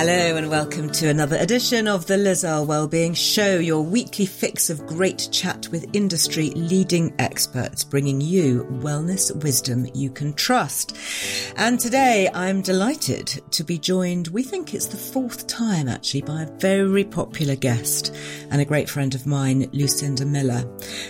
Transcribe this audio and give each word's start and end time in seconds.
Hello 0.00 0.36
and 0.36 0.48
welcome 0.48 0.88
to 0.92 1.10
another 1.10 1.36
edition 1.36 1.86
of 1.86 2.06
the 2.06 2.16
Liz 2.16 2.42
Earle 2.42 2.64
Wellbeing 2.64 3.12
Show, 3.12 3.58
your 3.58 3.82
weekly 3.82 4.24
fix 4.24 4.70
of 4.70 4.86
great 4.86 5.28
chat 5.30 5.68
with 5.68 5.94
industry 5.94 6.48
leading 6.52 7.14
experts, 7.18 7.84
bringing 7.84 8.18
you 8.18 8.64
wellness 8.80 9.30
wisdom 9.42 9.86
you 9.92 10.08
can 10.08 10.32
trust. 10.32 10.96
And 11.58 11.78
today 11.78 12.30
I'm 12.32 12.62
delighted 12.62 13.42
to 13.50 13.62
be 13.62 13.76
joined, 13.76 14.28
we 14.28 14.42
think 14.42 14.72
it's 14.72 14.86
the 14.86 14.96
fourth 14.96 15.46
time 15.46 15.86
actually, 15.86 16.22
by 16.22 16.44
a 16.44 16.52
very 16.52 17.04
popular 17.04 17.54
guest 17.54 18.16
and 18.48 18.62
a 18.62 18.64
great 18.64 18.88
friend 18.88 19.14
of 19.14 19.26
mine, 19.26 19.68
Lucinda 19.74 20.24
Miller. 20.24 20.64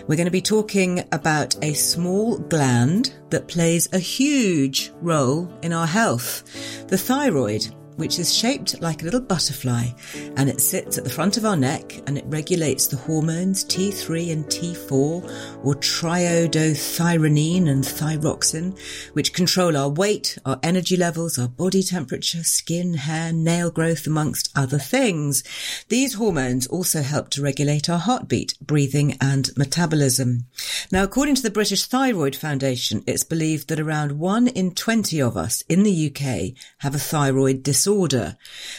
We're 0.09 0.17
going 0.17 0.25
to 0.25 0.33
be 0.33 0.43
talking 0.43 1.05
about 1.13 1.55
a 1.63 1.75
small 1.75 2.39
gland 2.39 3.15
that 3.31 3.47
plays 3.47 3.89
a 3.93 4.01
huge 4.01 4.91
role 5.01 5.49
in 5.63 5.73
our 5.73 5.87
health, 5.87 6.89
the 6.89 6.99
thyroid 6.99 7.73
which 8.01 8.19
is 8.19 8.35
shaped 8.35 8.81
like 8.81 9.03
a 9.03 9.05
little 9.05 9.21
butterfly 9.21 9.85
and 10.37 10.49
it 10.49 10.61
sits 10.61 10.97
at 10.97 11.05
the 11.05 11.11
front 11.11 11.37
of 11.37 11.45
our 11.45 11.57
neck 11.57 12.01
and 12.07 12.17
it 12.17 12.25
regulates 12.29 12.87
the 12.87 12.97
hormones 12.97 13.63
T3 13.65 14.33
and 14.33 14.45
T4 14.47 14.91
or 15.63 15.75
triiodothyronine 15.75 17.69
and 17.69 17.85
thyroxine, 17.85 18.79
which 19.13 19.35
control 19.35 19.77
our 19.77 19.91
weight, 19.91 20.39
our 20.47 20.59
energy 20.63 20.97
levels, 20.97 21.39
our 21.39 21.49
body 21.49 21.83
temperature, 21.83 22.43
skin, 22.43 22.95
hair, 22.95 23.35
nail 23.35 23.71
growth, 23.71 24.07
amongst 24.07 24.51
other 24.57 24.79
things. 24.79 25.45
These 25.89 26.15
hormones 26.15 26.67
also 26.67 27.03
help 27.03 27.29
to 27.31 27.43
regulate 27.43 27.91
our 27.91 27.99
heartbeat, 27.99 28.55
breathing 28.63 29.19
and 29.21 29.51
metabolism. 29.59 30.47
Now, 30.91 31.03
according 31.03 31.35
to 31.35 31.43
the 31.43 31.51
British 31.51 31.85
Thyroid 31.85 32.35
Foundation, 32.35 33.05
it's 33.07 33.25
believed 33.25 33.69
that 33.69 33.79
around 33.79 34.13
one 34.13 34.49
in 34.49 34.75
20 34.75 35.21
of 35.21 35.37
us 35.37 35.63
in 35.69 35.83
the 35.83 36.07
UK 36.11 36.59
have 36.79 36.95
a 36.95 36.99
thyroid 36.99 37.63
disorder 37.63 37.90
disorder. 37.91 38.37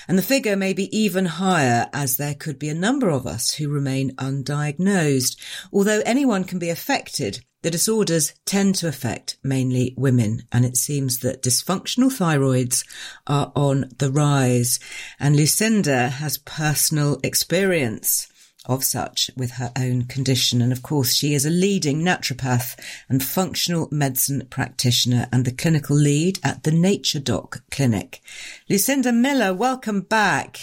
And 0.07 0.17
the 0.17 0.23
figure 0.23 0.55
may 0.55 0.73
be 0.73 0.95
even 0.97 1.25
higher 1.25 1.89
as 1.93 2.15
there 2.15 2.33
could 2.33 2.57
be 2.57 2.69
a 2.69 2.73
number 2.73 3.09
of 3.09 3.27
us 3.27 3.53
who 3.55 3.69
remain 3.69 4.15
undiagnosed. 4.15 5.37
Although 5.73 6.01
anyone 6.05 6.45
can 6.45 6.59
be 6.59 6.69
affected, 6.69 7.43
the 7.61 7.71
disorders 7.71 8.33
tend 8.45 8.75
to 8.75 8.87
affect 8.87 9.37
mainly 9.43 9.93
women, 9.97 10.43
and 10.51 10.65
it 10.65 10.77
seems 10.77 11.19
that 11.19 11.43
dysfunctional 11.43 12.09
thyroids 12.09 12.85
are 13.27 13.51
on 13.55 13.91
the 13.97 14.09
rise. 14.09 14.79
And 15.19 15.35
Lucinda 15.35 16.09
has 16.09 16.37
personal 16.39 17.19
experience 17.21 18.30
of 18.71 18.83
such 18.83 19.29
with 19.35 19.51
her 19.51 19.71
own 19.77 20.03
condition. 20.03 20.61
And 20.61 20.71
of 20.71 20.81
course, 20.81 21.13
she 21.13 21.33
is 21.33 21.45
a 21.45 21.49
leading 21.49 22.01
naturopath 22.01 22.79
and 23.09 23.23
functional 23.23 23.87
medicine 23.91 24.47
practitioner 24.49 25.27
and 25.31 25.45
the 25.45 25.51
clinical 25.51 25.95
lead 25.95 26.39
at 26.43 26.63
the 26.63 26.71
Nature 26.71 27.19
Doc 27.19 27.63
Clinic. 27.71 28.21
Lucinda 28.69 29.11
Miller, 29.11 29.53
welcome 29.53 30.01
back. 30.01 30.59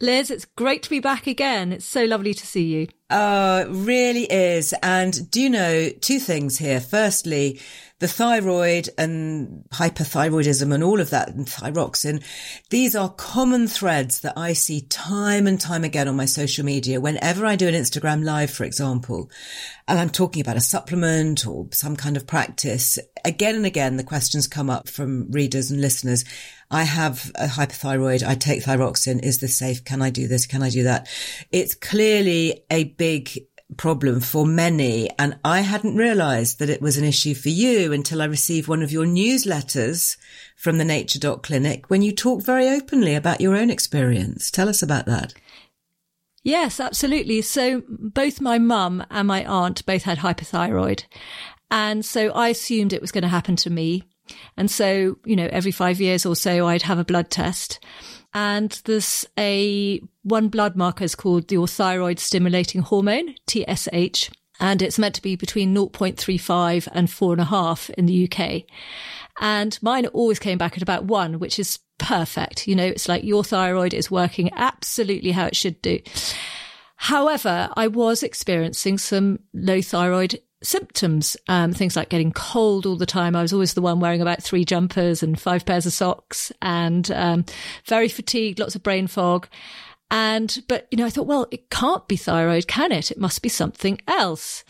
Liz, 0.00 0.30
it's 0.30 0.44
great 0.44 0.82
to 0.82 0.90
be 0.90 0.98
back 0.98 1.26
again. 1.26 1.72
It's 1.72 1.84
so 1.84 2.04
lovely 2.04 2.34
to 2.34 2.46
see 2.46 2.64
you. 2.64 2.88
Oh, 3.10 3.58
it 3.58 3.68
really 3.70 4.24
is. 4.24 4.74
And 4.82 5.30
do 5.30 5.40
you 5.40 5.48
know 5.48 5.88
two 5.88 6.18
things 6.18 6.58
here? 6.58 6.80
Firstly, 6.80 7.60
the 8.04 8.08
thyroid 8.08 8.90
and 8.98 9.64
hyperthyroidism 9.70 10.74
and 10.74 10.84
all 10.84 11.00
of 11.00 11.08
that 11.08 11.30
and 11.30 11.48
thyroxin. 11.48 12.22
these 12.68 12.94
are 12.94 13.08
common 13.08 13.66
threads 13.66 14.20
that 14.20 14.36
I 14.36 14.52
see 14.52 14.82
time 14.82 15.46
and 15.46 15.58
time 15.58 15.84
again 15.84 16.06
on 16.06 16.14
my 16.14 16.26
social 16.26 16.66
media. 16.66 17.00
Whenever 17.00 17.46
I 17.46 17.56
do 17.56 17.66
an 17.66 17.72
Instagram 17.72 18.22
live, 18.22 18.50
for 18.50 18.64
example, 18.64 19.30
and 19.88 19.98
I'm 19.98 20.10
talking 20.10 20.42
about 20.42 20.58
a 20.58 20.60
supplement 20.60 21.46
or 21.46 21.66
some 21.70 21.96
kind 21.96 22.18
of 22.18 22.26
practice, 22.26 22.98
again 23.24 23.54
and 23.54 23.64
again, 23.64 23.96
the 23.96 24.04
questions 24.04 24.46
come 24.46 24.68
up 24.68 24.86
from 24.86 25.30
readers 25.30 25.70
and 25.70 25.80
listeners. 25.80 26.26
I 26.70 26.82
have 26.82 27.32
a 27.36 27.46
hyperthyroid. 27.46 28.22
I 28.22 28.34
take 28.34 28.64
thyroxin. 28.64 29.20
Is 29.20 29.40
this 29.40 29.56
safe? 29.56 29.82
Can 29.82 30.02
I 30.02 30.10
do 30.10 30.28
this? 30.28 30.44
Can 30.44 30.62
I 30.62 30.68
do 30.68 30.82
that? 30.82 31.08
It's 31.52 31.74
clearly 31.74 32.64
a 32.70 32.84
big 32.84 33.30
problem 33.76 34.20
for 34.20 34.46
many. 34.46 35.10
And 35.18 35.38
I 35.44 35.60
hadn't 35.60 35.96
realized 35.96 36.58
that 36.58 36.70
it 36.70 36.82
was 36.82 36.96
an 36.96 37.04
issue 37.04 37.34
for 37.34 37.48
you 37.48 37.92
until 37.92 38.22
I 38.22 38.26
received 38.26 38.68
one 38.68 38.82
of 38.82 38.92
your 38.92 39.06
newsletters 39.06 40.16
from 40.56 40.78
the 40.78 40.84
Nature 40.84 41.18
Doc 41.18 41.42
Clinic 41.42 41.90
when 41.90 42.02
you 42.02 42.12
talk 42.12 42.42
very 42.42 42.68
openly 42.68 43.14
about 43.14 43.40
your 43.40 43.56
own 43.56 43.70
experience. 43.70 44.50
Tell 44.50 44.68
us 44.68 44.82
about 44.82 45.06
that. 45.06 45.34
Yes, 46.42 46.78
absolutely. 46.78 47.40
So 47.40 47.82
both 47.88 48.40
my 48.40 48.58
mum 48.58 49.04
and 49.10 49.26
my 49.26 49.44
aunt 49.44 49.84
both 49.86 50.02
had 50.02 50.18
hypothyroid. 50.18 51.04
And 51.70 52.04
so 52.04 52.30
I 52.30 52.50
assumed 52.50 52.92
it 52.92 53.00
was 53.00 53.12
going 53.12 53.22
to 53.22 53.28
happen 53.28 53.56
to 53.56 53.70
me. 53.70 54.04
And 54.56 54.70
so, 54.70 55.18
you 55.24 55.36
know, 55.36 55.48
every 55.50 55.72
five 55.72 56.00
years 56.00 56.24
or 56.24 56.36
so, 56.36 56.66
I'd 56.66 56.82
have 56.82 56.98
a 56.98 57.04
blood 57.04 57.30
test 57.30 57.78
and 58.34 58.82
there's 58.84 59.24
a 59.38 60.00
one 60.22 60.48
blood 60.48 60.74
marker 60.74 61.04
is 61.04 61.14
called 61.14 61.48
the 61.48 61.64
thyroid 61.66 62.18
stimulating 62.18 62.82
hormone 62.82 63.36
TSH, 63.46 64.30
and 64.60 64.82
it's 64.82 64.98
meant 64.98 65.14
to 65.14 65.22
be 65.22 65.36
between 65.36 65.74
0.35 65.74 66.88
and 66.92 67.10
four 67.10 67.32
and 67.32 67.40
a 67.40 67.46
half 67.46 67.90
in 67.90 68.06
the 68.06 68.28
UK. 68.28 68.62
And 69.40 69.78
mine 69.82 70.06
always 70.06 70.38
came 70.38 70.58
back 70.58 70.76
at 70.76 70.82
about 70.82 71.04
one, 71.04 71.38
which 71.38 71.58
is 71.58 71.78
perfect. 71.98 72.68
You 72.68 72.76
know, 72.76 72.84
it's 72.84 73.08
like 73.08 73.24
your 73.24 73.44
thyroid 73.44 73.94
is 73.94 74.10
working 74.10 74.50
absolutely 74.54 75.32
how 75.32 75.46
it 75.46 75.56
should 75.56 75.80
do. 75.82 76.00
However, 76.96 77.68
I 77.76 77.88
was 77.88 78.22
experiencing 78.22 78.98
some 78.98 79.40
low 79.52 79.82
thyroid 79.82 80.40
symptoms, 80.64 81.36
um, 81.48 81.72
things 81.72 81.96
like 81.96 82.08
getting 82.08 82.32
cold 82.32 82.86
all 82.86 82.96
the 82.96 83.06
time. 83.06 83.36
I 83.36 83.42
was 83.42 83.52
always 83.52 83.74
the 83.74 83.82
one 83.82 84.00
wearing 84.00 84.22
about 84.22 84.42
three 84.42 84.64
jumpers 84.64 85.22
and 85.22 85.40
five 85.40 85.64
pairs 85.64 85.86
of 85.86 85.92
socks 85.92 86.50
and 86.62 87.10
um, 87.12 87.44
very 87.86 88.08
fatigued, 88.08 88.58
lots 88.58 88.74
of 88.74 88.82
brain 88.82 89.06
fog. 89.06 89.48
And, 90.10 90.62
but, 90.68 90.86
you 90.90 90.98
know, 90.98 91.06
I 91.06 91.10
thought, 91.10 91.26
well, 91.26 91.46
it 91.50 91.70
can't 91.70 92.06
be 92.08 92.16
thyroid, 92.16 92.66
can 92.66 92.92
it? 92.92 93.10
It 93.10 93.18
must 93.18 93.42
be 93.42 93.48
something 93.48 94.00
else. 94.06 94.64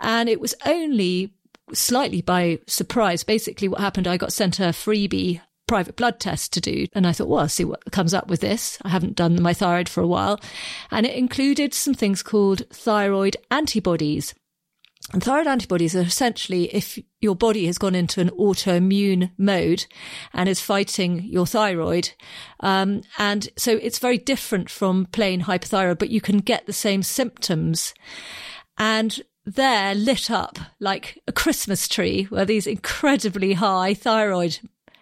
And 0.00 0.28
it 0.28 0.40
was 0.40 0.54
only 0.66 1.34
slightly 1.72 2.20
by 2.20 2.58
surprise. 2.66 3.22
Basically, 3.22 3.68
what 3.68 3.80
happened, 3.80 4.08
I 4.08 4.16
got 4.16 4.32
sent 4.32 4.58
a 4.58 4.64
freebie 4.64 5.40
private 5.68 5.96
blood 5.96 6.18
test 6.20 6.52
to 6.52 6.60
do. 6.60 6.86
And 6.94 7.06
I 7.06 7.12
thought, 7.12 7.28
well, 7.28 7.40
I'll 7.40 7.48
see 7.48 7.64
what 7.64 7.92
comes 7.92 8.12
up 8.12 8.28
with 8.28 8.40
this. 8.40 8.78
I 8.82 8.88
haven't 8.88 9.16
done 9.16 9.40
my 9.40 9.54
thyroid 9.54 9.88
for 9.88 10.02
a 10.02 10.06
while. 10.06 10.40
And 10.90 11.06
it 11.06 11.14
included 11.14 11.72
some 11.72 11.94
things 11.94 12.22
called 12.22 12.66
thyroid 12.70 13.36
antibodies. 13.50 14.34
And 15.12 15.22
thyroid 15.22 15.46
antibodies 15.46 15.96
are 15.96 16.02
essentially 16.02 16.72
if 16.74 16.98
your 17.20 17.34
body 17.34 17.66
has 17.66 17.76
gone 17.76 17.94
into 17.94 18.20
an 18.20 18.30
autoimmune 18.30 19.32
mode 19.36 19.86
and 20.32 20.48
is 20.48 20.60
fighting 20.60 21.24
your 21.24 21.46
thyroid. 21.46 22.10
Um, 22.60 23.02
and 23.18 23.48
so 23.56 23.72
it's 23.72 23.98
very 23.98 24.16
different 24.16 24.70
from 24.70 25.06
plain 25.06 25.42
hypothyroid, 25.42 25.98
but 25.98 26.10
you 26.10 26.20
can 26.20 26.38
get 26.38 26.66
the 26.66 26.72
same 26.72 27.02
symptoms. 27.02 27.94
And 28.78 29.20
they're 29.44 29.94
lit 29.94 30.30
up 30.30 30.58
like 30.78 31.20
a 31.26 31.32
Christmas 31.32 31.88
tree 31.88 32.24
where 32.24 32.44
these 32.44 32.66
incredibly 32.66 33.54
high 33.54 33.94
thyroid 33.94 34.60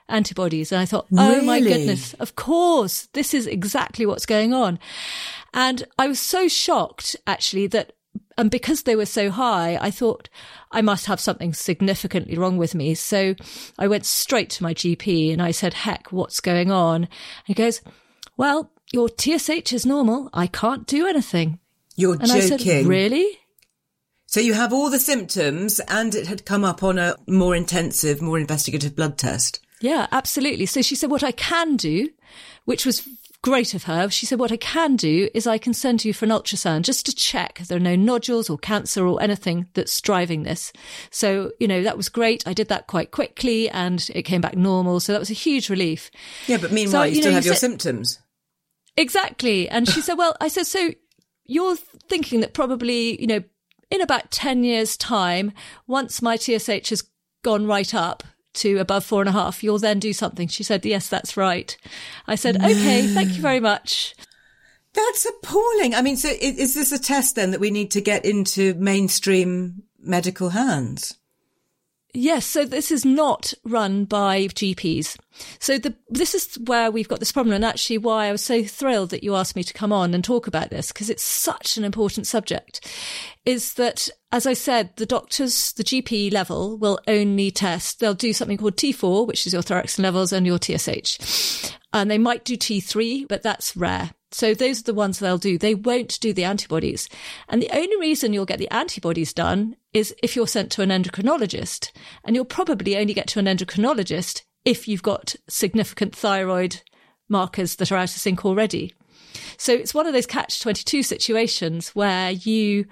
antibodies. 0.09 0.73
And 0.73 0.81
I 0.81 0.87
thought, 0.87 1.07
oh 1.17 1.35
really? 1.35 1.47
my 1.47 1.61
goodness, 1.61 2.15
of 2.15 2.37
course, 2.37 3.09
this 3.13 3.35
is 3.35 3.47
exactly 3.47 4.07
what's 4.07 4.27
going 4.27 4.55
on. 4.55 4.79
And 5.53 5.85
I 5.99 6.09
was 6.09 6.19
so 6.19 6.49
shocked 6.49 7.17
actually 7.27 7.67
that 7.69 7.93
and 8.37 8.51
because 8.51 8.83
they 8.83 8.97
were 8.97 9.07
so 9.07 9.31
high, 9.31 9.77
I 9.81 9.91
thought 9.91 10.29
I 10.71 10.83
must 10.83 11.07
have 11.07 11.21
something 11.21 11.53
significantly 11.53 12.37
wrong 12.37 12.57
with 12.57 12.75
me. 12.75 12.95
So 12.95 13.35
I 13.79 13.89
went 13.89 14.07
straight 14.07 14.51
to 14.51 14.63
my 14.63 14.75
GP 14.75 15.33
and 15.33 15.43
I 15.43 15.51
said, 15.51 15.75
heck, 15.75 16.13
what's 16.13 16.41
going 16.41 16.71
on? 16.71 17.05
And 17.05 17.09
he 17.47 17.55
goes, 17.55 17.81
well, 18.37 18.73
your 18.93 19.09
TSH 19.09 19.73
is 19.73 19.85
normal. 19.85 20.31
I 20.33 20.47
can't 20.47 20.87
do 20.87 21.07
anything. 21.07 21.59
You're 21.97 22.15
and 22.15 22.27
joking. 22.27 22.53
I 22.53 22.57
said, 22.57 22.87
really? 22.87 23.39
So 24.27 24.41
you 24.41 24.55
have 24.55 24.73
all 24.73 24.91
the 24.91 25.01
symptoms 25.01 25.81
and 25.81 26.15
it 26.15 26.27
had 26.27 26.47
come 26.47 26.65
up 26.65 26.83
on 26.83 26.99
a 26.99 27.17
more 27.27 27.55
intensive, 27.55 28.23
more 28.23 28.39
investigative 28.39 28.95
blood 28.95 29.19
test. 29.19 29.61
Yeah, 29.81 30.07
absolutely. 30.13 30.67
So 30.67 30.83
she 30.83 30.95
said, 30.95 31.11
what 31.11 31.25
I 31.25 31.33
can 31.33 31.77
do, 31.77 32.11
which 32.65 32.87
was 32.87 33.09
great 33.43 33.75
of 33.75 33.85
her. 33.85 34.11
She 34.11 34.27
said, 34.27 34.39
what 34.39 34.53
I 34.53 34.57
can 34.57 34.97
do 34.97 35.29
is 35.35 35.47
I 35.47 35.59
can 35.59 35.73
send 35.73 36.05
you 36.05 36.13
for 36.13 36.25
an 36.25 36.31
ultrasound 36.31 36.83
just 36.83 37.07
to 37.07 37.15
check 37.15 37.59
there 37.59 37.77
are 37.77 37.81
no 37.81 37.97
nodules 37.97 38.51
or 38.51 38.59
cancer 38.59 39.07
or 39.07 39.23
anything 39.23 39.67
that's 39.75 40.01
driving 40.01 40.43
this. 40.43 40.73
So, 41.11 41.53
you 41.59 41.67
know, 41.67 41.83
that 41.83 41.97
was 41.97 42.09
great. 42.09 42.47
I 42.47 42.53
did 42.53 42.69
that 42.69 42.87
quite 42.87 43.11
quickly 43.11 43.69
and 43.71 44.09
it 44.15 44.23
came 44.23 44.41
back 44.41 44.57
normal. 44.57 45.01
So 45.01 45.13
that 45.13 45.19
was 45.19 45.31
a 45.31 45.35
huge 45.35 45.71
relief. 45.71 46.11
Yeah, 46.47 46.59
but 46.59 46.73
meanwhile, 46.73 47.03
so, 47.03 47.05
you, 47.05 47.17
you, 47.17 47.23
still 47.23 47.33
have 47.33 47.45
you 47.45 47.49
your 47.49 47.55
said, 47.55 47.71
symptoms. 47.71 48.19
Exactly. 48.97 49.69
And 49.69 49.89
she 49.89 50.01
said, 50.01 50.15
well, 50.15 50.37
I 50.41 50.49
said, 50.49 50.67
so 50.67 50.91
you're 51.47 51.77
thinking 51.77 52.41
that 52.41 52.53
probably, 52.53 53.21
you 53.21 53.27
know, 53.27 53.43
in 53.91 54.01
about 54.01 54.31
10 54.31 54.63
years 54.65 54.97
time, 54.97 55.53
once 55.87 56.23
my 56.23 56.37
TSH 56.37 56.91
has 56.91 57.03
gone 57.43 57.67
right 57.67 57.95
up, 57.95 58.23
to 58.55 58.79
above 58.79 59.05
four 59.05 59.21
and 59.21 59.29
a 59.29 59.33
half, 59.33 59.63
you'll 59.63 59.79
then 59.79 59.99
do 59.99 60.13
something. 60.13 60.49
She 60.49 60.63
said, 60.63 60.85
Yes, 60.85 61.09
that's 61.09 61.37
right. 61.37 61.77
I 62.27 62.35
said, 62.35 62.57
Okay, 62.57 63.07
thank 63.07 63.37
you 63.37 63.43
very 63.43 63.61
much. 63.61 64.15
That's 64.93 65.25
appalling. 65.25 65.95
I 65.95 66.03
mean, 66.03 66.17
so 66.17 66.29
is 66.29 66.75
this 66.75 66.91
a 66.93 66.99
test 66.99 67.37
then 67.37 67.53
that 67.53 67.61
we 67.61 67.71
need 67.71 67.93
to 67.93 68.01
get 68.01 68.25
into 68.25 68.75
mainstream 68.75 69.85
medical 70.01 70.51
hands? 70.51 71.17
Yes, 72.13 72.45
so 72.45 72.65
this 72.65 72.91
is 72.91 73.05
not 73.05 73.55
run 73.65 74.05
by 74.05 74.47
GPs. 74.49 75.17
So 75.61 75.79
the, 75.79 75.95
this 76.09 76.35
is 76.35 76.57
where 76.67 76.91
we've 76.91 77.09
got 77.09 77.21
this 77.21 77.31
problem 77.31 77.55
and 77.55 77.65
actually 77.65 77.99
why 77.99 78.27
I 78.27 78.33
was 78.33 78.43
so 78.43 78.65
thrilled 78.65 79.11
that 79.11 79.23
you 79.23 79.37
asked 79.37 79.55
me 79.55 79.63
to 79.63 79.73
come 79.73 79.93
on 79.93 80.13
and 80.13 80.25
talk 80.25 80.49
about 80.49 80.71
this 80.71 80.91
because 80.91 81.09
it's 81.09 81.23
such 81.23 81.77
an 81.77 81.85
important 81.85 82.27
subject 82.27 82.85
is 83.51 83.75
that, 83.75 84.09
as 84.31 84.47
I 84.47 84.53
said, 84.53 84.97
the 84.97 85.07
doctors, 85.07 85.73
the 85.73 85.83
GP 85.83 86.33
level 86.33 86.79
will 86.79 87.01
only 87.09 87.51
test, 87.51 87.99
they'll 87.99 88.15
do 88.15 88.33
something 88.33 88.57
called 88.57 88.77
T4, 88.77 89.27
which 89.27 89.45
is 89.45 89.53
your 89.53 89.63
thyroxine 89.63 90.05
levels 90.05 90.33
and 90.33 90.47
your 90.47 90.59
TSH. 90.59 91.73
And 91.93 92.09
they 92.09 92.19
might 92.19 92.45
do 92.45 92.57
T3, 92.57 93.27
but 93.27 93.43
that's 93.43 93.77
rare. 93.77 94.13
So 94.31 94.55
those 94.55 94.81
are 94.81 94.85
the 94.85 94.95
ones 94.95 95.19
they'll 95.19 95.39
do. 95.39 95.59
They 95.59 95.75
won't 95.75 96.21
do 96.21 96.33
the 96.33 96.45
antibodies. 96.45 97.09
And 97.49 97.61
the 97.61 97.77
only 97.77 97.97
reason 97.99 98.33
you'll 98.33 98.47
get 98.47 98.61
the 98.61 98.71
antibodies 98.71 99.33
done 99.33 99.75
is 99.93 100.15
if 100.23 100.37
you're 100.37 100.47
sent 100.47 100.71
to 100.73 100.83
an 100.83 100.91
endocrinologist. 100.91 101.91
And 102.25 102.37
you'll 102.37 102.45
probably 102.45 102.97
only 102.97 103.15
get 103.15 103.27
to 103.29 103.41
an 103.41 103.47
endocrinologist 103.47 104.45
if 104.65 104.87
you've 104.87 105.03
got 105.03 105.35
significant 105.49 106.15
thyroid 106.15 106.83
markers 107.29 107.75
that 107.77 107.91
are 107.91 107.97
out 107.97 108.05
of 108.05 108.11
sync 108.11 108.45
already. 108.45 108.95
So 109.57 109.73
it's 109.73 109.95
one 109.95 110.07
of 110.07 110.13
those 110.13 110.27
catch 110.27 110.61
22 110.61 111.03
situations 111.03 111.89
where 111.91 112.31
you 112.31 112.87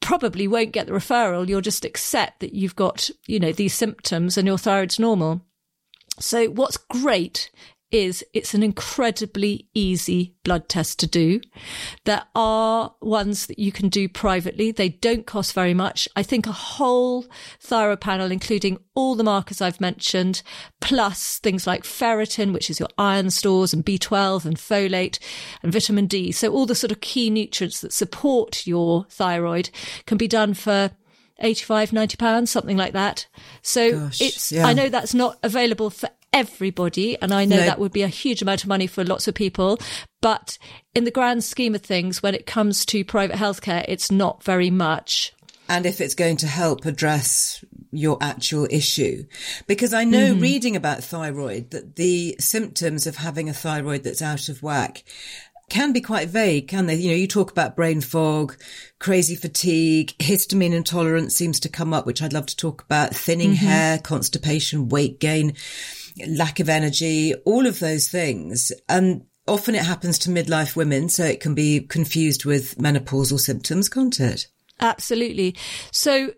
probably 0.00 0.46
won't 0.46 0.72
get 0.72 0.86
the 0.86 0.92
referral. 0.92 1.48
You'll 1.48 1.60
just 1.60 1.84
accept 1.84 2.40
that 2.40 2.54
you've 2.54 2.76
got, 2.76 3.10
you 3.26 3.40
know, 3.40 3.52
these 3.52 3.74
symptoms 3.74 4.36
and 4.36 4.46
your 4.46 4.58
thyroid's 4.58 4.98
normal. 4.98 5.42
So 6.18 6.46
what's 6.46 6.76
great 6.76 7.50
is 7.90 8.24
it's 8.32 8.52
an 8.52 8.62
incredibly 8.62 9.68
easy 9.72 10.34
blood 10.42 10.68
test 10.68 10.98
to 11.00 11.06
do. 11.06 11.40
There 12.04 12.24
are 12.34 12.94
ones 13.00 13.46
that 13.46 13.58
you 13.58 13.70
can 13.70 13.88
do 13.88 14.08
privately. 14.08 14.72
They 14.72 14.88
don't 14.88 15.26
cost 15.26 15.52
very 15.52 15.74
much. 15.74 16.08
I 16.16 16.22
think 16.22 16.46
a 16.46 16.52
whole 16.52 17.26
thyroid 17.60 18.00
panel, 18.00 18.32
including 18.32 18.78
all 18.94 19.14
the 19.14 19.24
markers 19.24 19.60
I've 19.60 19.80
mentioned, 19.80 20.42
plus 20.80 21.38
things 21.38 21.66
like 21.66 21.84
ferritin, 21.84 22.52
which 22.52 22.70
is 22.70 22.80
your 22.80 22.88
iron 22.98 23.30
stores 23.30 23.72
and 23.72 23.84
B12 23.84 24.44
and 24.44 24.56
folate 24.56 25.18
and 25.62 25.72
vitamin 25.72 26.06
D. 26.06 26.32
So 26.32 26.52
all 26.52 26.66
the 26.66 26.74
sort 26.74 26.92
of 26.92 27.00
key 27.00 27.30
nutrients 27.30 27.80
that 27.80 27.92
support 27.92 28.66
your 28.66 29.06
thyroid 29.10 29.70
can 30.06 30.18
be 30.18 30.28
done 30.28 30.54
for 30.54 30.90
85, 31.38 31.92
90 31.92 32.16
pounds, 32.16 32.50
something 32.50 32.76
like 32.76 32.94
that. 32.94 33.26
So 33.62 33.92
Gosh, 33.92 34.20
it's, 34.20 34.52
yeah. 34.52 34.66
I 34.66 34.72
know 34.72 34.88
that's 34.88 35.14
not 35.14 35.38
available 35.42 35.90
for 35.90 36.08
everybody. 36.32 37.20
And 37.20 37.32
I 37.32 37.44
know 37.44 37.56
no. 37.56 37.66
that 37.66 37.78
would 37.78 37.92
be 37.92 38.02
a 38.02 38.08
huge 38.08 38.42
amount 38.42 38.62
of 38.62 38.68
money 38.68 38.86
for 38.86 39.04
lots 39.04 39.28
of 39.28 39.34
people. 39.34 39.78
But 40.20 40.58
in 40.94 41.04
the 41.04 41.10
grand 41.10 41.44
scheme 41.44 41.74
of 41.74 41.82
things, 41.82 42.22
when 42.22 42.34
it 42.34 42.46
comes 42.46 42.84
to 42.86 43.04
private 43.04 43.36
healthcare, 43.36 43.84
it's 43.88 44.10
not 44.10 44.42
very 44.42 44.70
much. 44.70 45.32
And 45.68 45.84
if 45.84 46.00
it's 46.00 46.14
going 46.14 46.36
to 46.38 46.46
help 46.46 46.86
address 46.86 47.64
your 47.90 48.18
actual 48.20 48.68
issue. 48.70 49.24
Because 49.66 49.94
I 49.94 50.04
know 50.04 50.32
mm-hmm. 50.32 50.40
reading 50.40 50.76
about 50.76 51.02
thyroid 51.02 51.70
that 51.70 51.96
the 51.96 52.36
symptoms 52.38 53.06
of 53.06 53.16
having 53.16 53.48
a 53.48 53.54
thyroid 53.54 54.04
that's 54.04 54.22
out 54.22 54.48
of 54.48 54.62
whack 54.62 55.04
can 55.68 55.92
be 55.92 56.00
quite 56.00 56.28
vague, 56.28 56.68
can 56.68 56.86
they? 56.86 56.94
You 56.94 57.10
know, 57.10 57.16
you 57.16 57.26
talk 57.26 57.50
about 57.50 57.74
brain 57.74 58.00
fog, 58.00 58.56
crazy 59.00 59.34
fatigue, 59.34 60.14
histamine 60.18 60.72
intolerance 60.72 61.34
seems 61.34 61.58
to 61.60 61.68
come 61.68 61.92
up, 61.92 62.06
which 62.06 62.22
I'd 62.22 62.32
love 62.32 62.46
to 62.46 62.56
talk 62.56 62.82
about, 62.82 63.14
thinning 63.14 63.50
mm-hmm. 63.50 63.66
hair, 63.66 63.98
constipation, 63.98 64.88
weight 64.88 65.18
gain 65.18 65.54
lack 66.26 66.60
of 66.60 66.68
energy, 66.68 67.34
all 67.44 67.66
of 67.66 67.80
those 67.80 68.08
things. 68.08 68.72
And 68.88 69.26
often 69.46 69.74
it 69.74 69.84
happens 69.84 70.18
to 70.20 70.30
midlife 70.30 70.76
women, 70.76 71.08
so 71.08 71.24
it 71.24 71.40
can 71.40 71.54
be 71.54 71.80
confused 71.80 72.44
with 72.44 72.76
menopausal 72.78 73.40
symptoms, 73.40 73.88
can't 73.88 74.18
it? 74.20 74.46
Absolutely. 74.80 75.56
So 75.90 76.32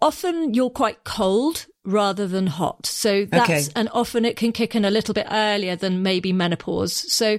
often 0.00 0.54
you're 0.54 0.70
quite 0.70 1.04
cold 1.04 1.66
rather 1.84 2.26
than 2.26 2.46
hot. 2.46 2.86
So 2.86 3.24
that's, 3.24 3.50
okay. 3.50 3.72
and 3.74 3.88
often 3.92 4.24
it 4.24 4.36
can 4.36 4.52
kick 4.52 4.74
in 4.74 4.84
a 4.84 4.90
little 4.90 5.14
bit 5.14 5.26
earlier 5.30 5.76
than 5.76 6.02
maybe 6.02 6.32
menopause. 6.32 7.12
So 7.12 7.38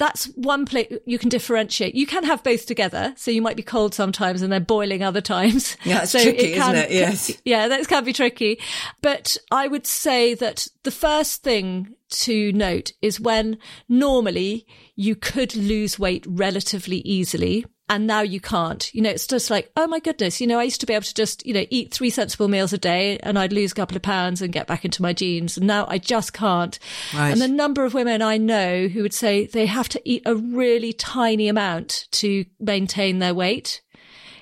that's 0.00 0.24
one 0.28 0.64
place 0.64 0.90
you 1.04 1.18
can 1.18 1.28
differentiate. 1.28 1.94
You 1.94 2.06
can 2.06 2.24
have 2.24 2.42
both 2.42 2.64
together. 2.64 3.12
So 3.18 3.30
you 3.30 3.42
might 3.42 3.56
be 3.56 3.62
cold 3.62 3.94
sometimes 3.94 4.40
and 4.40 4.50
they're 4.50 4.58
boiling 4.58 5.02
other 5.02 5.20
times. 5.20 5.76
Yeah, 5.90 6.02
it's 6.02 6.12
so 6.12 6.22
tricky, 6.22 6.52
it 6.52 6.54
can, 6.54 6.74
isn't 6.74 6.90
it? 6.90 6.92
Yes. 6.92 7.40
Yeah, 7.44 7.68
that 7.68 7.86
can 7.86 8.04
be 8.04 8.12
tricky. 8.12 8.60
But 9.02 9.36
I 9.50 9.66
would 9.68 9.86
say 9.86 10.34
that 10.34 10.68
the 10.84 10.90
first 10.90 11.42
thing 11.42 11.94
to 12.10 12.52
note 12.52 12.92
is 13.02 13.20
when 13.20 13.58
normally 13.88 14.66
you 14.94 15.16
could 15.16 15.54
lose 15.54 15.98
weight 15.98 16.24
relatively 16.26 16.98
easily 16.98 17.66
and 17.90 18.06
now 18.06 18.20
you 18.20 18.40
can't. 18.40 18.94
You 18.94 19.02
know, 19.02 19.10
it's 19.10 19.26
just 19.26 19.50
like, 19.50 19.70
oh 19.76 19.88
my 19.88 19.98
goodness, 19.98 20.40
you 20.40 20.46
know, 20.46 20.60
I 20.60 20.62
used 20.62 20.80
to 20.80 20.86
be 20.86 20.94
able 20.94 21.02
to 21.02 21.14
just, 21.14 21.44
you 21.44 21.52
know, 21.52 21.66
eat 21.70 21.92
three 21.92 22.08
sensible 22.08 22.46
meals 22.46 22.72
a 22.72 22.78
day 22.78 23.18
and 23.18 23.36
I'd 23.36 23.52
lose 23.52 23.72
a 23.72 23.74
couple 23.74 23.96
of 23.96 24.02
pounds 24.02 24.40
and 24.40 24.52
get 24.52 24.68
back 24.68 24.84
into 24.84 25.02
my 25.02 25.12
jeans. 25.12 25.56
And 25.56 25.66
now 25.66 25.86
I 25.88 25.98
just 25.98 26.32
can't. 26.32 26.78
Right. 27.12 27.32
And 27.32 27.40
the 27.40 27.48
number 27.48 27.84
of 27.84 27.92
women 27.92 28.22
I 28.22 28.36
know 28.36 28.86
who 28.86 29.02
would 29.02 29.12
say 29.12 29.46
they 29.46 29.66
have 29.66 29.88
to 29.88 30.00
eat 30.08 30.22
a 30.24 30.36
really 30.36 30.92
tiny 30.92 31.48
amount 31.48 32.06
to 32.12 32.44
maintain 32.60 33.18
their 33.18 33.34
weight 33.34 33.80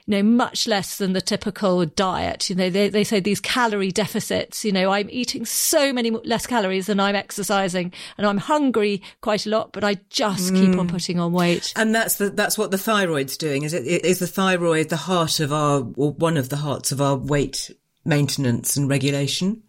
you 0.09 0.17
know, 0.17 0.23
much 0.23 0.67
less 0.67 0.97
than 0.97 1.13
the 1.13 1.21
typical 1.21 1.85
diet. 1.85 2.49
You 2.49 2.57
know, 2.57 2.71
they, 2.71 2.89
they 2.89 3.05
say 3.05 3.21
these 3.21 3.41
calorie 3.41 3.93
deficits, 3.93 4.65
you 4.65 4.73
know, 4.73 4.91
I'm 4.91 5.09
eating 5.11 5.45
so 5.45 5.93
many 5.93 6.11
less 6.11 6.47
calories 6.47 6.87
than 6.87 6.99
I'm 6.99 7.15
exercising 7.15 7.93
and 8.17 8.27
I'm 8.27 8.39
hungry 8.39 9.03
quite 9.21 9.45
a 9.45 9.51
lot, 9.51 9.73
but 9.73 9.85
I 9.85 9.97
just 10.09 10.55
mm. 10.55 10.61
keep 10.61 10.79
on 10.79 10.89
mm. 10.89 10.91
putting 10.91 11.21
on 11.21 11.33
weight. 11.33 11.75
And 11.77 11.95
that's 11.95 12.17
the, 12.17 12.31
that's 12.31 12.57
what 12.57 12.71
the 12.71 12.79
thyroid's 12.79 13.37
doing. 13.37 13.65
Is 13.65 13.75
it, 13.75 13.85
is 13.85 14.19
the 14.19 14.27
thyroid 14.27 14.89
the 14.89 14.97
heart 14.97 15.41
of 15.41 15.53
our, 15.53 15.87
or 15.97 16.13
one 16.13 16.39
of 16.39 16.49
the 16.49 16.57
hearts 16.57 16.91
of 16.91 17.03
our 17.03 17.17
weight 17.17 17.71
maintenance 18.07 18.79
and 18.79 18.89
regulation? 18.89 19.63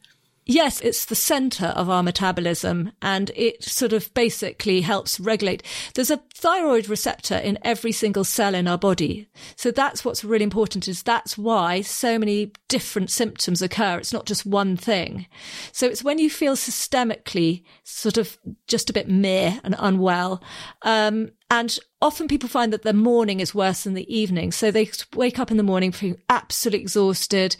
Yes, 0.52 0.82
it's 0.82 1.06
the 1.06 1.14
center 1.14 1.68
of 1.68 1.92
our 1.92 2.02
metabolism 2.02 2.92
and 3.04 3.30
it 3.36 3.64
sort 3.64 3.94
of 3.94 4.12
basically 4.16 4.82
helps 4.82 5.20
regulate. 5.20 5.62
There's 5.94 6.10
a 6.10 6.24
thyroid 6.34 6.90
receptor 6.90 7.36
in 7.36 7.60
every 7.62 7.92
single 7.92 8.24
cell 8.24 8.56
in 8.56 8.68
our 8.68 8.80
body. 8.80 9.30
So 9.56 9.70
that's 9.70 10.04
what's 10.04 10.24
really 10.24 10.44
important 10.44 10.88
is 10.88 11.04
that's 11.04 11.38
why 11.38 11.82
so 11.82 12.18
many 12.18 12.52
different 12.68 13.12
symptoms 13.12 13.62
occur. 13.62 14.00
It's 14.00 14.12
not 14.12 14.26
just 14.26 14.44
one 14.44 14.76
thing. 14.76 15.28
So 15.72 15.86
it's 15.86 16.04
when 16.04 16.18
you 16.18 16.32
feel 16.32 16.56
systemically 16.56 17.64
sort 17.84 18.18
of 18.18 18.40
just 18.66 18.90
a 18.90 18.94
bit 18.94 19.08
meh 19.08 19.60
and 19.64 19.76
unwell. 19.78 20.42
Um, 20.82 21.30
and 21.52 21.78
often 22.02 22.28
people 22.28 22.50
find 22.50 22.74
that 22.74 22.82
the 22.82 22.94
morning 22.94 23.40
is 23.40 23.54
worse 23.54 23.84
than 23.84 23.94
the 23.94 24.12
evening. 24.12 24.52
So 24.52 24.72
they 24.72 24.90
wake 25.14 25.38
up 25.38 25.52
in 25.52 25.58
the 25.58 25.64
morning 25.64 25.92
feeling 25.92 26.20
absolutely 26.28 26.82
exhausted 26.82 27.56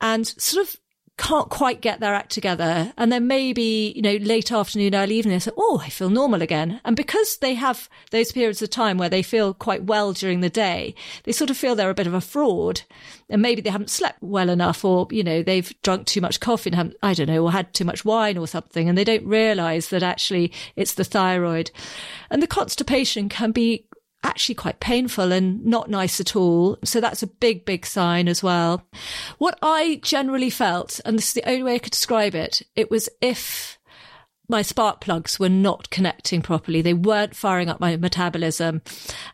and 0.00 0.26
sort 0.26 0.66
of 0.66 0.76
can't 1.18 1.48
quite 1.48 1.80
get 1.80 2.00
their 2.00 2.14
act 2.14 2.30
together. 2.30 2.92
And 2.98 3.10
then 3.10 3.26
maybe, 3.26 3.92
you 3.96 4.02
know, 4.02 4.16
late 4.16 4.52
afternoon, 4.52 4.94
early 4.94 5.16
evening, 5.16 5.34
they 5.34 5.38
say, 5.38 5.50
Oh, 5.56 5.80
I 5.82 5.88
feel 5.88 6.10
normal 6.10 6.42
again. 6.42 6.80
And 6.84 6.94
because 6.94 7.38
they 7.38 7.54
have 7.54 7.88
those 8.10 8.32
periods 8.32 8.60
of 8.60 8.68
time 8.68 8.98
where 8.98 9.08
they 9.08 9.22
feel 9.22 9.54
quite 9.54 9.84
well 9.84 10.12
during 10.12 10.40
the 10.40 10.50
day, 10.50 10.94
they 11.24 11.32
sort 11.32 11.48
of 11.48 11.56
feel 11.56 11.74
they're 11.74 11.90
a 11.90 11.94
bit 11.94 12.06
of 12.06 12.14
a 12.14 12.20
fraud. 12.20 12.82
And 13.30 13.40
maybe 13.40 13.62
they 13.62 13.70
haven't 13.70 13.90
slept 13.90 14.22
well 14.22 14.50
enough 14.50 14.84
or, 14.84 15.08
you 15.10 15.24
know, 15.24 15.42
they've 15.42 15.74
drunk 15.82 16.06
too 16.06 16.20
much 16.20 16.40
coffee 16.40 16.70
and 16.70 16.94
I 17.02 17.14
don't 17.14 17.28
know, 17.28 17.44
or 17.44 17.52
had 17.52 17.72
too 17.72 17.84
much 17.84 18.04
wine 18.04 18.36
or 18.36 18.46
something. 18.46 18.88
And 18.88 18.98
they 18.98 19.04
don't 19.04 19.26
realize 19.26 19.88
that 19.88 20.02
actually 20.02 20.52
it's 20.76 20.94
the 20.94 21.04
thyroid. 21.04 21.70
And 22.30 22.42
the 22.42 22.46
constipation 22.46 23.30
can 23.30 23.52
be 23.52 23.86
actually 24.22 24.54
quite 24.54 24.80
painful 24.80 25.32
and 25.32 25.64
not 25.64 25.88
nice 25.88 26.20
at 26.20 26.36
all. 26.36 26.78
So 26.84 27.00
that's 27.00 27.22
a 27.22 27.28
big, 27.28 27.64
big 27.64 27.86
sign 27.86 28.28
as 28.28 28.42
well. 28.42 28.86
What 29.38 29.58
I 29.62 30.00
generally 30.02 30.50
felt, 30.50 31.00
and 31.04 31.16
this 31.16 31.28
is 31.28 31.34
the 31.34 31.48
only 31.48 31.62
way 31.62 31.74
I 31.76 31.78
could 31.78 31.92
describe 31.92 32.34
it, 32.34 32.62
it 32.74 32.90
was 32.90 33.08
if 33.20 33.75
my 34.48 34.62
spark 34.62 35.00
plugs 35.00 35.38
were 35.38 35.48
not 35.48 35.90
connecting 35.90 36.42
properly. 36.42 36.82
They 36.82 36.94
weren't 36.94 37.34
firing 37.34 37.68
up 37.68 37.80
my 37.80 37.96
metabolism. 37.96 38.82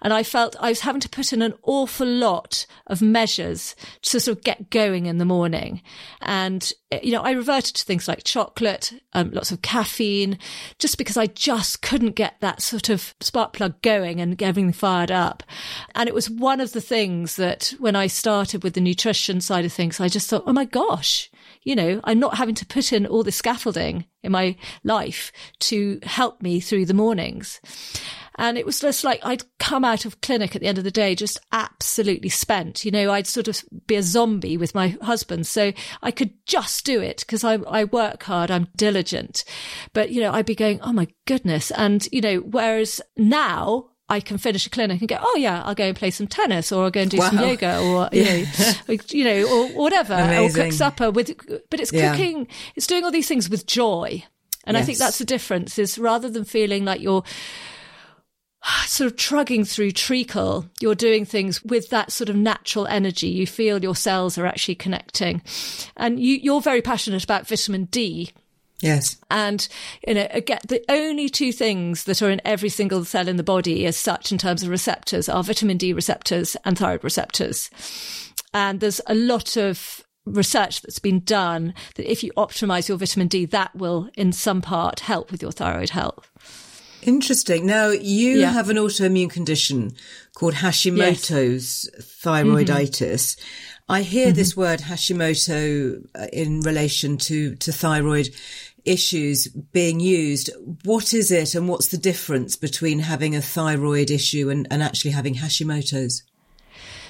And 0.01 0.13
I 0.13 0.23
felt 0.23 0.57
I 0.61 0.71
was 0.71 0.81
having 0.81 1.01
to 1.01 1.09
put 1.09 1.33
in 1.33 1.43
an 1.43 1.55
awful 1.63 2.07
lot 2.07 2.67
of 2.87 3.03
measures 3.03 3.77
to 4.03 4.21
sort 4.21 4.39
of 4.39 4.45
get 4.45 4.71
going 4.71 5.07
in 5.07 5.19
the 5.19 5.25
morning. 5.25 5.83
And, 6.21 6.73
you 7.03 7.13
know, 7.13 7.23
I 7.23 7.33
reverted 7.33 7.75
to 7.77 7.85
things 7.85 8.09
like 8.09 8.25
chocolate, 8.25 8.93
um, 9.13 9.31
lots 9.33 9.53
of 9.53 9.63
caffeine, 9.63 10.39
just 10.79 10.99
because 10.99 11.17
I 11.17 11.27
just 11.27 11.83
couldn't 11.83 12.15
get 12.15 12.37
that 12.41 12.63
sort 12.63 12.89
of 12.89 13.15
spark 13.21 13.53
plug 13.53 13.81
going 13.83 14.21
and 14.21 14.39
getting 14.39 14.73
fired 14.73 15.11
up. 15.11 15.43
And 15.95 16.09
it 16.09 16.15
was 16.15 16.31
one 16.31 16.61
of 16.61 16.73
the 16.73 16.81
things 16.81 17.37
that 17.37 17.75
when 17.79 17.97
I 17.97 18.07
started 18.07 18.63
with 18.63 18.75
the 18.75 18.81
nutrition 18.81 19.41
side 19.41 19.65
of 19.65 19.73
things, 19.73 20.01
I 20.01 20.09
just 20.09 20.29
thought, 20.29 20.45
oh 20.47 20.53
my 20.53 20.65
gosh, 20.65 21.31
you 21.65 21.77
know, 21.77 22.01
I'm 22.05 22.19
not 22.19 22.37
having 22.37 22.55
to 22.57 22.67
put 22.67 22.93
in 22.93 23.07
all 23.07 23.23
the 23.23 23.33
scaffolding 23.33 24.07
in 24.23 24.33
my 24.33 24.57
life 24.85 25.33
to 25.61 26.01
help 26.03 26.43
me 26.43 26.61
through 26.61 26.87
the 26.87 26.95
mornings. 26.95 27.61
And 28.37 28.57
it 28.57 28.65
was 28.65 28.81
just 28.81 29.05
like 29.05 29.21
I'd 29.23 29.45
come 29.59 29.85
out 29.85 30.05
of 30.05 30.21
clinic 30.21 30.55
at 30.55 30.63
the 30.63 30.67
end 30.67 30.79
of 30.79 30.85
the 30.85 30.91
day 30.91 31.15
just 31.15 31.39
absolutely 31.53 32.31
spent. 32.31 32.85
You 32.85 32.91
know, 32.91 33.13
I'd 33.13 33.27
sort 33.27 33.49
of 33.49 33.63
be 33.87 33.97
a 33.97 34.03
zombie 34.03 34.57
with 34.57 34.75
my 34.75 34.97
husband. 35.03 35.47
So 35.47 35.73
I 36.03 36.11
could 36.11 36.33
just 36.47 36.85
do 36.85 37.01
it 37.01 37.21
because 37.21 37.45
I, 37.45 37.55
I 37.55 37.85
work 37.85 38.23
hard, 38.23 38.51
I'm 38.51 38.69
diligent. 38.77 39.45
But, 39.93 40.11
you 40.11 40.21
know, 40.23 40.33
I'd 40.33 40.47
be 40.47 40.55
going, 40.55 40.81
oh 40.81 40.93
my 40.93 41.09
goodness. 41.27 41.71
And, 41.73 42.09
you 42.11 42.21
know, 42.21 42.39
whereas 42.39 43.01
now 43.17 43.91
I 44.09 44.21
can 44.21 44.37
finish 44.37 44.67
a 44.67 44.71
clinic 44.71 45.01
and 45.01 45.09
go, 45.09 45.19
oh 45.21 45.37
yeah, 45.39 45.63
I'll 45.63 45.75
go 45.75 45.85
and 45.85 45.97
play 45.97 46.11
some 46.11 46.27
tennis 46.27 46.71
or 46.71 46.85
I'll 46.85 46.91
go 46.91 47.01
and 47.01 47.11
do 47.11 47.19
wow. 47.19 47.31
some 47.31 47.39
yoga 47.39 47.79
or, 47.79 48.09
you 48.13 48.23
yeah. 48.23 48.45
know, 48.89 48.97
you 49.09 49.25
know, 49.25 49.49
or 49.49 49.69
whatever, 49.83 50.15
Amazing. 50.15 50.61
or 50.61 50.65
cook 50.65 50.73
supper 50.73 51.11
with, 51.11 51.35
but 51.71 51.81
it's 51.81 51.91
cooking, 51.91 52.41
yeah. 52.41 52.55
it's 52.77 52.87
doing 52.87 53.05
all 53.05 53.11
these 53.11 53.29
things 53.29 53.49
with 53.49 53.67
joy. 53.67 54.23
And 54.65 54.77
yes. 54.77 54.83
I 54.83 54.87
think 54.87 54.99
that's 54.99 55.19
the 55.19 55.25
difference 55.25 55.79
is 55.79 55.99
rather 55.99 56.29
than 56.29 56.45
feeling 56.45 56.85
like 56.85 57.01
you're 57.01 57.25
sort 58.87 59.11
of 59.11 59.17
trugging 59.17 59.65
through 59.65 59.93
treacle, 59.93 60.67
you're 60.81 60.95
doing 60.95 61.25
things 61.25 61.63
with 61.65 61.91
that 61.91 62.13
sort 62.13 62.29
of 62.29 62.37
natural 62.37 62.87
energy. 62.87 63.29
You 63.29 63.47
feel 63.47 63.83
your 63.83 63.97
cells 63.97 64.39
are 64.39 64.47
actually 64.47 64.77
connecting 64.77 65.43
and 65.97 66.21
you, 66.21 66.37
you're 66.37 66.61
very 66.61 66.83
passionate 66.83 67.25
about 67.25 67.47
vitamin 67.47 67.85
D. 67.87 68.33
Yes. 68.83 69.17
And, 69.31 69.67
you 70.07 70.15
know, 70.15 70.27
again, 70.31 70.59
the 70.69 70.85
only 70.89 71.29
two 71.29 71.53
things 71.53 72.05
that 72.05 72.21
are 72.21 72.31
in 72.31 72.41
every 72.45 72.69
single 72.69 73.05
cell 73.05 73.29
in 73.29 73.37
the 73.37 73.45
body 73.45 73.87
as 73.87 73.97
such 73.97 74.33
in 74.33 74.39
terms 74.39 74.63
of 74.63 74.69
receptors 74.69 75.29
are 75.29 75.43
vitamin 75.45 75.79
D 75.79 75.93
receptors 75.93 76.57
and 76.65 76.77
thyroid 76.77 77.05
receptors. 77.05 77.71
And 78.53 78.81
there's 78.81 79.01
a 79.07 79.15
lot 79.15 79.57
of 79.57 80.05
research 80.27 80.83
that's 80.83 80.99
been 80.99 81.21
done 81.21 81.75
that 81.95 82.11
if 82.11 82.25
you 82.25 82.33
optimize 82.37 82.89
your 82.89 82.99
vitamin 82.99 83.29
D, 83.29 83.47
that 83.47 83.75
will 83.75 84.11
in 84.17 84.33
some 84.33 84.61
part 84.61 85.01
help 85.01 85.31
with 85.31 85.43
your 85.43 85.53
thyroid 85.53 85.91
health. 85.91 86.29
Interesting. 87.03 87.67
Now, 87.67 87.89
you 87.89 88.41
yeah. 88.41 88.53
have 88.53 88.69
an 88.69 88.77
autoimmune 88.77 89.31
condition 89.31 89.93
called 90.35 90.55
Hashimoto's 90.55 91.91
yes. 91.93 92.19
thyroiditis. 92.23 93.37
Mm-hmm. 93.37 93.73
I 93.89 94.03
hear 94.03 94.29
mm-hmm. 94.29 94.37
this 94.37 94.57
word 94.57 94.81
Hashimoto 94.81 96.07
uh, 96.15 96.27
in 96.33 96.61
relation 96.61 97.17
to, 97.19 97.57
to 97.57 97.73
thyroid 97.73 98.31
issues 98.85 99.47
being 99.47 100.01
used. 100.01 100.51
What 100.85 101.15
is 101.15 101.31
it 101.31 101.55
and 101.55 101.69
what's 101.69 101.89
the 101.89 101.99
difference 101.99 102.57
between 102.57 103.01
having 103.01 103.37
a 103.37 103.43
thyroid 103.43 104.11
issue 104.11 104.51
and, 104.51 104.67
and 104.71 104.83
actually 104.83 105.13
having 105.13 105.35
Hashimoto's? 105.35 106.23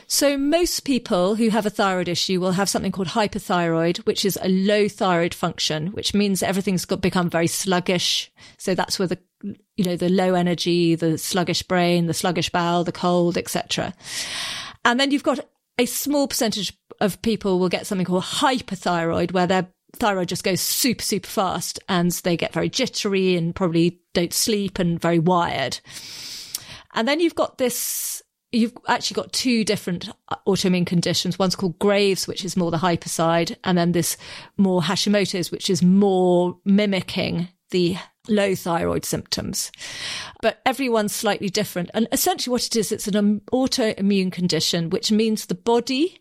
So 0.06 0.36
most 0.36 0.80
people 0.80 1.36
who 1.36 1.48
have 1.48 1.64
a 1.64 1.70
thyroid 1.70 2.06
issue 2.06 2.38
will 2.38 2.52
have 2.52 2.68
something 2.68 2.92
called 2.92 3.08
hypothyroid, 3.08 4.04
which 4.04 4.26
is 4.26 4.38
a 4.42 4.48
low 4.48 4.86
thyroid 4.86 5.32
function, 5.32 5.86
which 5.88 6.12
means 6.12 6.42
everything's 6.42 6.84
got 6.84 7.00
become 7.00 7.30
very 7.30 7.46
sluggish. 7.46 8.30
So 8.58 8.74
that's 8.74 8.98
where 8.98 9.08
the 9.08 9.18
you 9.42 9.84
know 9.84 9.96
the 9.96 10.10
low 10.10 10.34
energy, 10.34 10.94
the 10.94 11.16
sluggish 11.16 11.62
brain, 11.62 12.08
the 12.08 12.14
sluggish 12.14 12.50
bowel, 12.50 12.84
the 12.84 12.92
cold, 12.92 13.38
etc. 13.38 13.94
And 14.84 15.00
then 15.00 15.12
you've 15.12 15.22
got 15.22 15.40
a 15.78 15.86
small 15.86 16.28
percentage 16.28 16.76
of 17.00 17.22
people 17.22 17.58
will 17.58 17.70
get 17.70 17.86
something 17.86 18.04
called 18.04 18.24
hyperthyroid, 18.24 19.32
where 19.32 19.46
their 19.46 19.68
thyroid 19.96 20.28
just 20.28 20.44
goes 20.44 20.60
super, 20.60 21.02
super 21.02 21.28
fast 21.28 21.80
and 21.88 22.10
they 22.10 22.36
get 22.36 22.52
very 22.52 22.68
jittery 22.68 23.36
and 23.36 23.54
probably 23.54 24.00
don't 24.14 24.32
sleep 24.32 24.78
and 24.78 25.00
very 25.00 25.18
wired. 25.18 25.80
And 26.94 27.08
then 27.08 27.20
you've 27.20 27.34
got 27.34 27.58
this, 27.58 28.22
you've 28.50 28.76
actually 28.88 29.14
got 29.14 29.32
two 29.32 29.64
different 29.64 30.08
uh, 30.28 30.36
autoimmune 30.46 30.86
conditions. 30.86 31.38
One's 31.38 31.56
called 31.56 31.78
Graves, 31.78 32.26
which 32.26 32.44
is 32.44 32.56
more 32.56 32.70
the 32.70 32.78
hyper 32.78 33.08
side, 33.08 33.56
and 33.64 33.78
then 33.78 33.92
this 33.92 34.16
more 34.56 34.82
Hashimoto's, 34.82 35.50
which 35.50 35.70
is 35.70 35.82
more 35.82 36.58
mimicking 36.64 37.48
the 37.70 37.96
low 38.28 38.54
thyroid 38.54 39.04
symptoms. 39.04 39.72
But 40.42 40.60
everyone's 40.66 41.14
slightly 41.14 41.48
different. 41.48 41.90
And 41.94 42.06
essentially 42.12 42.52
what 42.52 42.66
it 42.66 42.76
is, 42.76 42.92
it's 42.92 43.08
an 43.08 43.16
um, 43.16 43.40
autoimmune 43.52 44.30
condition, 44.30 44.90
which 44.90 45.10
means 45.10 45.46
the 45.46 45.54
body 45.54 46.20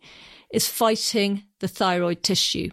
is 0.51 0.67
fighting 0.67 1.43
the 1.59 1.67
thyroid 1.67 2.23
tissue. 2.23 2.69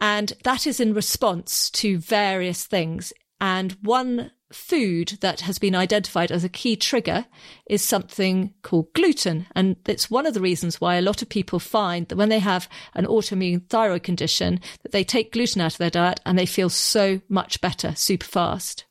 And 0.00 0.32
that 0.44 0.66
is 0.66 0.80
in 0.80 0.94
response 0.94 1.70
to 1.70 1.98
various 1.98 2.64
things. 2.64 3.12
And 3.40 3.72
one 3.82 4.32
food 4.52 5.18
that 5.20 5.40
has 5.40 5.58
been 5.58 5.74
identified 5.74 6.30
as 6.30 6.44
a 6.44 6.48
key 6.48 6.76
trigger 6.76 7.26
is 7.66 7.82
something 7.82 8.54
called 8.62 8.92
gluten. 8.94 9.46
And 9.54 9.76
it's 9.86 10.10
one 10.10 10.26
of 10.26 10.34
the 10.34 10.40
reasons 10.40 10.80
why 10.80 10.96
a 10.96 11.02
lot 11.02 11.22
of 11.22 11.28
people 11.28 11.58
find 11.58 12.06
that 12.08 12.16
when 12.16 12.28
they 12.28 12.38
have 12.38 12.68
an 12.94 13.06
autoimmune 13.06 13.68
thyroid 13.68 14.04
condition, 14.04 14.60
that 14.82 14.92
they 14.92 15.04
take 15.04 15.32
gluten 15.32 15.60
out 15.60 15.72
of 15.72 15.78
their 15.78 15.90
diet 15.90 16.20
and 16.24 16.38
they 16.38 16.46
feel 16.46 16.68
so 16.68 17.20
much 17.28 17.60
better 17.60 17.94
super 17.96 18.26
fast. 18.26 18.84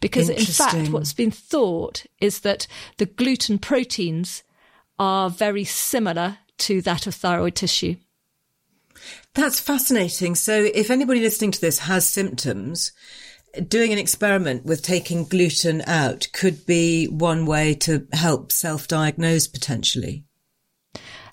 Because 0.00 0.28
in 0.28 0.44
fact, 0.44 0.90
what's 0.90 1.12
been 1.12 1.30
thought 1.30 2.06
is 2.20 2.40
that 2.40 2.66
the 2.98 3.06
gluten 3.06 3.58
proteins 3.58 4.42
are 4.98 5.30
very 5.30 5.64
similar 5.64 6.38
to 6.58 6.82
that 6.82 7.06
of 7.06 7.14
thyroid 7.14 7.54
tissue. 7.54 7.96
That's 9.34 9.60
fascinating. 9.60 10.34
So 10.34 10.70
if 10.74 10.90
anybody 10.90 11.20
listening 11.20 11.52
to 11.52 11.60
this 11.60 11.80
has 11.80 12.08
symptoms, 12.08 12.92
doing 13.68 13.92
an 13.92 13.98
experiment 13.98 14.64
with 14.64 14.82
taking 14.82 15.24
gluten 15.24 15.82
out 15.86 16.28
could 16.32 16.66
be 16.66 17.06
one 17.06 17.46
way 17.46 17.74
to 17.74 18.06
help 18.12 18.52
self-diagnose 18.52 19.46
potentially. 19.46 20.24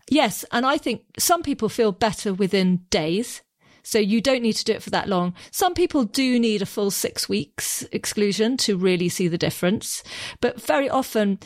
Yes, 0.09 0.45
and 0.51 0.65
I 0.65 0.77
think 0.77 1.01
some 1.17 1.41
people 1.41 1.67
feel 1.67 1.91
better 1.91 2.33
within 2.33 2.85
days. 2.89 3.41
So 3.83 3.99
you 3.99 4.19
don't 4.19 4.41
need 4.41 4.53
to 4.53 4.63
do 4.63 4.73
it 4.73 4.81
for 4.81 4.89
that 4.91 5.07
long. 5.07 5.35
Some 5.51 5.75
people 5.75 6.05
do 6.05 6.39
need 6.39 6.63
a 6.63 6.65
full 6.65 6.89
six 6.89 7.29
weeks 7.29 7.83
exclusion 7.91 8.57
to 8.57 8.77
really 8.77 9.09
see 9.09 9.27
the 9.27 9.37
difference. 9.37 10.01
But 10.41 10.59
very 10.59 10.89
often, 10.89 11.39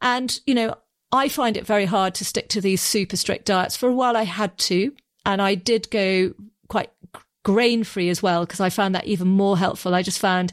and 0.00 0.40
you 0.46 0.54
know, 0.54 0.74
I 1.12 1.28
find 1.28 1.54
it 1.54 1.66
very 1.66 1.84
hard 1.84 2.14
to 2.14 2.24
stick 2.24 2.48
to 2.50 2.62
these 2.62 2.80
super 2.80 3.18
strict 3.18 3.44
diets. 3.44 3.76
For 3.76 3.90
a 3.90 3.94
while 3.94 4.16
I 4.16 4.22
had 4.22 4.56
to, 4.58 4.94
and 5.24 5.40
I 5.40 5.54
did 5.54 5.90
go 5.90 6.34
quite 6.68 6.90
grain 7.42 7.82
free 7.84 8.08
as 8.08 8.22
well 8.22 8.44
because 8.44 8.60
I 8.60 8.70
found 8.70 8.94
that 8.94 9.06
even 9.06 9.28
more 9.28 9.58
helpful. 9.58 9.94
I 9.94 10.02
just 10.02 10.18
found 10.18 10.52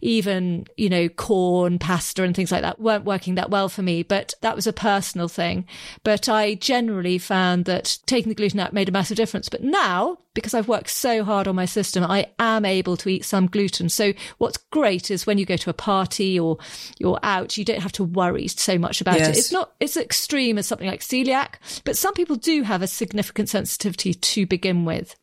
even, 0.00 0.66
you 0.76 0.88
know, 0.88 1.08
corn, 1.08 1.78
pasta 1.78 2.22
and 2.22 2.34
things 2.34 2.50
like 2.50 2.62
that 2.62 2.80
weren't 2.80 3.04
working 3.04 3.36
that 3.36 3.50
well 3.50 3.68
for 3.68 3.82
me, 3.82 4.02
but 4.02 4.34
that 4.40 4.56
was 4.56 4.66
a 4.66 4.72
personal 4.72 5.28
thing. 5.28 5.66
But 6.02 6.28
I 6.28 6.54
generally 6.54 7.18
found 7.18 7.64
that 7.66 7.98
taking 8.06 8.30
the 8.30 8.34
gluten 8.34 8.60
out 8.60 8.72
made 8.72 8.88
a 8.88 8.92
massive 8.92 9.16
difference. 9.16 9.48
But 9.48 9.62
now, 9.62 10.18
because 10.34 10.54
I've 10.54 10.68
worked 10.68 10.90
so 10.90 11.22
hard 11.22 11.46
on 11.46 11.54
my 11.54 11.64
system, 11.66 12.02
I 12.02 12.26
am 12.38 12.64
able 12.64 12.96
to 12.98 13.08
eat 13.08 13.24
some 13.24 13.46
gluten. 13.46 13.88
So 13.88 14.12
what's 14.38 14.56
great 14.56 15.10
is 15.10 15.26
when 15.26 15.38
you 15.38 15.46
go 15.46 15.56
to 15.56 15.70
a 15.70 15.74
party 15.74 16.38
or 16.38 16.58
you're 16.98 17.20
out, 17.22 17.56
you 17.56 17.64
don't 17.64 17.82
have 17.82 17.92
to 17.92 18.04
worry 18.04 18.48
so 18.48 18.76
much 18.76 19.00
about 19.00 19.18
yes. 19.18 19.28
it. 19.28 19.38
It's 19.38 19.52
not, 19.52 19.72
it's 19.78 19.96
extreme 19.96 20.58
as 20.58 20.66
something 20.66 20.88
like 20.88 21.00
celiac, 21.00 21.54
but 21.84 21.96
some 21.96 22.14
people 22.14 22.36
do 22.36 22.62
have 22.62 22.82
a 22.82 22.88
significant 22.88 23.48
sensitivity 23.48 24.14
to 24.14 24.46
begin 24.46 24.84
with. 24.84 25.14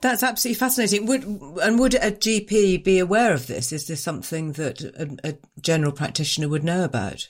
That's 0.00 0.22
absolutely 0.22 0.58
fascinating. 0.58 1.06
Would 1.06 1.24
and 1.62 1.78
would 1.78 1.94
a 1.94 2.12
GP 2.12 2.84
be 2.84 2.98
aware 2.98 3.32
of 3.32 3.46
this? 3.46 3.72
Is 3.72 3.86
this 3.86 4.02
something 4.02 4.52
that 4.52 4.82
a, 4.82 5.30
a 5.30 5.60
general 5.60 5.92
practitioner 5.92 6.48
would 6.48 6.64
know 6.64 6.84
about? 6.84 7.28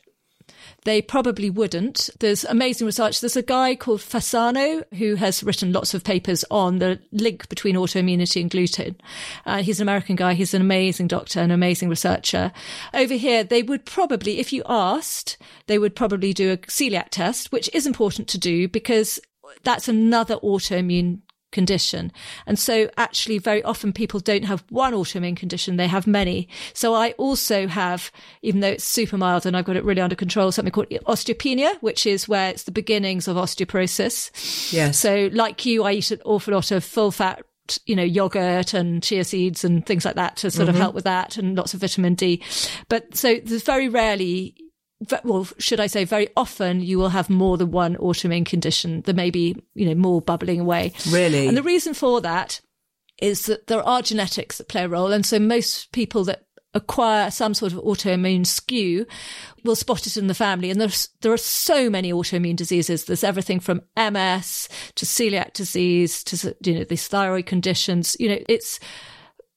they 0.87 1.03
probably 1.03 1.51
wouldn't. 1.51 2.09
There's 2.21 2.45
amazing 2.45 2.87
research. 2.87 3.21
There's 3.21 3.37
a 3.37 3.43
guy 3.43 3.75
called 3.75 4.01
Fasano 4.01 4.85
who 4.95 5.17
has 5.17 5.43
written 5.43 5.73
lots 5.73 5.95
of 5.95 6.05
papers 6.05 6.45
on 6.49 6.79
the 6.79 7.01
link 7.11 7.49
between 7.49 7.75
autoimmunity 7.75 8.41
and 8.41 8.49
gluten. 8.49 8.97
Uh, 9.45 9.63
he's 9.63 9.81
an 9.81 9.85
American 9.85 10.15
guy. 10.15 10.35
He's 10.35 10.55
an 10.55 10.63
amazing 10.63 11.09
doctor, 11.09 11.41
an 11.41 11.51
amazing 11.51 11.89
researcher. 11.89 12.53
Over 12.95 13.15
here, 13.15 13.43
they 13.43 13.65
would 13.65 13.85
probably, 13.85 14.39
if 14.39 14.53
you 14.53 14.63
asked, 14.69 15.39
they 15.67 15.79
would 15.79 15.97
probably 15.97 16.33
do 16.33 16.53
a 16.53 16.57
celiac 16.57 17.09
test, 17.11 17.51
which 17.51 17.69
is 17.75 17.87
important 17.87 18.29
to 18.29 18.39
do 18.39 18.69
because 18.69 19.19
that's 19.65 19.89
another 19.89 20.37
autoimmune 20.37 21.21
condition. 21.57 22.13
And 22.47 22.59
so 22.59 22.91
actually 22.99 23.39
very 23.39 23.63
often 23.63 23.95
people 23.95 24.21
don't 24.21 24.45
have 24.45 24.63
one 24.69 24.93
autoimmune 24.93 25.39
condition, 25.39 25.77
they 25.77 25.87
have 25.87 26.07
many. 26.07 26.49
So 26.75 26.93
I 26.93 27.13
also 27.13 27.67
have, 27.67 28.13
even 28.43 28.61
though 28.61 28.69
it's 28.69 28.85
super 28.85 29.17
mild 29.17 29.47
and 29.47 29.57
I've 29.57 29.65
got 29.65 29.77
it 29.77 29.85
really 29.85 30.03
under 30.03 30.15
control, 30.15 30.53
something 30.53 30.71
called 30.71 30.91
osteopenia, 30.91 31.75
which 31.81 32.05
is 32.05 32.29
where 32.29 32.51
it's 32.51 32.65
the 32.65 32.73
beginnings 32.73 33.27
of 33.27 33.39
osteoporosis. 33.39 34.31
Yes. 34.71 34.99
So 34.99 35.31
like 35.33 35.65
you, 35.65 35.85
I 35.85 35.93
eat 35.93 36.11
an 36.11 36.21
awful 36.27 36.53
lot 36.53 36.71
of 36.71 36.85
full 36.85 37.11
fat 37.11 37.43
you 37.85 37.97
know, 37.97 38.05
yogurt 38.05 38.75
and 38.75 39.03
chia 39.03 39.25
seeds 39.25 39.65
and 39.65 39.85
things 39.85 40.05
like 40.05 40.15
that 40.15 40.37
to 40.37 40.51
sort 40.53 40.69
mm-hmm. 40.69 40.77
of 40.77 40.81
help 40.81 40.95
with 40.95 41.03
that 41.05 41.37
and 41.37 41.57
lots 41.57 41.75
of 41.75 41.81
vitamin 41.81 42.15
D. 42.15 42.41
But 42.89 43.17
so 43.17 43.41
there's 43.43 43.65
very 43.65 43.89
rarely 43.89 44.55
well, 45.25 45.47
should 45.59 45.81
I 45.81 45.87
say, 45.87 46.05
very 46.05 46.29
often 46.37 46.81
you 46.81 46.99
will 46.99 47.11
have 47.11 47.29
more 47.29 47.57
than 47.59 47.71
one 47.71 47.97
autoimmune 47.97 48.47
condition. 48.47 49.03
There 49.03 49.15
may 49.15 49.31
be, 49.31 49.57
you 49.75 49.87
know, 49.87 49.95
more 49.95 50.23
bubbling 50.23 50.61
away. 50.61 50.93
Really? 51.11 51.47
And 51.49 51.57
the 51.57 51.63
reason 51.63 51.95
for 51.95 52.21
that 52.23 52.61
is 53.21 53.47
that 53.47 53.67
there 53.67 53.83
are 53.83 54.03
genetics 54.03 54.59
that 54.59 54.69
play 54.69 54.85
a 54.85 54.89
role. 54.89 55.13
And 55.13 55.25
so 55.25 55.39
most 55.39 55.93
people 55.93 56.25
that 56.25 56.45
acquire 56.75 57.31
some 57.31 57.55
sort 57.55 57.73
of 57.73 57.79
autoimmune 57.79 58.47
skew 58.47 59.07
will 59.65 59.77
spot 59.77 60.07
it 60.07 60.17
in 60.17 60.27
the 60.27 60.35
family. 60.35 60.71
And 60.71 60.81
there's, 60.81 61.09
there 61.21 61.33
are 61.33 61.39
so 61.39 61.89
many 61.89 62.13
autoimmune 62.13 62.57
diseases. 62.57 63.05
There's 63.05 63.25
everything 63.25 63.61
from 63.61 63.83
MS 63.97 64.69
to 64.97 65.07
celiac 65.07 65.55
disease 65.55 66.23
to, 66.25 66.57
you 66.63 66.75
know, 66.75 66.85
these 66.85 67.09
thyroid 67.09 67.47
conditions. 67.47 68.17
You 68.19 68.31
know, 68.31 68.39
it's, 68.49 68.81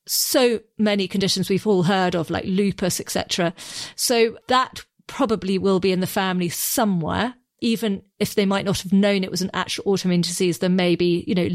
so 0.09 0.59
many 0.79 1.07
conditions 1.07 1.49
we've 1.49 1.67
all 1.67 1.83
heard 1.83 2.15
of, 2.15 2.31
like 2.31 2.43
lupus, 2.45 2.99
etc. 2.99 3.53
So 3.95 4.37
that 4.47 4.83
probably 5.09 5.57
will 5.57 5.81
be 5.81 5.91
in 5.91 5.99
the 5.99 6.07
family 6.07 6.47
somewhere, 6.47 7.33
even 7.59 8.01
if 8.19 8.35
they 8.35 8.45
might 8.45 8.63
not 8.63 8.81
have 8.81 8.93
known 8.93 9.23
it 9.23 9.31
was 9.31 9.41
an 9.41 9.51
actual 9.53 9.83
autoimmune 9.83 10.23
disease. 10.23 10.59
There 10.59 10.69
may 10.69 10.95
be, 10.95 11.25
you 11.27 11.35
know, 11.35 11.49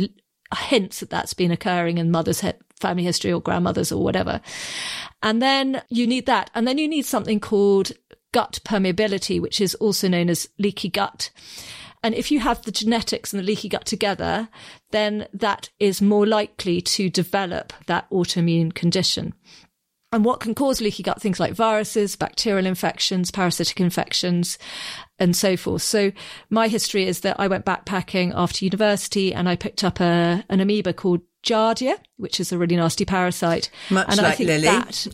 hints 0.59 1.01
that 1.01 1.09
that's 1.09 1.33
been 1.33 1.51
occurring 1.51 1.97
in 1.97 2.11
mother's 2.11 2.43
family 2.81 3.05
history 3.05 3.33
or 3.33 3.41
grandmother's 3.41 3.91
or 3.91 4.03
whatever. 4.03 4.41
And 5.23 5.41
then 5.41 5.83
you 5.89 6.07
need 6.07 6.27
that. 6.27 6.51
And 6.55 6.69
then 6.69 6.77
you 6.77 6.87
need 6.87 7.07
something 7.07 7.41
called 7.41 7.93
gut 8.33 8.59
permeability, 8.65 9.41
which 9.41 9.61
is 9.61 9.75
also 9.77 10.09
known 10.09 10.29
as 10.29 10.49
leaky 10.59 10.91
gut. 10.91 11.31
And 12.03 12.15
if 12.15 12.31
you 12.31 12.41
have 12.41 12.61
the 12.63 12.73
genetics 12.73 13.33
and 13.33 13.41
the 13.41 13.47
leaky 13.47 13.71
gut 13.71 13.87
together, 13.87 14.49
then 14.91 15.27
that 15.33 15.71
is 15.81 16.03
more 16.03 16.27
likely 16.27 16.83
to 16.83 17.09
develop 17.09 17.73
that 17.87 18.11
autoimmune 18.11 18.75
condition. 18.75 19.33
And 20.15 20.25
what 20.25 20.39
can 20.39 20.55
cause 20.55 20.81
leaky 20.81 21.03
gut? 21.03 21.21
Things 21.21 21.41
like 21.41 21.55
viruses, 21.55 22.15
bacterial 22.15 22.67
infections, 22.67 23.33
parasitic 23.33 23.81
infections, 23.81 24.59
and 25.19 25.37
so 25.37 25.57
forth. 25.57 25.83
So 25.83 26.13
my 26.51 26.69
history 26.69 27.05
is 27.09 27.21
that 27.21 27.41
I 27.41 27.49
went 27.49 27.65
backpacking 27.65 28.33
after 28.33 28.65
university 28.65 29.35
and 29.35 29.49
I 29.49 29.57
picked 29.57 29.83
up 29.83 30.01
a, 30.01 30.45
an 30.49 30.61
amoeba 30.61 30.93
called 30.93 31.23
Giardia, 31.43 31.99
which 32.17 32.39
is 32.39 32.53
a 32.53 32.59
really 32.59 32.77
nasty 32.77 33.05
parasite. 33.05 33.71
Much 33.91 34.07
and 34.09 34.19
like 34.23 34.39
Lily. 34.39 34.63
That, 34.63 35.09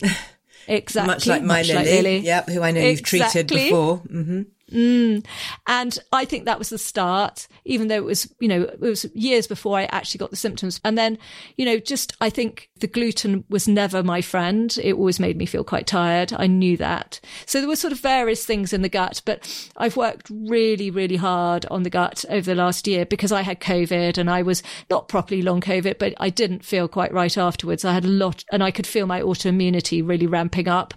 exactly. 0.67 1.13
Much 1.13 1.25
like 1.25 1.41
my 1.41 1.57
much 1.57 1.69
Lily. 1.69 1.79
Like 1.79 1.85
Lily. 1.87 2.17
Yep, 2.19 2.49
who 2.49 2.61
I 2.61 2.69
know 2.69 2.81
you've 2.81 3.01
treated 3.01 3.47
before. 3.47 4.01
Mm-hmm. 4.01 4.41
Mm. 4.71 5.25
And 5.67 5.99
I 6.11 6.25
think 6.25 6.45
that 6.45 6.59
was 6.59 6.69
the 6.69 6.77
start, 6.77 7.47
even 7.65 7.87
though 7.87 7.95
it 7.95 8.03
was, 8.03 8.33
you 8.39 8.47
know, 8.47 8.61
it 8.63 8.79
was 8.79 9.05
years 9.13 9.47
before 9.47 9.77
I 9.77 9.83
actually 9.85 10.19
got 10.19 10.31
the 10.31 10.35
symptoms. 10.35 10.79
And 10.83 10.97
then, 10.97 11.17
you 11.57 11.65
know, 11.65 11.77
just 11.77 12.15
I 12.21 12.29
think 12.29 12.69
the 12.79 12.87
gluten 12.87 13.43
was 13.49 13.67
never 13.67 14.03
my 14.03 14.21
friend. 14.21 14.75
It 14.83 14.93
always 14.93 15.19
made 15.19 15.37
me 15.37 15.45
feel 15.45 15.63
quite 15.63 15.87
tired. 15.87 16.33
I 16.33 16.47
knew 16.47 16.77
that. 16.77 17.19
So 17.45 17.59
there 17.59 17.67
were 17.67 17.75
sort 17.75 17.93
of 17.93 17.99
various 17.99 18.45
things 18.45 18.73
in 18.73 18.81
the 18.81 18.89
gut, 18.89 19.21
but 19.25 19.69
I've 19.77 19.97
worked 19.97 20.29
really, 20.29 20.89
really 20.89 21.17
hard 21.17 21.65
on 21.67 21.83
the 21.83 21.89
gut 21.89 22.25
over 22.29 22.45
the 22.45 22.55
last 22.55 22.87
year 22.87 23.05
because 23.05 23.31
I 23.31 23.41
had 23.41 23.59
COVID 23.59 24.17
and 24.17 24.29
I 24.29 24.41
was 24.41 24.63
not 24.89 25.07
properly 25.07 25.41
long 25.41 25.61
COVID, 25.61 25.97
but 25.99 26.13
I 26.17 26.29
didn't 26.29 26.65
feel 26.65 26.87
quite 26.87 27.13
right 27.13 27.37
afterwards. 27.37 27.85
I 27.85 27.93
had 27.93 28.05
a 28.05 28.09
lot 28.09 28.43
and 28.51 28.63
I 28.63 28.71
could 28.71 28.87
feel 28.87 29.05
my 29.05 29.21
autoimmunity 29.21 30.07
really 30.07 30.27
ramping 30.27 30.67
up 30.67 30.93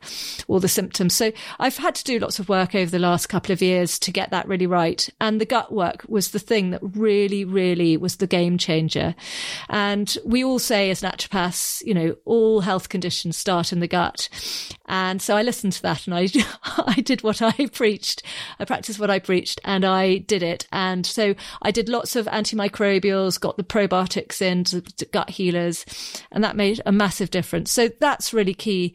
all 0.49 0.61
the 0.61 0.69
symptoms. 0.69 1.15
So 1.15 1.33
I've 1.59 1.77
had 1.77 1.95
to 1.97 2.05
do 2.05 2.19
lots 2.19 2.39
of 2.39 2.49
work 2.49 2.75
over 2.75 2.91
the 2.91 2.99
last 2.99 3.29
couple 3.29 3.53
of 3.53 3.59
years 3.65 3.99
to 4.01 4.13
get 4.13 4.31
that 4.31 4.47
really 4.49 4.67
right. 4.67 5.09
And 5.21 5.41
the 5.41 5.47
gut 5.47 5.73
work 5.73 6.05
was 6.09 6.31
the 6.31 6.39
thing 6.39 6.71
that 6.71 6.81
really, 6.83 7.45
really 7.45 7.97
was 7.97 8.17
the 8.17 8.27
game 8.27 8.59
changer. 8.59 9.15
And 9.69 10.17
we 10.25 10.45
all 10.45 10.59
say 10.59 10.91
as 10.91 11.03
naturopaths, 11.03 11.85
you 11.85 11.95
know, 11.95 12.17
all 12.25 12.61
health 12.61 12.89
conditions 12.89 13.37
start 13.37 13.73
in 13.73 13.81
the 13.81 13.89
gut. 13.89 14.29
And 14.87 15.21
so 15.21 15.37
I 15.37 15.43
listened 15.43 15.73
to 15.75 15.83
that 15.83 16.07
and 16.07 16.15
I, 16.15 16.29
I 16.87 17.01
did 17.01 17.23
what 17.23 17.43
I 17.43 17.53
preached. 17.73 18.23
I 18.59 18.65
practiced 18.65 19.01
what 19.01 19.11
I 19.11 19.19
preached 19.19 19.61
and 19.65 19.85
I 19.85 20.19
did 20.19 20.43
it. 20.43 20.67
And 20.73 21.07
so 21.07 21.35
I 21.63 21.71
did 21.71 21.89
lots 21.89 22.17
of 22.17 22.27
antimicrobials, 22.27 23.41
got 23.41 23.57
the 23.57 23.65
probiotics 23.65 24.41
in, 24.43 24.65
gut 25.11 25.31
healers, 25.31 25.85
and 26.31 26.45
that 26.45 26.57
made 26.57 26.81
a 26.87 26.93
massive 26.93 27.31
difference. 27.31 27.71
So 27.71 27.89
that's 28.01 28.33
really 28.33 28.55
key. 28.55 28.95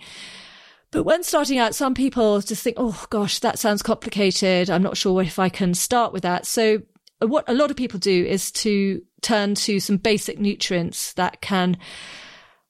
But 0.91 1.03
when 1.03 1.23
starting 1.23 1.59
out, 1.59 1.75
some 1.75 1.93
people 1.93 2.41
just 2.41 2.63
think, 2.63 2.77
oh 2.79 3.05
gosh, 3.09 3.39
that 3.39 3.59
sounds 3.59 3.83
complicated. 3.83 4.69
I'm 4.69 4.83
not 4.83 4.97
sure 4.97 5.21
if 5.21 5.37
I 5.37 5.49
can 5.49 5.73
start 5.73 6.13
with 6.13 6.23
that. 6.23 6.45
So 6.45 6.81
uh, 7.21 7.27
what 7.27 7.45
a 7.47 7.53
lot 7.53 7.69
of 7.71 7.77
people 7.77 7.99
do 7.99 8.25
is 8.25 8.51
to 8.53 9.01
turn 9.21 9.53
to 9.53 9.79
some 9.79 9.97
basic 9.97 10.39
nutrients 10.39 11.13
that 11.13 11.41
can 11.41 11.77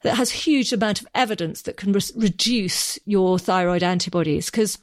that 0.02 0.16
has 0.16 0.32
huge 0.32 0.72
amount 0.72 1.02
of 1.02 1.08
evidence 1.14 1.64
that 1.64 1.76
can 1.76 1.92
re- 1.92 2.02
reduce 2.16 2.98
your 3.06 3.38
thyroid 3.38 3.84
antibodies 3.84 4.50
because 4.50 4.78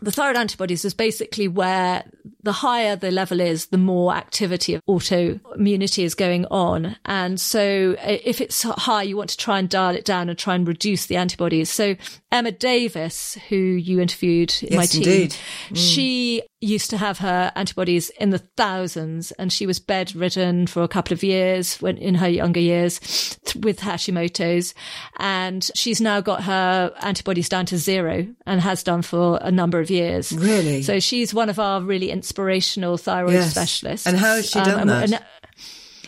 the 0.00 0.12
thyroid 0.12 0.36
antibodies 0.36 0.84
is 0.84 0.94
basically 0.94 1.48
where 1.48 2.04
the 2.42 2.52
higher 2.52 2.96
the 2.96 3.10
level 3.10 3.40
is, 3.40 3.66
the 3.66 3.78
more 3.78 4.14
activity 4.14 4.74
of 4.74 4.82
autoimmunity 4.88 6.04
is 6.04 6.14
going 6.14 6.46
on. 6.46 6.96
And 7.04 7.40
so 7.40 7.96
if 8.00 8.40
it's 8.40 8.62
high, 8.62 9.04
you 9.04 9.16
want 9.16 9.30
to 9.30 9.36
try 9.36 9.58
and 9.58 9.68
dial 9.68 9.94
it 9.94 10.04
down 10.04 10.28
and 10.28 10.38
try 10.38 10.54
and 10.54 10.66
reduce 10.66 11.06
the 11.06 11.16
antibodies. 11.16 11.70
So 11.70 11.96
Emma 12.34 12.50
Davis, 12.50 13.38
who 13.48 13.54
you 13.54 14.00
interviewed 14.00 14.52
in 14.60 14.72
yes, 14.72 14.76
my 14.76 14.86
team, 14.86 15.02
indeed. 15.02 15.30
Mm. 15.30 15.76
she 15.76 16.42
used 16.60 16.90
to 16.90 16.96
have 16.96 17.18
her 17.18 17.52
antibodies 17.54 18.10
in 18.18 18.30
the 18.30 18.38
thousands 18.56 19.30
and 19.32 19.52
she 19.52 19.66
was 19.66 19.78
bedridden 19.78 20.66
for 20.66 20.82
a 20.82 20.88
couple 20.88 21.12
of 21.12 21.22
years 21.22 21.76
when 21.80 21.96
in 21.96 22.16
her 22.16 22.28
younger 22.28 22.58
years 22.58 23.38
with 23.60 23.78
Hashimoto's 23.78 24.74
and 25.20 25.70
she's 25.76 26.00
now 26.00 26.20
got 26.20 26.42
her 26.42 26.92
antibodies 27.02 27.48
down 27.48 27.66
to 27.66 27.78
zero 27.78 28.26
and 28.46 28.60
has 28.60 28.82
done 28.82 29.02
for 29.02 29.38
a 29.40 29.52
number 29.52 29.78
of 29.78 29.88
years. 29.88 30.32
Really? 30.32 30.82
So 30.82 30.98
she's 30.98 31.32
one 31.32 31.48
of 31.48 31.60
our 31.60 31.82
really 31.82 32.10
inspirational 32.10 32.96
thyroid 32.96 33.34
yes. 33.34 33.52
specialists. 33.52 34.08
And 34.08 34.16
how 34.16 34.34
has 34.34 34.50
she 34.50 34.58
done 34.58 34.80
um, 34.80 34.88
that? 34.88 35.12
And, 35.12 35.24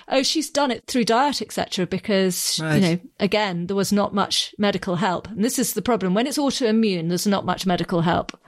oh, 0.08 0.22
she's 0.22 0.50
done 0.50 0.70
it 0.70 0.86
through 0.86 1.04
diet, 1.04 1.42
etc. 1.42 1.86
Because 1.86 2.60
right. 2.62 2.74
you 2.74 2.80
know, 2.80 3.00
again, 3.20 3.66
there 3.66 3.76
was 3.76 3.92
not 3.92 4.14
much 4.14 4.54
medical 4.58 4.96
help, 4.96 5.28
and 5.28 5.44
this 5.44 5.58
is 5.58 5.74
the 5.74 5.82
problem. 5.82 6.14
When 6.14 6.26
it's 6.26 6.38
autoimmune, 6.38 7.08
there's 7.08 7.26
not 7.26 7.44
much 7.44 7.66
medical 7.66 8.02
help 8.02 8.38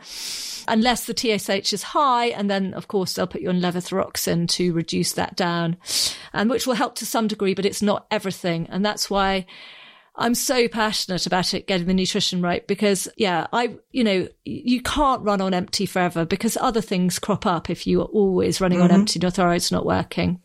unless 0.69 1.07
the 1.07 1.17
TSH 1.17 1.73
is 1.73 1.83
high. 1.83 2.27
And 2.27 2.51
then, 2.51 2.75
of 2.75 2.89
course, 2.89 3.15
they'll 3.15 3.27
put 3.27 3.41
you 3.41 3.49
on 3.49 3.61
levothyroxine 3.61 4.49
to 4.51 4.73
reduce 4.73 5.13
that 5.15 5.35
down, 5.35 5.77
and 6.33 6.51
which 6.51 6.67
will 6.67 6.75
help 6.75 6.95
to 6.97 7.07
some 7.07 7.27
degree, 7.27 7.55
but 7.55 7.67
it's 7.67 7.83
not 7.83 8.07
everything. 8.11 8.67
And 8.71 8.85
that's 8.85 9.11
why 9.11 9.47
I'm 10.19 10.35
so 10.35 10.69
passionate 10.69 11.27
about 11.27 11.55
it, 11.55 11.67
getting 11.67 11.87
the 11.87 11.95
nutrition 11.95 12.43
right, 12.43 12.67
because 12.67 13.09
yeah, 13.17 13.47
I, 13.53 13.77
you 13.93 14.05
know, 14.05 14.29
you 14.45 14.83
can't 14.83 15.23
run 15.23 15.41
on 15.41 15.55
empty 15.55 15.87
forever 15.87 16.25
because 16.25 16.57
other 16.61 16.81
things 16.81 17.19
crop 17.19 17.47
up 17.47 17.71
if 17.71 17.87
you 17.87 18.03
are 18.03 18.07
always 18.07 18.61
running 18.61 18.79
mm-hmm. 18.79 18.93
on 18.93 19.01
empty 19.01 19.17
and 19.17 19.23
your 19.23 19.31
thyroid's 19.31 19.73
not 19.73 19.87
working. 19.87 20.41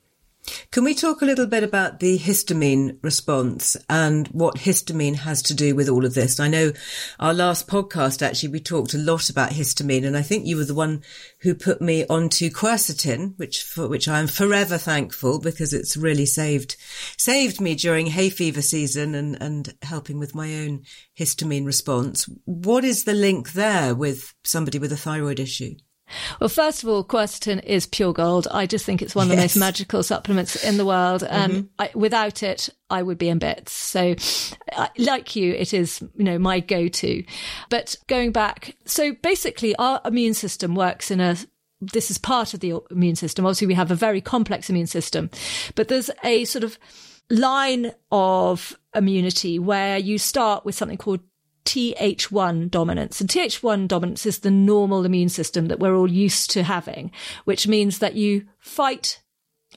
Can 0.72 0.84
we 0.84 0.94
talk 0.94 1.22
a 1.22 1.26
little 1.26 1.48
bit 1.48 1.64
about 1.64 2.00
the 2.00 2.18
histamine 2.18 2.98
response 3.02 3.78
and 3.90 4.28
what 4.30 4.56
histamine 4.58 5.16
has 5.16 5.42
to 5.44 5.54
do 5.54 5.74
with 5.74 5.88
all 5.88 6.06
of 6.06 6.16
this? 6.16 6.40
I 6.40 6.50
know 6.50 6.74
our 7.20 7.34
last 7.34 7.68
podcast, 7.68 8.22
actually, 8.22 8.50
we 8.50 8.60
talked 8.60 8.94
a 8.94 8.98
lot 8.98 9.30
about 9.30 9.52
histamine 9.52 10.06
and 10.06 10.18
I 10.18 10.22
think 10.22 10.46
you 10.46 10.58
were 10.58 10.66
the 10.66 10.74
one 10.74 11.02
who 11.42 11.56
put 11.56 11.82
me 11.82 12.06
onto 12.08 12.50
quercetin, 12.50 13.38
which, 13.38 13.64
for 13.64 13.88
which 13.88 14.08
I'm 14.08 14.28
forever 14.28 14.78
thankful 14.78 15.40
because 15.40 15.74
it's 15.74 15.96
really 15.96 16.26
saved, 16.26 16.76
saved 17.18 17.62
me 17.62 17.76
during 17.76 18.08
hay 18.08 18.30
fever 18.30 18.62
season 18.62 19.16
and, 19.16 19.42
and 19.42 19.74
helping 19.82 20.20
with 20.20 20.36
my 20.36 20.56
own 20.56 20.84
histamine 21.18 21.66
response. 21.66 22.28
What 22.44 22.84
is 22.84 23.06
the 23.06 23.14
link 23.14 23.54
there 23.54 23.96
with 23.96 24.34
somebody 24.44 24.78
with 24.80 24.92
a 24.92 24.98
thyroid 24.98 25.40
issue? 25.40 25.76
Well, 26.40 26.50
first 26.50 26.84
of 26.84 26.90
all, 26.90 27.04
quercetin 27.04 27.64
is 27.64 27.86
pure 27.86 28.14
gold. 28.14 28.48
I 28.52 28.66
just 28.66 28.86
think 28.86 29.02
it's 29.02 29.16
one 29.16 29.26
of 29.26 29.30
the 29.30 29.36
yes. 29.36 29.56
most 29.56 29.60
magical 29.60 30.04
supplements 30.04 30.64
in 30.64 30.78
the 30.78 30.86
world. 30.86 31.24
And 31.24 31.54
mm-hmm. 31.54 31.68
I, 31.80 31.92
without 31.94 32.44
it, 32.44 32.70
I 32.90 33.02
would 33.02 33.18
be 33.18 33.30
in 33.30 33.40
bits. 33.40 33.72
So, 33.72 34.16
like 34.98 35.36
you, 35.36 35.54
it 35.54 35.74
is, 35.74 36.02
you 36.16 36.24
know, 36.24 36.40
my 36.40 36.60
go 36.60 36.88
to. 36.88 37.24
But 37.70 37.96
going 38.08 38.32
back, 38.32 38.76
so 38.86 39.14
basically, 39.14 39.76
our 39.78 40.02
immune 40.06 40.34
system 40.34 40.76
works 40.76 41.12
in 41.12 41.20
a 41.20 41.38
this 41.92 42.10
is 42.10 42.18
part 42.18 42.54
of 42.54 42.62
the 42.62 42.76
immune 42.92 43.16
system. 43.16 43.46
Obviously, 43.46 43.68
we 43.68 43.74
have 43.74 43.92
a 43.92 43.96
very 43.96 44.22
complex 44.22 44.70
immune 44.70 44.88
system, 44.88 45.30
but 45.76 45.90
there's 45.90 46.10
a 46.24 46.46
sort 46.46 46.64
of 46.64 46.78
line 47.30 47.92
of 48.12 48.78
immunity 48.96 49.60
where 49.60 49.98
you 49.98 50.18
start 50.18 50.66
with 50.66 50.76
something 50.76 50.98
called 50.98 51.20
Th1 51.66 52.70
dominance. 52.70 53.22
And 53.22 53.30
Th1 53.30 53.88
dominance 53.88 54.26
is 54.26 54.40
the 54.40 54.52
normal 54.52 55.06
immune 55.06 55.30
system 55.30 55.68
that 55.68 55.80
we're 55.80 55.96
all 55.96 56.12
used 56.12 56.52
to 56.52 56.64
having, 56.64 57.12
which 57.46 57.68
means 57.68 58.00
that 58.00 58.16
you 58.16 58.46
fight 58.60 59.22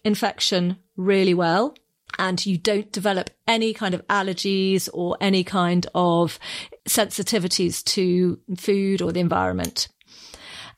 infection 0.05 0.77
really 0.97 1.35
well 1.35 1.75
and 2.19 2.45
you 2.47 2.57
don't 2.57 2.93
develop 2.93 3.31
any 3.47 3.75
kind 3.75 3.95
of 3.95 4.07
allergies 4.09 4.89
or 4.93 5.17
any 5.21 5.45
kind 5.45 5.87
of 5.95 6.39
sensitivities 6.89 7.85
to 7.85 8.41
food 8.57 9.03
or 9.03 9.13
the 9.13 9.21
environment. 9.21 9.89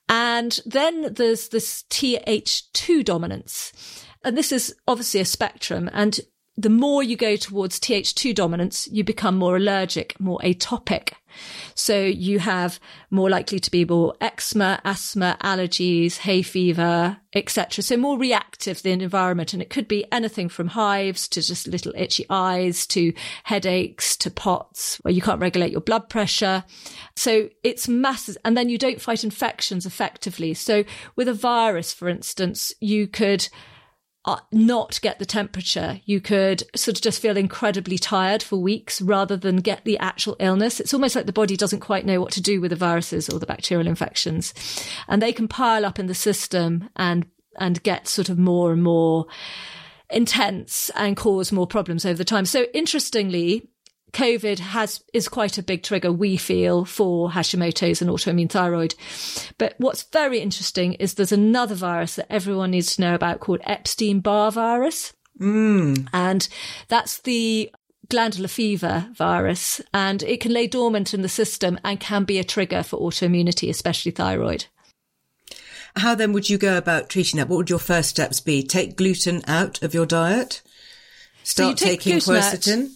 And 0.09 0.59
then 0.65 1.13
there's 1.15 1.49
this 1.49 1.85
Th2 1.91 3.05
dominance. 3.05 3.73
And 4.25 4.37
this 4.37 4.53
is 4.53 4.75
obviously 4.89 5.21
a 5.21 5.25
spectrum 5.25 5.89
and 5.93 6.19
the 6.59 6.69
more 6.69 7.05
you 7.05 7.17
go 7.17 7.37
towards 7.37 7.79
Th2 7.79 8.35
dominance, 8.35 8.89
you 8.91 9.05
become 9.05 9.37
more 9.37 9.57
allergic, 9.57 10.19
more 10.19 10.41
atopic. 10.41 11.13
So 11.77 12.03
you 12.03 12.41
have 12.41 12.81
more 13.13 13.31
likely 13.31 13.61
to 13.61 13.71
be 13.71 13.85
more 13.85 14.17
eczema, 14.21 14.81
asthma, 14.85 15.37
allergies, 15.41 16.17
hay 16.19 16.43
fever, 16.43 17.19
etc. 17.33 17.85
So 17.85 17.97
more 17.97 18.19
reactive 18.19 18.83
the 18.83 18.91
environment. 18.91 19.53
And 19.53 19.63
it 19.63 19.71
could 19.71 19.87
be 19.87 20.05
anything 20.11 20.49
from 20.49 20.67
hives 20.67 21.29
to 21.29 21.43
just 21.43 21.69
little 21.69 21.93
itchy 21.95 22.27
eyes 22.29 22.89
to 22.89 23.13
headaches 23.45 24.17
to 24.17 24.29
POTS 24.29 24.97
where 25.03 25.15
you 25.15 25.23
can't 25.23 25.41
regulate 25.41 25.71
your 25.71 25.81
blood 25.81 26.09
pressure. 26.09 26.65
So 27.15 27.51
it's 27.63 27.87
masses. 27.87 28.37
And 28.45 28.57
then 28.57 28.69
you 28.69 28.79
don't 28.79 29.01
fight 29.01 29.23
infections 29.23 29.87
effectively. 29.87 30.55
So 30.55 30.83
with 31.15 31.29
a 31.29 31.35
virus, 31.35 31.93
for 31.93 32.09
instance, 32.09 32.73
you 32.81 33.07
could 33.07 33.49
Uh, 34.25 34.41
not 34.53 35.01
get 35.01 35.19
the 35.19 35.25
temperature. 35.25 36.01
You 36.05 36.21
could 36.21 36.65
sort 36.77 36.99
of 36.99 37.03
just 37.03 37.23
feel 37.23 37.37
incredibly 37.37 37.97
tired 37.97 38.43
for 38.43 38.57
weeks 38.57 39.01
rather 39.01 39.37
than 39.37 39.59
get 39.59 39.85
the 39.85 39.97
actual 39.99 40.37
illness. 40.39 40.81
It's 40.81 40.93
almost 40.93 41.17
like 41.17 41.25
the 41.25 41.33
body 41.33 41.57
doesn't 41.57 41.81
quite 41.81 42.05
know 42.05 42.21
what 42.21 42.33
to 42.33 42.43
do 42.43 42.61
with 42.61 42.71
the 42.71 42.77
viruses 42.77 43.31
or 43.31 43.39
the 43.39 43.47
bacterial 43.47 43.87
infections. 43.87 44.53
And 45.07 45.23
they 45.23 45.33
can 45.33 45.49
pile 45.49 45.87
up 45.87 45.99
in 45.99 46.09
the 46.09 46.15
system 46.15 46.91
and, 46.97 47.27
and 47.59 47.83
get 47.83 48.07
sort 48.07 48.29
of 48.29 48.39
more 48.39 48.73
and 48.73 48.83
more 48.83 49.27
intense 50.11 50.91
and 50.95 51.17
cause 51.17 51.53
more 51.53 51.67
problems 51.67 52.05
over 52.05 52.19
the 52.19 52.25
time. 52.25 52.45
So 52.45 52.67
interestingly, 52.75 53.69
COVID 54.13 54.59
has 54.59 55.03
is 55.13 55.29
quite 55.29 55.59
a 55.59 55.63
big 55.63 55.83
trigger 55.83 56.11
we 56.13 56.37
feel 56.37 56.85
for 56.85 57.31
Hashimoto's 57.31 58.01
and 58.01 58.11
autoimmune 58.11 58.51
thyroid. 58.51 58.95
But 59.59 59.75
what's 59.79 60.05
very 60.05 60.41
interesting 60.41 60.95
is 60.95 61.15
there's 61.15 61.33
another 61.33 61.75
virus 61.75 62.17
that 62.17 62.33
everyone 62.33 62.71
needs 62.71 62.97
to 62.97 63.03
know 63.03 63.15
about 63.15 63.41
called 63.41 63.61
Epstein-Barr 63.65 64.53
virus. 64.53 65.13
Mm. 65.41 66.09
And 66.13 66.49
that's 66.89 67.21
the 67.21 67.71
glandular 68.09 68.49
fever 68.49 69.11
virus 69.15 69.83
and 69.93 70.23
it 70.23 70.41
can 70.41 70.53
lay 70.53 70.67
dormant 70.67 71.13
in 71.13 71.21
the 71.21 71.29
system 71.29 71.79
and 71.85 72.01
can 72.01 72.25
be 72.25 72.39
a 72.39 72.45
trigger 72.45 72.83
for 72.83 72.99
autoimmunity, 72.99 73.69
especially 73.69 74.13
thyroid. 74.13 74.67
How 75.97 76.15
then 76.15 76.33
would 76.33 76.49
you 76.49 76.59
go 76.59 76.79
about 76.79 77.09
treating 77.09 77.39
that? 77.39 77.49
What 77.49 77.57
would 77.57 77.71
your 77.71 77.79
first 77.79 78.11
steps 78.11 78.41
be? 78.41 78.63
Take 78.63 78.97
gluten 78.97 79.43
out 79.47 79.83
of 79.83 79.95
your 79.95 80.07
diet? 80.07 80.63
Start 81.43 81.79
so 81.79 81.85
you 81.85 81.91
taking 81.93 82.19
quercetin? 82.19 82.85
Out. 82.85 82.91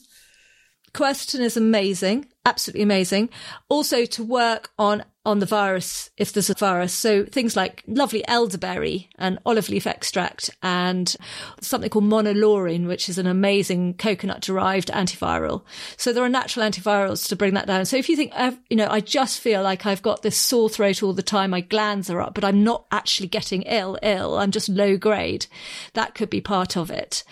Quercetin 0.95 1.41
is 1.41 1.57
amazing, 1.57 2.27
absolutely 2.45 2.83
amazing. 2.83 3.31
Also 3.69 4.05
to 4.05 4.23
work 4.23 4.71
on 4.79 5.05
on 5.25 5.39
the 5.39 5.47
virus 5.47 6.11
if 6.17 6.33
there's 6.33 6.51
a 6.51 6.55
virus. 6.55 6.93
So 6.93 7.25
things 7.25 7.55
like 7.55 7.85
lovely 7.87 8.27
elderberry 8.27 9.09
and 9.19 9.39
olive 9.47 9.69
leaf 9.69 9.87
extract 9.87 10.51
and 10.63 11.15
something 11.61 11.89
called 11.91 12.05
monolaurin, 12.05 12.89
which 12.89 13.09
is 13.09 13.19
an 13.19 13.29
amazing 13.29 13.95
coconut 13.95 14.41
derived 14.41 14.89
antiviral. 14.89 15.63
So 15.97 16.13
there 16.13 16.25
are 16.25 16.29
natural 16.29 16.69
antivirals 16.69 17.29
to 17.29 17.37
bring 17.37 17.55
that 17.55 17.69
down. 17.69 17.85
So 17.85 17.97
if 17.97 18.09
you 18.09 18.17
think, 18.17 18.33
you 18.69 18.77
know, 18.77 18.89
I 18.91 19.01
just 19.01 19.39
feel 19.39 19.63
like 19.63 19.87
I've 19.87 20.03
got 20.03 20.23
this 20.23 20.37
sore 20.37 20.69
throat 20.69 21.03
all 21.03 21.13
the 21.13 21.23
time, 21.23 21.51
my 21.51 21.61
glands 21.61 22.11
are 22.11 22.21
up, 22.21 22.35
but 22.35 22.45
I'm 22.45 22.65
not 22.65 22.87
actually 22.91 23.29
getting 23.29 23.63
ill, 23.63 23.99
ill. 24.03 24.37
I'm 24.37 24.51
just 24.51 24.69
low 24.69 24.97
grade. 24.97 25.47
That 25.95 26.17
could 26.17 26.31
be 26.31 26.41
part 26.41 26.77
of 26.77 26.91
it 26.91 27.23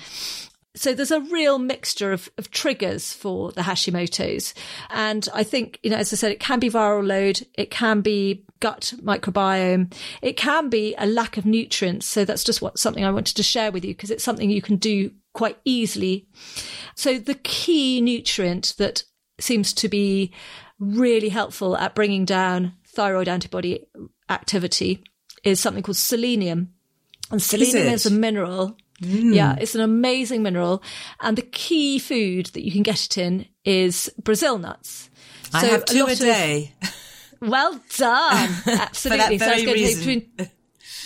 so 0.76 0.94
there's 0.94 1.10
a 1.10 1.20
real 1.20 1.58
mixture 1.58 2.12
of, 2.12 2.30
of 2.38 2.50
triggers 2.50 3.12
for 3.12 3.50
the 3.52 3.62
Hashimoto's. 3.62 4.54
And 4.90 5.28
I 5.34 5.42
think, 5.42 5.80
you 5.82 5.90
know, 5.90 5.96
as 5.96 6.12
I 6.12 6.16
said, 6.16 6.30
it 6.30 6.38
can 6.38 6.60
be 6.60 6.70
viral 6.70 7.04
load. 7.04 7.44
It 7.54 7.72
can 7.72 8.02
be 8.02 8.44
gut 8.60 8.94
microbiome. 9.02 9.92
It 10.22 10.36
can 10.36 10.68
be 10.68 10.94
a 10.96 11.06
lack 11.06 11.36
of 11.36 11.44
nutrients. 11.44 12.06
So 12.06 12.24
that's 12.24 12.44
just 12.44 12.62
what 12.62 12.78
something 12.78 13.04
I 13.04 13.10
wanted 13.10 13.36
to 13.36 13.42
share 13.42 13.72
with 13.72 13.84
you 13.84 13.94
because 13.94 14.12
it's 14.12 14.22
something 14.22 14.48
you 14.48 14.62
can 14.62 14.76
do 14.76 15.10
quite 15.32 15.58
easily. 15.64 16.28
So 16.94 17.18
the 17.18 17.34
key 17.34 18.00
nutrient 18.00 18.74
that 18.78 19.02
seems 19.40 19.72
to 19.74 19.88
be 19.88 20.32
really 20.78 21.30
helpful 21.30 21.76
at 21.76 21.96
bringing 21.96 22.24
down 22.24 22.74
thyroid 22.86 23.28
antibody 23.28 23.86
activity 24.28 25.02
is 25.42 25.58
something 25.58 25.82
called 25.82 25.96
selenium. 25.96 26.72
And 27.30 27.42
selenium 27.42 27.88
is, 27.88 28.06
is 28.06 28.12
a 28.12 28.14
mineral 28.14 28.76
Mm. 29.02 29.34
Yeah, 29.34 29.56
it's 29.58 29.74
an 29.74 29.80
amazing 29.80 30.42
mineral. 30.42 30.82
And 31.20 31.36
the 31.36 31.42
key 31.42 31.98
food 31.98 32.46
that 32.46 32.64
you 32.64 32.72
can 32.72 32.82
get 32.82 33.04
it 33.04 33.18
in 33.18 33.46
is 33.64 34.12
Brazil 34.22 34.58
nuts. 34.58 35.08
So 35.50 35.58
I 35.58 35.64
have 35.64 35.84
two 35.84 36.06
a, 36.06 36.12
a 36.12 36.14
day. 36.14 36.72
Of, 36.80 36.94
well 37.40 37.80
done. 37.96 38.50
Absolutely. 38.66 39.38
so 39.38 39.50
it's 39.50 39.64
going 39.64 39.78
to 39.78 39.84
take 39.84 39.98
between, 39.98 40.50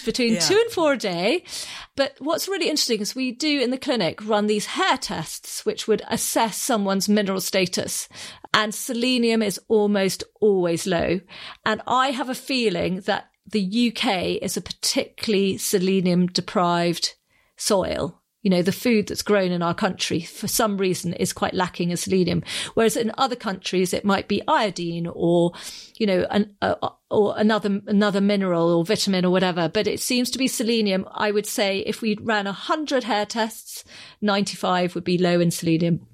between 0.05 0.33
yeah. 0.35 0.41
two 0.41 0.55
and 0.55 0.71
four 0.71 0.93
a 0.93 0.99
day. 0.99 1.45
But 1.97 2.17
what's 2.19 2.47
really 2.47 2.69
interesting 2.69 3.01
is 3.01 3.15
we 3.15 3.33
do 3.33 3.61
in 3.61 3.71
the 3.71 3.79
clinic 3.79 4.27
run 4.27 4.47
these 4.47 4.67
hair 4.67 4.99
tests, 4.99 5.65
which 5.65 5.89
would 5.89 6.03
assess 6.09 6.59
someone's 6.59 7.09
mineral 7.09 7.41
status. 7.41 8.09
And 8.53 8.75
selenium 8.75 9.43
is 9.43 9.59
almost 9.69 10.25
always 10.43 10.87
low. 10.87 11.21
And 11.65 11.81
I 11.87 12.11
have 12.11 12.29
a 12.29 12.35
feeling 12.35 13.01
that 13.03 13.31
the 13.47 13.93
UK 13.93 14.43
is 14.43 14.57
a 14.57 14.61
particularly 14.61 15.57
selenium 15.57 16.27
deprived 16.27 17.15
soil. 17.57 18.21
You 18.43 18.51
know, 18.51 18.61
the 18.61 18.73
food 18.73 19.09
that's 19.09 19.23
grown 19.23 19.53
in 19.53 19.62
our 19.62 19.73
country 19.73 20.21
for 20.21 20.49
some 20.49 20.77
reason 20.77 21.14
is 21.14 21.33
quite 21.33 21.55
lacking 21.55 21.90
in 21.90 21.97
selenium. 21.97 22.43
Whereas 22.75 22.95
in 22.95 23.11
other 23.17 23.37
countries, 23.37 23.95
it 23.95 24.05
might 24.05 24.29
be 24.29 24.43
iodine 24.47 25.09
or, 25.11 25.53
you 25.97 26.07
know, 26.07 26.27
an, 26.31 26.55
uh, 26.61 26.75
or 27.11 27.35
another, 27.38 27.81
another 27.87 28.21
mineral 28.21 28.69
or 28.71 28.85
vitamin 28.85 29.25
or 29.25 29.31
whatever. 29.31 29.71
But 29.71 29.87
it 29.87 29.99
seems 29.99 30.31
to 30.31 30.38
be 30.38 30.47
selenium. 30.47 31.07
I 31.12 31.31
would 31.31 31.47
say 31.47 31.79
if 31.79 32.03
we 32.03 32.19
ran 32.21 32.47
a 32.47 32.53
hundred 32.53 33.05
hair 33.05 33.25
tests, 33.25 33.83
95 34.21 34.95
would 34.95 35.05
be 35.05 35.17
low 35.17 35.40
in 35.40 35.51
selenium. 35.51 36.07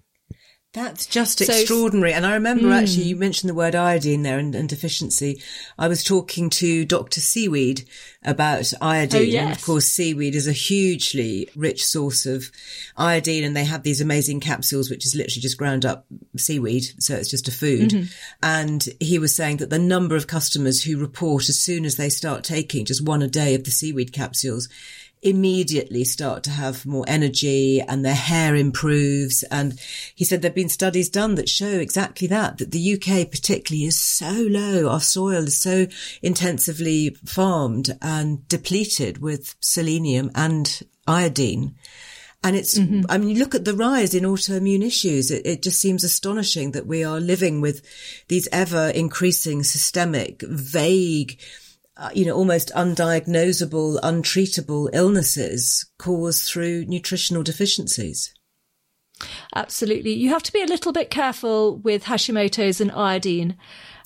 That's 0.72 1.06
just 1.06 1.40
so, 1.40 1.52
extraordinary. 1.52 2.12
And 2.12 2.24
I 2.24 2.34
remember 2.34 2.68
mm. 2.68 2.80
actually 2.80 3.04
you 3.04 3.16
mentioned 3.16 3.50
the 3.50 3.54
word 3.54 3.74
iodine 3.74 4.22
there 4.22 4.38
and, 4.38 4.54
and, 4.54 4.68
deficiency. 4.68 5.42
I 5.76 5.88
was 5.88 6.04
talking 6.04 6.48
to 6.50 6.84
Dr. 6.84 7.20
Seaweed 7.20 7.88
about 8.22 8.72
iodine. 8.80 9.20
Oh, 9.20 9.24
yes. 9.24 9.42
And 9.42 9.56
of 9.56 9.64
course, 9.64 9.86
seaweed 9.86 10.36
is 10.36 10.46
a 10.46 10.52
hugely 10.52 11.48
rich 11.56 11.84
source 11.84 12.24
of 12.24 12.52
iodine 12.96 13.42
and 13.42 13.56
they 13.56 13.64
have 13.64 13.82
these 13.82 14.00
amazing 14.00 14.38
capsules, 14.38 14.90
which 14.90 15.04
is 15.04 15.16
literally 15.16 15.42
just 15.42 15.58
ground 15.58 15.84
up 15.84 16.06
seaweed. 16.36 16.84
So 16.98 17.16
it's 17.16 17.30
just 17.30 17.48
a 17.48 17.52
food. 17.52 17.90
Mm-hmm. 17.90 18.12
And 18.44 18.88
he 19.00 19.18
was 19.18 19.34
saying 19.34 19.56
that 19.56 19.70
the 19.70 19.78
number 19.78 20.14
of 20.14 20.28
customers 20.28 20.84
who 20.84 21.00
report 21.00 21.48
as 21.48 21.58
soon 21.58 21.84
as 21.84 21.96
they 21.96 22.08
start 22.08 22.44
taking 22.44 22.84
just 22.84 23.04
one 23.04 23.22
a 23.22 23.28
day 23.28 23.56
of 23.56 23.64
the 23.64 23.72
seaweed 23.72 24.12
capsules 24.12 24.68
immediately 25.22 26.04
start 26.04 26.42
to 26.44 26.50
have 26.50 26.86
more 26.86 27.04
energy 27.06 27.80
and 27.80 28.04
their 28.04 28.14
hair 28.14 28.54
improves. 28.54 29.42
And 29.44 29.78
he 30.14 30.24
said 30.24 30.40
there've 30.40 30.54
been 30.54 30.68
studies 30.68 31.08
done 31.08 31.34
that 31.34 31.48
show 31.48 31.66
exactly 31.78 32.26
that, 32.28 32.58
that 32.58 32.70
the 32.70 32.94
UK 32.94 33.30
particularly 33.30 33.84
is 33.84 33.98
so 33.98 34.30
low. 34.30 34.88
Our 34.88 35.00
soil 35.00 35.44
is 35.44 35.60
so 35.60 35.86
intensively 36.22 37.10
farmed 37.24 37.96
and 38.00 38.46
depleted 38.48 39.18
with 39.18 39.56
selenium 39.60 40.30
and 40.34 40.82
iodine. 41.06 41.74
And 42.42 42.56
it's, 42.56 42.78
mm-hmm. 42.78 43.02
I 43.10 43.18
mean, 43.18 43.28
you 43.28 43.38
look 43.38 43.54
at 43.54 43.66
the 43.66 43.74
rise 43.74 44.14
in 44.14 44.24
autoimmune 44.24 44.82
issues. 44.82 45.30
It, 45.30 45.44
it, 45.44 45.62
just 45.62 45.78
seems 45.78 46.04
astonishing 46.04 46.70
that 46.70 46.86
we 46.86 47.04
are 47.04 47.20
living 47.20 47.60
with 47.60 47.84
these 48.28 48.48
ever 48.50 48.88
increasing 48.88 49.62
systemic, 49.62 50.40
vague, 50.40 51.38
uh, 52.00 52.08
you 52.14 52.24
know, 52.24 52.34
almost 52.34 52.72
undiagnosable, 52.74 54.00
untreatable 54.00 54.88
illnesses 54.94 55.84
caused 55.98 56.44
through 56.44 56.86
nutritional 56.86 57.42
deficiencies. 57.42 58.34
Absolutely. 59.54 60.14
You 60.14 60.30
have 60.30 60.42
to 60.44 60.52
be 60.52 60.62
a 60.62 60.66
little 60.66 60.92
bit 60.92 61.10
careful 61.10 61.76
with 61.76 62.04
Hashimoto's 62.04 62.80
and 62.80 62.90
iodine. 62.92 63.58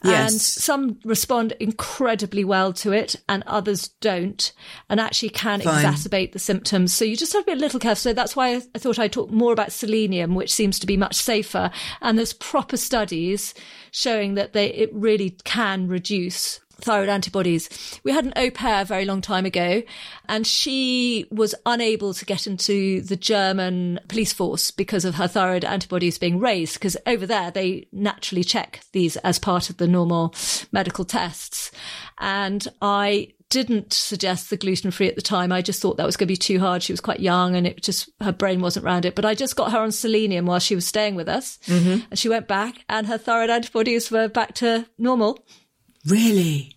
Yes. 0.02 0.32
And 0.32 0.40
some 0.40 0.98
respond 1.04 1.52
incredibly 1.60 2.44
well 2.44 2.72
to 2.74 2.92
it 2.92 3.16
and 3.28 3.42
others 3.46 3.88
don't 4.00 4.52
and 4.90 5.00
actually 5.00 5.30
can 5.30 5.60
Fine. 5.60 5.84
exacerbate 5.84 6.32
the 6.32 6.38
symptoms. 6.38 6.92
So 6.92 7.04
you 7.04 7.16
just 7.16 7.32
have 7.32 7.44
to 7.44 7.52
be 7.52 7.56
a 7.56 7.60
little 7.60 7.80
careful. 7.80 8.00
So 8.00 8.12
that's 8.12 8.34
why 8.34 8.56
I 8.56 8.78
thought 8.78 8.98
I'd 8.98 9.12
talk 9.12 9.30
more 9.30 9.52
about 9.52 9.72
selenium, 9.72 10.34
which 10.34 10.52
seems 10.52 10.78
to 10.80 10.86
be 10.86 10.96
much 10.96 11.14
safer. 11.14 11.70
And 12.02 12.18
there's 12.18 12.34
proper 12.34 12.76
studies 12.76 13.54
showing 13.92 14.34
that 14.34 14.52
they, 14.52 14.66
it 14.66 14.92
really 14.92 15.38
can 15.44 15.86
reduce 15.86 16.60
thyroid 16.84 17.08
antibodies. 17.08 17.68
We 18.04 18.12
had 18.12 18.24
an 18.24 18.32
au 18.36 18.50
pair 18.50 18.82
a 18.82 18.84
very 18.84 19.04
long 19.04 19.20
time 19.20 19.46
ago, 19.46 19.82
and 20.28 20.46
she 20.46 21.26
was 21.30 21.54
unable 21.66 22.14
to 22.14 22.24
get 22.24 22.46
into 22.46 23.00
the 23.00 23.16
German 23.16 23.98
police 24.08 24.32
force 24.32 24.70
because 24.70 25.04
of 25.04 25.16
her 25.16 25.26
thyroid 25.26 25.64
antibodies 25.64 26.18
being 26.18 26.38
raised. 26.38 26.74
Because 26.74 26.96
over 27.06 27.26
there, 27.26 27.50
they 27.50 27.88
naturally 27.92 28.44
check 28.44 28.80
these 28.92 29.16
as 29.18 29.38
part 29.38 29.70
of 29.70 29.78
the 29.78 29.88
normal 29.88 30.34
medical 30.70 31.04
tests. 31.04 31.72
And 32.18 32.66
I 32.80 33.32
didn't 33.50 33.92
suggest 33.92 34.50
the 34.50 34.56
gluten 34.56 34.90
free 34.90 35.06
at 35.06 35.14
the 35.14 35.22
time. 35.22 35.52
I 35.52 35.62
just 35.62 35.80
thought 35.80 35.96
that 35.96 36.06
was 36.06 36.16
going 36.16 36.26
to 36.26 36.32
be 36.32 36.36
too 36.36 36.58
hard. 36.58 36.82
She 36.82 36.92
was 36.92 37.00
quite 37.00 37.20
young 37.20 37.54
and 37.54 37.68
it 37.68 37.82
just, 37.82 38.10
her 38.20 38.32
brain 38.32 38.60
wasn't 38.60 38.84
around 38.84 39.04
it. 39.04 39.14
But 39.14 39.24
I 39.24 39.34
just 39.34 39.54
got 39.54 39.70
her 39.70 39.78
on 39.78 39.92
selenium 39.92 40.46
while 40.46 40.58
she 40.58 40.74
was 40.74 40.86
staying 40.86 41.14
with 41.14 41.28
us. 41.28 41.58
Mm-hmm. 41.66 42.06
And 42.10 42.18
she 42.18 42.28
went 42.28 42.48
back 42.48 42.84
and 42.88 43.06
her 43.06 43.18
thyroid 43.18 43.50
antibodies 43.50 44.10
were 44.10 44.26
back 44.28 44.54
to 44.56 44.86
normal. 44.98 45.46
Really? 46.04 46.73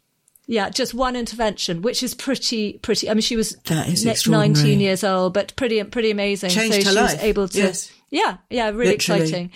Yeah, 0.49 0.69
just 0.69 0.93
one 0.93 1.17
intervention, 1.17 1.81
which 1.81 2.01
is 2.01 2.13
pretty, 2.13 2.79
pretty. 2.79 3.09
I 3.09 3.13
mean, 3.13 3.21
she 3.21 3.35
was 3.35 3.57
that 3.65 3.89
is 3.89 4.25
19 4.25 4.79
years 4.79 5.03
old, 5.03 5.33
but 5.33 5.53
pretty, 5.57 5.83
pretty 5.83 6.09
amazing. 6.09 6.49
Changed 6.49 6.83
so 6.83 6.89
her 6.89 6.91
she 6.91 6.95
life. 6.95 7.13
was 7.15 7.21
able 7.21 7.47
to, 7.49 7.57
yes. 7.57 7.91
Yeah, 8.09 8.37
yeah, 8.49 8.69
really 8.69 8.91
Literally. 8.91 9.21
exciting. 9.23 9.51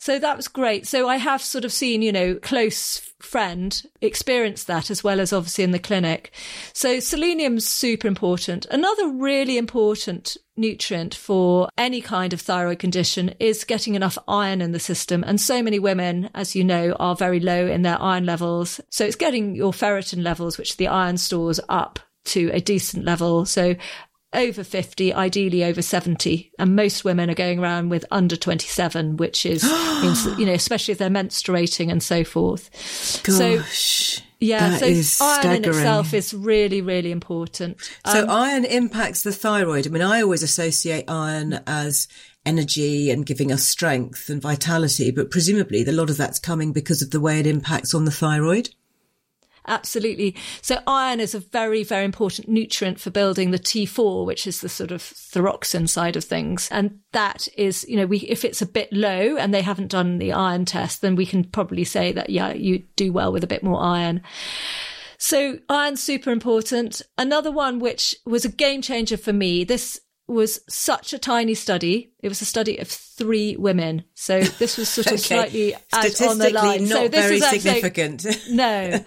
So 0.00 0.18
that 0.18 0.36
was 0.36 0.48
great. 0.48 0.86
So 0.86 1.08
I 1.08 1.18
have 1.18 1.42
sort 1.42 1.66
of 1.66 1.72
seen, 1.72 2.00
you 2.00 2.10
know, 2.10 2.34
close 2.36 2.98
friend 3.18 3.82
experience 4.00 4.64
that 4.64 4.90
as 4.90 5.04
well 5.04 5.20
as 5.20 5.30
obviously 5.30 5.62
in 5.62 5.72
the 5.72 5.78
clinic. 5.78 6.32
So 6.72 7.00
selenium's 7.00 7.68
super 7.68 8.08
important. 8.08 8.64
Another 8.70 9.10
really 9.10 9.58
important 9.58 10.38
nutrient 10.56 11.14
for 11.14 11.68
any 11.76 12.00
kind 12.00 12.32
of 12.32 12.40
thyroid 12.40 12.78
condition 12.78 13.34
is 13.38 13.62
getting 13.64 13.94
enough 13.94 14.16
iron 14.26 14.62
in 14.62 14.72
the 14.72 14.80
system. 14.80 15.22
And 15.26 15.38
so 15.38 15.62
many 15.62 15.78
women, 15.78 16.30
as 16.34 16.56
you 16.56 16.64
know, 16.64 16.92
are 16.98 17.14
very 17.14 17.38
low 17.38 17.66
in 17.66 17.82
their 17.82 18.00
iron 18.00 18.24
levels. 18.24 18.80
So 18.88 19.04
it's 19.04 19.16
getting 19.16 19.54
your 19.54 19.72
ferritin 19.72 20.22
levels, 20.22 20.56
which 20.56 20.78
the 20.78 20.88
iron 20.88 21.18
stores 21.18 21.60
up 21.68 21.98
to 22.24 22.50
a 22.54 22.60
decent 22.60 23.04
level. 23.04 23.44
So 23.44 23.74
over 24.32 24.62
50, 24.62 25.12
ideally 25.12 25.64
over 25.64 25.82
70. 25.82 26.52
And 26.58 26.76
most 26.76 27.04
women 27.04 27.30
are 27.30 27.34
going 27.34 27.58
around 27.58 27.88
with 27.88 28.04
under 28.10 28.36
27, 28.36 29.16
which 29.16 29.44
is, 29.44 29.62
you 30.38 30.46
know, 30.46 30.52
especially 30.52 30.92
if 30.92 30.98
they're 30.98 31.10
menstruating 31.10 31.90
and 31.90 32.02
so 32.02 32.24
forth. 32.24 32.74
So, 33.26 33.58
Gosh. 33.58 34.22
yeah, 34.38 34.70
that 34.70 34.80
so 34.80 34.86
iron 34.86 34.96
in 34.96 35.02
staggering. 35.02 35.64
itself 35.64 36.14
is 36.14 36.32
really, 36.32 36.80
really 36.80 37.10
important. 37.10 37.78
So 38.06 38.22
Um, 38.22 38.30
iron 38.30 38.64
impacts 38.64 39.22
the 39.22 39.32
thyroid. 39.32 39.86
I 39.86 39.90
mean, 39.90 40.02
I 40.02 40.22
always 40.22 40.42
associate 40.42 41.04
iron 41.08 41.60
as 41.66 42.06
energy 42.46 43.10
and 43.10 43.26
giving 43.26 43.52
us 43.52 43.66
strength 43.66 44.30
and 44.30 44.40
vitality, 44.40 45.10
but 45.10 45.30
presumably 45.30 45.84
a 45.84 45.92
lot 45.92 46.08
of 46.08 46.16
that's 46.16 46.38
coming 46.38 46.72
because 46.72 47.02
of 47.02 47.10
the 47.10 47.20
way 47.20 47.38
it 47.40 47.46
impacts 47.46 47.94
on 47.94 48.04
the 48.04 48.10
thyroid. 48.10 48.70
Absolutely. 49.66 50.34
So 50.62 50.78
iron 50.86 51.20
is 51.20 51.34
a 51.34 51.40
very, 51.40 51.84
very 51.84 52.04
important 52.04 52.48
nutrient 52.48 53.00
for 53.00 53.10
building 53.10 53.50
the 53.50 53.58
T4, 53.58 54.24
which 54.24 54.46
is 54.46 54.60
the 54.60 54.68
sort 54.68 54.90
of 54.90 55.02
thyroxine 55.02 55.88
side 55.88 56.16
of 56.16 56.24
things. 56.24 56.68
And 56.70 57.00
that 57.12 57.46
is, 57.56 57.84
you 57.88 57.96
know, 57.96 58.06
we, 58.06 58.18
if 58.20 58.44
it's 58.44 58.62
a 58.62 58.66
bit 58.66 58.92
low 58.92 59.36
and 59.36 59.52
they 59.52 59.62
haven't 59.62 59.90
done 59.90 60.18
the 60.18 60.32
iron 60.32 60.64
test, 60.64 61.02
then 61.02 61.14
we 61.14 61.26
can 61.26 61.44
probably 61.44 61.84
say 61.84 62.12
that, 62.12 62.30
yeah, 62.30 62.52
you 62.52 62.80
do 62.96 63.12
well 63.12 63.32
with 63.32 63.44
a 63.44 63.48
bit 63.48 63.62
more 63.62 63.80
iron. 63.80 64.22
So 65.18 65.58
iron's 65.68 66.02
super 66.02 66.30
important. 66.30 67.02
Another 67.18 67.50
one 67.50 67.78
which 67.78 68.16
was 68.24 68.46
a 68.46 68.50
game 68.50 68.80
changer 68.80 69.18
for 69.18 69.34
me. 69.34 69.64
This 69.64 70.00
was 70.30 70.60
such 70.68 71.12
a 71.12 71.18
tiny 71.18 71.54
study. 71.54 72.12
It 72.20 72.28
was 72.28 72.40
a 72.40 72.44
study 72.44 72.78
of 72.78 72.88
three 72.88 73.56
women. 73.56 74.04
So 74.14 74.40
this 74.42 74.76
was 74.76 74.88
sort 74.88 75.06
of 75.08 75.12
Okay. 75.14 75.18
slightly 75.22 75.74
out 75.74 75.80
on 75.92 76.02
the 76.02 76.10
Statistically 76.10 76.52
line. 76.52 76.86
so 76.86 77.02
not 77.02 77.10
this 77.10 77.24
very 77.26 77.42
actually- 77.42 77.58
significant. 77.60 78.26
no. 78.50 79.04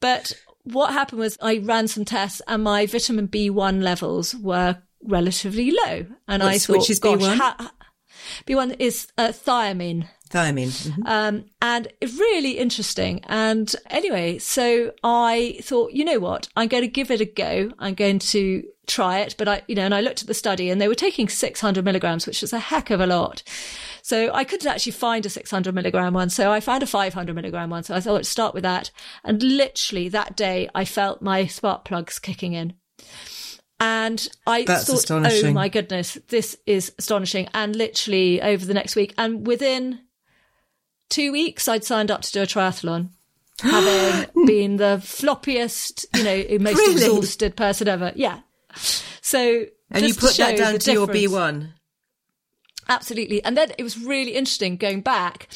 But 0.00 0.32
what 0.64 0.92
happened 0.92 1.20
was 1.20 1.36
I 1.42 1.58
ran 1.58 1.88
some 1.88 2.04
tests 2.04 2.40
and 2.46 2.62
my 2.64 2.86
vitamin 2.86 3.28
B1 3.28 3.82
levels 3.82 4.34
were 4.34 4.78
relatively 5.02 5.70
low. 5.70 6.06
And 6.28 6.42
I 6.42 6.58
thought, 6.58 6.78
which 6.78 6.90
is 6.90 7.00
B1? 7.00 7.36
ha- 7.36 7.72
B1 8.46 8.76
is 8.78 9.08
uh, 9.18 9.28
thiamine. 9.28 10.08
Thiamine. 10.30 10.68
Mhm. 10.68 11.06
Um, 11.08 11.44
and 11.60 11.88
it's 12.00 12.14
really 12.18 12.52
interesting. 12.58 13.20
And 13.24 13.74
anyway, 13.90 14.38
so 14.38 14.92
I 15.02 15.58
thought, 15.62 15.92
you 15.92 16.04
know 16.04 16.18
what? 16.20 16.48
I'm 16.56 16.68
going 16.68 16.82
to 16.84 16.88
give 16.88 17.10
it 17.10 17.20
a 17.20 17.24
go. 17.24 17.72
I'm 17.78 17.94
going 17.94 18.18
to 18.20 18.62
try 18.90 19.20
it. 19.20 19.34
But 19.38 19.48
I, 19.48 19.62
you 19.68 19.74
know, 19.74 19.84
and 19.84 19.94
I 19.94 20.00
looked 20.00 20.20
at 20.20 20.26
the 20.28 20.34
study 20.34 20.68
and 20.70 20.80
they 20.80 20.88
were 20.88 20.94
taking 20.94 21.28
600 21.28 21.84
milligrams, 21.84 22.26
which 22.26 22.42
is 22.42 22.52
a 22.52 22.58
heck 22.58 22.90
of 22.90 23.00
a 23.00 23.06
lot. 23.06 23.42
So 24.02 24.30
I 24.34 24.44
couldn't 24.44 24.66
actually 24.70 24.92
find 24.92 25.24
a 25.24 25.30
600 25.30 25.74
milligram 25.74 26.14
one. 26.14 26.30
So 26.30 26.50
I 26.52 26.60
found 26.60 26.82
a 26.82 26.86
500 26.86 27.34
milligram 27.34 27.70
one. 27.70 27.82
So 27.84 27.94
I 27.94 28.00
thought 28.00 28.18
I'd 28.18 28.26
start 28.26 28.54
with 28.54 28.62
that. 28.64 28.90
And 29.24 29.42
literally 29.42 30.08
that 30.08 30.36
day 30.36 30.68
I 30.74 30.84
felt 30.84 31.22
my 31.22 31.46
spark 31.46 31.84
plugs 31.84 32.18
kicking 32.18 32.52
in. 32.54 32.74
And 33.82 34.28
I 34.46 34.64
That's 34.64 34.84
thought, 34.86 35.10
oh 35.10 35.52
my 35.52 35.68
goodness, 35.68 36.18
this 36.28 36.56
is 36.66 36.92
astonishing. 36.98 37.48
And 37.54 37.74
literally 37.74 38.42
over 38.42 38.64
the 38.66 38.74
next 38.74 38.94
week 38.94 39.14
and 39.16 39.46
within 39.46 40.00
two 41.08 41.32
weeks, 41.32 41.66
I'd 41.66 41.84
signed 41.84 42.10
up 42.10 42.20
to 42.22 42.32
do 42.32 42.42
a 42.42 42.46
triathlon, 42.46 43.08
having 43.62 44.46
been 44.46 44.76
the 44.76 45.00
floppiest, 45.02 46.04
you 46.14 46.24
know, 46.24 46.58
most 46.62 46.76
Really? 46.76 46.92
exhausted 46.92 47.56
person 47.56 47.88
ever. 47.88 48.12
Yeah. 48.14 48.40
So, 48.76 49.66
And 49.90 50.06
you 50.06 50.14
put 50.14 50.36
that 50.36 50.56
down 50.56 50.78
to 50.78 50.92
your. 50.92 51.06
B1. 51.06 51.72
Absolutely. 52.88 53.42
And 53.44 53.56
then 53.56 53.72
it 53.78 53.82
was 53.82 53.98
really 53.98 54.32
interesting 54.32 54.76
going 54.76 55.00
back 55.00 55.48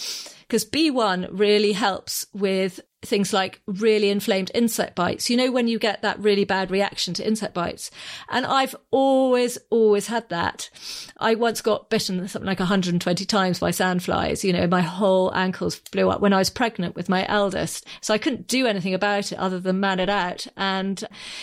because 0.42 0.64
B1 0.64 1.28
really 1.32 1.72
helps 1.72 2.26
with 2.32 2.80
things 3.06 3.32
like 3.32 3.60
really 3.66 4.10
inflamed 4.10 4.50
insect 4.54 4.94
bites. 4.94 5.30
You 5.30 5.36
know, 5.36 5.52
when 5.52 5.68
you 5.68 5.78
get 5.78 6.02
that 6.02 6.18
really 6.18 6.44
bad 6.44 6.70
reaction 6.70 7.14
to 7.14 7.26
insect 7.26 7.54
bites. 7.54 7.90
And 8.28 8.46
I've 8.46 8.74
always, 8.90 9.58
always 9.70 10.06
had 10.06 10.28
that. 10.30 10.70
I 11.18 11.34
once 11.34 11.60
got 11.60 11.90
bitten 11.90 12.26
something 12.28 12.46
like 12.46 12.58
120 12.58 13.24
times 13.24 13.58
by 13.58 13.70
sandflies. 13.70 14.44
You 14.44 14.52
know, 14.52 14.66
my 14.66 14.80
whole 14.80 15.34
ankles 15.34 15.78
blew 15.90 16.10
up 16.10 16.20
when 16.20 16.32
I 16.32 16.38
was 16.38 16.50
pregnant 16.50 16.94
with 16.96 17.08
my 17.08 17.26
eldest. 17.28 17.86
So 18.00 18.14
I 18.14 18.18
couldn't 18.18 18.48
do 18.48 18.66
anything 18.66 18.94
about 18.94 19.32
it 19.32 19.38
other 19.38 19.60
than 19.60 19.80
man 19.80 20.00
it 20.00 20.08
out. 20.08 20.46
And 20.56 21.02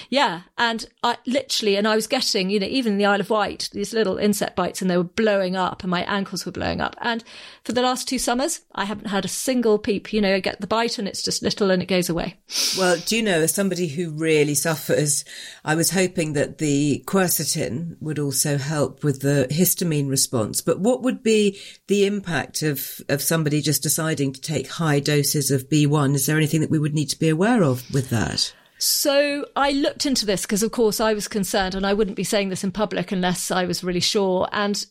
yeah, 0.10 0.41
and 0.58 0.86
I 1.04 1.17
literally, 1.26 1.76
and 1.76 1.88
I 1.88 1.95
was 1.95 2.08
getting, 2.08 2.50
you 2.50 2.60
know, 2.60 2.67
even 2.67 2.93
in 2.93 2.97
the 2.97 3.06
Isle 3.06 3.21
of 3.21 3.30
Wight, 3.30 3.69
these 3.71 3.93
little 3.93 4.17
insect 4.17 4.56
bites 4.56 4.82
and 4.82 4.89
they 4.89 4.97
were 4.97 5.04
blowing 5.04 5.56
up 5.56 5.84
and 5.84 5.91
my 5.91 6.04
ankles 6.04 6.45
were 6.45 6.52
blowing 6.52 6.82
up. 6.82 6.95
And 7.02 7.24
for 7.63 7.74
the 7.74 7.82
last 7.82 8.08
two 8.08 8.19
summers, 8.19 8.62
I 8.74 8.86
haven't 8.86 9.08
had 9.08 9.26
a 9.26 9.30
single 9.30 9.80
peep. 9.80 10.13
You 10.13 10.21
know, 10.21 10.36
I 10.36 10.39
get 10.39 10.62
the 10.62 10.67
bite 10.67 10.97
and 10.97 11.08
it's 11.08 11.24
just 11.24 11.43
little 11.51 11.71
and 11.71 11.81
it 11.81 11.87
goes 11.87 12.09
away. 12.09 12.37
Well, 12.77 12.97
do 13.05 13.15
you 13.15 13.23
know, 13.23 13.41
as 13.41 13.53
somebody 13.53 13.87
who 13.87 14.11
really 14.11 14.55
suffers, 14.55 15.25
I 15.63 15.75
was 15.75 15.91
hoping 15.91 16.33
that 16.33 16.57
the 16.57 17.03
quercetin 17.05 17.97
would 17.99 18.19
also 18.19 18.57
help 18.57 19.03
with 19.03 19.21
the 19.21 19.47
histamine 19.49 20.09
response. 20.09 20.61
But 20.61 20.79
what 20.79 21.03
would 21.03 21.23
be 21.23 21.59
the 21.87 22.05
impact 22.05 22.61
of, 22.63 23.01
of 23.09 23.21
somebody 23.21 23.61
just 23.61 23.83
deciding 23.83 24.33
to 24.33 24.41
take 24.41 24.67
high 24.67 24.99
doses 24.99 25.51
of 25.51 25.69
B1? 25.69 26.15
Is 26.15 26.25
there 26.25 26.37
anything 26.37 26.61
that 26.61 26.71
we 26.71 26.79
would 26.79 26.93
need 26.93 27.09
to 27.09 27.19
be 27.19 27.29
aware 27.29 27.63
of 27.63 27.83
with 27.93 28.09
that? 28.09 28.53
So 28.77 29.45
I 29.55 29.73
looked 29.73 30.07
into 30.07 30.25
this 30.25 30.41
because, 30.41 30.63
of 30.63 30.71
course, 30.71 30.99
I 30.99 31.13
was 31.13 31.27
concerned 31.27 31.75
and 31.75 31.85
I 31.85 31.93
wouldn't 31.93 32.17
be 32.17 32.23
saying 32.23 32.49
this 32.49 32.63
in 32.63 32.71
public 32.71 33.11
unless 33.11 33.51
I 33.51 33.65
was 33.65 33.83
really 33.83 33.99
sure. 33.99 34.47
And 34.51 34.83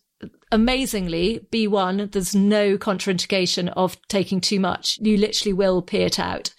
amazingly, 0.53 1.47
B1, 1.51 2.13
there's 2.13 2.35
no 2.35 2.77
contraindication 2.77 3.73
of 3.77 3.97
taking 4.09 4.41
too 4.41 4.61
much. 4.61 4.99
You 5.01 5.17
literally 5.17 5.53
will 5.53 5.83
pee 5.83 5.99
it 5.99 6.19
out 6.19 6.53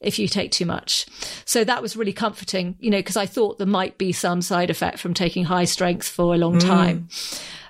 if 0.00 0.18
you 0.18 0.28
take 0.28 0.50
too 0.50 0.66
much. 0.66 1.06
So 1.44 1.62
that 1.64 1.82
was 1.82 1.96
really 1.96 2.12
comforting, 2.12 2.76
you 2.80 2.90
know, 2.90 2.98
because 2.98 3.16
I 3.16 3.26
thought 3.26 3.58
there 3.58 3.66
might 3.66 3.98
be 3.98 4.12
some 4.12 4.40
side 4.42 4.70
effect 4.70 4.98
from 4.98 5.14
taking 5.14 5.44
high 5.44 5.64
strength 5.64 6.08
for 6.08 6.34
a 6.34 6.38
long 6.38 6.56
mm. 6.56 6.66
time. 6.66 7.08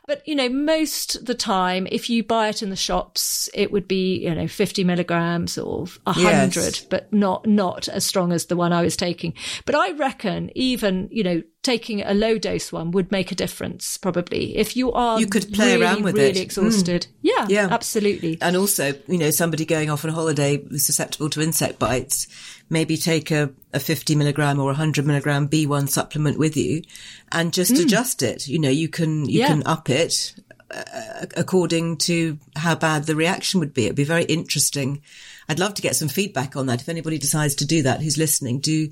But, 0.07 0.27
you 0.27 0.35
know, 0.35 0.49
most 0.49 1.25
the 1.25 1.35
time, 1.35 1.87
if 1.91 2.11
you 2.11 2.25
buy 2.25 2.49
it 2.49 2.63
in 2.63 2.71
the 2.71 2.77
shops, 2.77 3.49
it 3.55 3.71
would 3.71 3.87
be, 3.87 4.25
you 4.25 4.35
know, 4.35 4.49
50 4.49 4.83
milligrams 4.83 5.57
or 5.57 5.87
100, 6.05 6.57
Yes. 6.57 6.81
but 6.81 7.13
not, 7.13 7.47
not 7.47 7.87
as 7.89 8.05
strong 8.05 8.33
as 8.33 8.47
the 8.47 8.57
one 8.57 8.73
I 8.73 8.83
was 8.83 8.97
taking. 8.97 9.35
But 9.67 9.77
I 9.77 9.93
reckon 9.93 10.51
even, 10.57 11.09
you 11.13 11.23
know, 11.23 11.43
taking 11.63 12.01
a 12.03 12.15
low 12.15 12.39
dose 12.39 12.73
one 12.73 12.91
would 12.91 13.13
make 13.13 13.31
a 13.31 13.35
difference 13.35 13.99
probably 13.99 14.57
if 14.57 14.77
you 14.77 14.91
are 14.93 15.21
You 15.21 15.27
could 15.27 15.53
play 15.53 15.73
really, 15.73 15.83
around 15.85 16.05
with 16.05 16.15
really 16.17 16.31
it. 16.31 16.37
Mm. 16.37 16.43
exhausted. 16.43 17.07
Yeah, 17.21 17.47
Yeah. 17.51 17.69
absolutely. 17.71 18.39
And 18.41 18.57
also, 18.57 18.95
you 19.07 19.19
know, 19.19 19.31
somebody 19.31 19.67
going 19.67 19.91
off 19.91 20.05
on 20.05 20.11
holiday 20.11 20.63
susceptible 20.79 21.29
to 21.31 21.43
insect 21.43 21.79
bites, 21.79 22.27
maybe 22.71 22.97
take 22.97 23.31
a, 23.31 23.51
a 23.75 23.81
50 23.81 24.15
milligram 24.15 24.59
or 24.59 24.65
a 24.71 24.75
100 24.75 25.05
milligram 25.07 25.49
B1 25.49 25.91
supplement 25.91 26.39
with 26.39 26.57
you 26.57 26.83
and 27.31 27.53
just 27.53 27.73
adjust 27.73 28.23
it. 28.23 28.49
You 28.49 28.59
know, 28.59 28.71
you 28.71 28.89
can, 28.89 29.29
you 29.29 29.41
Yeah. 29.41 29.49
can 29.49 29.63
up 29.67 29.91
it 29.91 30.35
uh, 30.71 31.27
according 31.37 31.97
to 31.99 32.39
how 32.57 32.75
bad 32.75 33.05
the 33.05 33.17
reaction 33.17 33.61
would 33.61 33.75
be. 33.75 33.85
It'd 33.85 33.97
be 33.97 34.05
very 34.05 34.25
interesting. 34.25 35.03
I'd 35.51 35.59
love 35.59 35.75
to 35.75 35.83
get 35.83 35.97
some 35.97 36.07
feedback 36.07 36.55
on 36.55 36.67
that. 36.67 36.81
If 36.81 36.89
anybody 36.89 37.19
decides 37.19 37.57
to 37.57 37.67
do 37.67 37.83
that, 37.83 38.01
who's 38.01 38.17
listening, 38.17 38.61
do, 38.61 38.89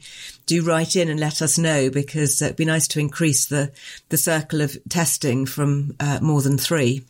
do 0.46 0.64
write 0.64 0.96
in 0.96 1.08
and 1.08 1.20
let 1.20 1.40
us 1.40 1.56
know 1.56 1.88
because 1.88 2.42
it'd 2.42 2.56
be 2.56 2.64
nice 2.64 2.88
to 2.88 2.98
increase 2.98 3.46
the, 3.46 3.70
the 4.08 4.16
circle 4.16 4.60
of 4.60 4.76
testing 4.88 5.46
from 5.46 5.94
uh, 6.00 6.18
more 6.20 6.42
than 6.42 6.58
three 6.58 7.04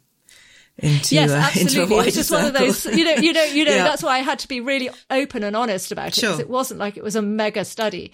into, 0.79 1.15
Yes, 1.15 1.31
uh, 1.31 1.35
into 1.61 1.81
a 1.81 1.83
absolutely. 1.83 1.97
wider 1.97 2.09
It's 2.09 2.17
just 2.17 2.31
one 2.31 2.45
of 2.45 2.53
those, 2.55 2.87
you 2.87 3.05
know, 3.05 3.15
you 3.15 3.33
know, 3.33 3.45
you 3.45 3.65
know, 3.65 3.75
Yeah. 3.75 3.85
that's 3.85 4.03
why 4.03 4.17
I 4.17 4.19
had 4.21 4.39
to 4.41 4.49
be 4.49 4.61
really 4.61 4.91
open 5.11 5.43
and 5.43 5.57
honest 5.57 5.91
about 5.93 6.17
it 6.17 6.21
because 6.21 6.39
it 6.39 6.49
wasn't 6.49 6.79
like 6.81 6.97
it 6.97 7.03
was 7.03 7.17
a 7.17 7.23
mega 7.23 7.65
study. 7.65 8.13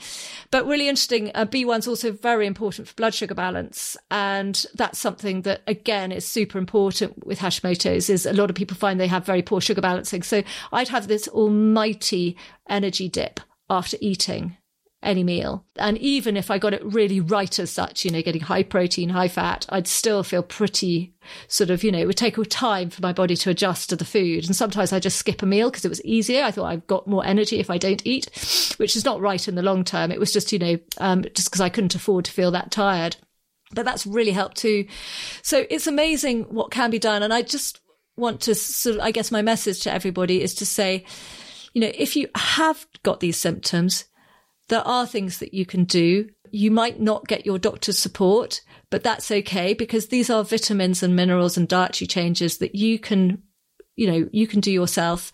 But 0.51 0.67
really 0.67 0.89
interesting, 0.89 1.31
uh, 1.35 1.45
B1's 1.47 1.87
also 1.87 2.13
very 2.13 2.47
important 2.47 2.89
for 2.89 2.95
blood 2.95 3.15
sugar 3.15 3.35
balance. 3.35 3.97
And 4.11 4.65
that's 4.75 4.99
something 4.99 5.43
that 5.43 5.63
again 5.67 6.11
is 6.13 6.27
super 6.27 6.59
important 6.59 7.27
with 7.27 7.39
Hashimoto's 7.39 8.09
is 8.09 8.27
a 8.27 8.33
lot 8.33 8.51
of 8.51 8.57
people 8.57 8.77
find 8.77 8.99
they 8.99 9.07
have 9.09 9.27
very 9.27 9.43
poor 9.43 9.61
sugar 9.61 9.81
balancing. 9.81 10.23
So 10.23 10.43
I'd 10.73 10.89
have 10.89 11.07
this 11.09 11.29
almighty 11.29 12.37
energy 12.69 13.09
dip 13.09 13.41
after 13.71 13.97
eating 14.01 14.57
any 15.05 15.23
meal. 15.23 15.65
And 15.77 15.99
even 15.99 16.37
if 16.37 16.51
I 16.51 16.59
got 16.59 16.75
it 16.75 16.85
really 16.85 17.21
right 17.21 17.59
as 17.59 17.71
such, 17.71 18.05
you 18.05 18.11
know, 18.11 18.23
getting 18.23 18.41
high 18.41 18.63
protein, 18.63 19.11
high 19.11 19.29
fat, 19.29 19.67
I'd 19.69 19.87
still 19.87 20.23
feel 20.23 20.43
pretty 20.43 21.15
sort 21.49 21.71
of, 21.71 21.85
you 21.85 21.93
know, 21.93 21.99
it 21.99 22.07
would 22.07 22.17
take 22.17 22.39
a 22.39 22.45
time 22.45 22.91
for 22.91 23.03
my 23.03 23.13
body 23.13 23.37
to 23.37 23.51
adjust 23.51 23.91
to 23.91 23.97
the 23.97 24.05
food. 24.05 24.47
And 24.47 24.57
sometimes 24.57 24.93
I 24.93 25.01
just 25.01 25.19
skip 25.19 25.43
a 25.43 25.47
meal 25.47 25.71
because 25.71 25.85
it 25.85 25.91
was 25.91 26.05
easier. 26.05 26.43
I 26.43 26.51
thought 26.51 26.67
I've 26.67 26.87
got 26.87 27.07
more 27.07 27.25
energy 27.25 27.59
if 27.61 27.71
I 27.71 27.79
don't 27.79 28.07
eat, 28.07 28.75
which 28.79 28.97
is 28.97 29.05
not 29.05 29.21
right 29.21 29.47
in 29.47 29.55
the 29.55 29.63
long 29.63 29.85
term. 29.85 30.11
It 30.11 30.21
was 30.21 30.33
just, 30.33 30.53
you 30.53 30.59
know, 30.59 30.79
um, 30.99 31.23
just 31.35 31.51
because 31.51 31.61
I 31.61 31.69
couldn't 31.69 31.95
afford 31.95 32.25
to 32.27 32.33
feel 32.33 32.51
that 32.53 32.71
tired. 32.71 33.17
But 33.73 33.85
that's 33.85 34.07
really 34.07 34.33
helped 34.33 34.57
too. 34.57 34.87
So 35.43 35.67
it's 35.69 35.87
amazing 35.87 36.45
what 36.45 36.71
can 36.71 36.91
be 36.91 36.99
done. 36.99 37.23
And 37.23 37.35
I 37.35 37.43
just 37.43 37.81
want 38.17 38.43
to 38.43 38.55
sort 38.55 38.97
of, 38.97 39.03
I 39.03 39.11
guess 39.11 39.33
my 39.33 39.43
message 39.43 39.81
to 39.83 39.93
everybody 39.93 40.43
is 40.43 40.55
to 40.57 40.67
say, 40.67 41.05
you 41.73 41.81
know, 41.81 41.91
if 41.93 42.15
you 42.15 42.29
have 42.37 42.87
got 43.03 43.21
these 43.21 43.37
symptoms, 43.37 44.05
there 44.69 44.87
are 44.87 45.07
things 45.07 45.39
that 45.39 45.55
you 45.55 45.67
can 45.67 45.85
do. 45.85 46.29
You 46.51 46.71
might 46.71 47.01
not 47.01 47.27
get 47.27 47.47
your 47.47 47.59
doctor's 47.59 47.99
support, 47.99 48.61
but 48.91 49.03
that's 49.03 49.31
okay 49.31 49.75
because 49.75 50.09
these 50.09 50.31
are 50.31 50.45
vitamins 50.45 51.03
and 51.03 51.17
minerals 51.17 51.57
and 51.57 51.69
dietary 51.69 52.07
changes 52.07 52.59
that 52.59 52.75
you 52.75 52.99
can, 52.99 53.43
you 53.97 54.07
know, 54.07 54.29
you 54.33 54.47
can 54.47 54.61
do 54.61 54.71
yourself. 54.71 55.33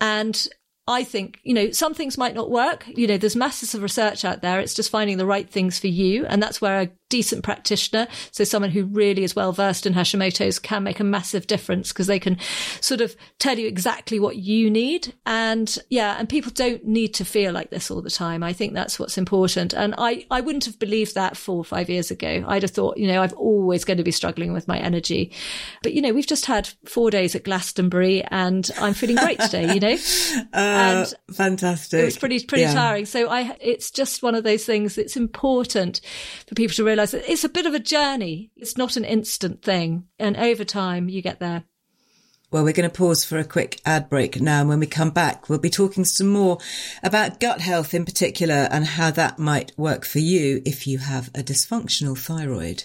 And 0.00 0.46
I 0.86 1.04
think, 1.04 1.38
you 1.44 1.54
know, 1.54 1.70
some 1.70 1.94
things 1.94 2.18
might 2.18 2.34
not 2.34 2.50
work. 2.50 2.84
You 2.86 3.06
know, 3.06 3.16
there's 3.16 3.36
masses 3.36 3.74
of 3.74 3.82
research 3.82 4.24
out 4.24 4.42
there. 4.42 4.60
It's 4.60 4.74
just 4.74 4.90
finding 4.90 5.16
the 5.16 5.26
right 5.26 5.48
things 5.48 5.78
for 5.78 5.86
you. 5.86 6.26
And 6.26 6.42
that's 6.42 6.60
where 6.60 6.80
a 6.80 6.90
decent 7.08 7.44
practitioner, 7.44 8.08
so 8.30 8.44
someone 8.44 8.70
who 8.70 8.84
really 8.84 9.24
is 9.24 9.36
well 9.36 9.52
versed 9.52 9.86
in 9.86 9.94
Hashimoto's 9.94 10.58
can 10.58 10.82
make 10.82 11.00
a 11.00 11.04
massive 11.04 11.46
difference 11.46 11.92
because 11.92 12.06
they 12.06 12.18
can 12.18 12.38
sort 12.80 13.00
of 13.00 13.14
tell 13.38 13.58
you 13.58 13.66
exactly 13.66 14.18
what 14.18 14.36
you 14.36 14.70
need. 14.70 15.14
And 15.26 15.76
yeah, 15.90 16.16
and 16.18 16.28
people 16.28 16.50
don't 16.52 16.84
need 16.84 17.14
to 17.14 17.24
feel 17.24 17.52
like 17.52 17.70
this 17.70 17.90
all 17.90 18.02
the 18.02 18.10
time. 18.10 18.42
I 18.42 18.52
think 18.52 18.74
that's 18.74 18.98
what's 18.98 19.18
important. 19.18 19.72
And 19.72 19.94
I, 19.98 20.26
I 20.30 20.40
wouldn't 20.40 20.64
have 20.64 20.78
believed 20.78 21.14
that 21.14 21.36
four 21.36 21.56
or 21.56 21.64
five 21.64 21.88
years 21.88 22.10
ago. 22.10 22.44
I'd 22.46 22.62
have 22.62 22.70
thought, 22.70 22.96
you 22.96 23.06
know, 23.06 23.22
I'm 23.22 23.32
always 23.36 23.84
going 23.84 23.98
to 23.98 24.04
be 24.04 24.10
struggling 24.10 24.52
with 24.52 24.66
my 24.66 24.78
energy. 24.78 25.32
But, 25.82 25.94
you 25.94 26.02
know, 26.02 26.12
we've 26.12 26.26
just 26.26 26.46
had 26.46 26.68
four 26.84 27.10
days 27.10 27.34
at 27.34 27.44
Glastonbury 27.44 28.24
and 28.24 28.68
I'm 28.80 28.94
feeling 28.94 29.16
great 29.16 29.40
today, 29.40 29.74
you 29.74 29.80
know? 29.80 29.96
Uh, 30.52 31.04
and 31.04 31.14
fantastic. 31.32 32.00
It 32.00 32.04
was 32.04 32.18
pretty, 32.18 32.44
pretty 32.44 32.62
yeah. 32.62 32.74
tiring. 32.74 33.06
So 33.06 33.28
I, 33.28 33.56
it's 33.60 33.90
just 33.90 34.22
one 34.22 34.34
of 34.34 34.44
those 34.44 34.64
things. 34.64 34.98
It's 34.98 35.16
important 35.16 36.00
for 36.46 36.54
people 36.54 36.74
to 36.74 36.84
realize 36.94 37.10
that 37.10 37.28
it's 37.28 37.42
a 37.42 37.48
bit 37.48 37.66
of 37.66 37.74
a 37.74 37.80
journey. 37.80 38.52
It's 38.56 38.78
not 38.78 38.96
an 38.96 39.04
instant 39.04 39.62
thing. 39.62 40.04
And 40.16 40.36
over 40.36 40.64
time 40.64 41.08
you 41.08 41.22
get 41.22 41.40
there. 41.40 41.64
Well, 42.52 42.62
we're 42.62 42.72
going 42.72 42.88
to 42.88 42.96
pause 42.96 43.24
for 43.24 43.36
a 43.36 43.44
quick 43.44 43.80
ad 43.84 44.08
break 44.08 44.40
now. 44.40 44.60
And 44.60 44.68
when 44.68 44.78
we 44.78 44.86
come 44.86 45.10
back, 45.10 45.48
we'll 45.48 45.58
be 45.58 45.70
talking 45.70 46.04
some 46.04 46.28
more 46.28 46.58
about 47.02 47.40
gut 47.40 47.60
health 47.60 47.94
in 47.94 48.04
particular 48.04 48.68
and 48.70 48.84
how 48.84 49.10
that 49.10 49.40
might 49.40 49.76
work 49.76 50.04
for 50.04 50.20
you 50.20 50.62
if 50.64 50.86
you 50.86 50.98
have 50.98 51.30
a 51.34 51.42
dysfunctional 51.42 52.16
thyroid. 52.16 52.84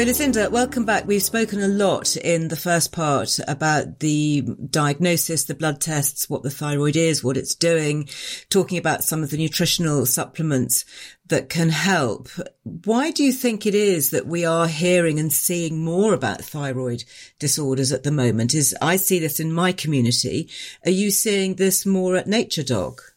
So, 0.00 0.06
Lucinda, 0.06 0.48
welcome 0.48 0.86
back. 0.86 1.06
We've 1.06 1.22
spoken 1.22 1.60
a 1.60 1.68
lot 1.68 2.16
in 2.16 2.48
the 2.48 2.56
first 2.56 2.90
part 2.90 3.38
about 3.46 3.98
the 3.98 4.40
diagnosis, 4.70 5.44
the 5.44 5.54
blood 5.54 5.78
tests, 5.78 6.30
what 6.30 6.42
the 6.42 6.48
thyroid 6.48 6.96
is, 6.96 7.22
what 7.22 7.36
it's 7.36 7.54
doing, 7.54 8.08
talking 8.48 8.78
about 8.78 9.04
some 9.04 9.22
of 9.22 9.28
the 9.28 9.36
nutritional 9.36 10.06
supplements 10.06 10.86
that 11.26 11.50
can 11.50 11.68
help. 11.68 12.30
Why 12.62 13.10
do 13.10 13.22
you 13.22 13.30
think 13.30 13.66
it 13.66 13.74
is 13.74 14.08
that 14.08 14.26
we 14.26 14.46
are 14.46 14.68
hearing 14.68 15.18
and 15.18 15.30
seeing 15.30 15.84
more 15.84 16.14
about 16.14 16.40
thyroid 16.40 17.04
disorders 17.38 17.92
at 17.92 18.02
the 18.02 18.10
moment? 18.10 18.54
Is 18.54 18.74
I 18.80 18.96
see 18.96 19.18
this 19.18 19.38
in 19.38 19.52
my 19.52 19.70
community. 19.70 20.48
Are 20.86 20.90
you 20.90 21.10
seeing 21.10 21.56
this 21.56 21.84
more 21.84 22.16
at 22.16 22.26
Nature 22.26 22.62
Doc? 22.62 23.09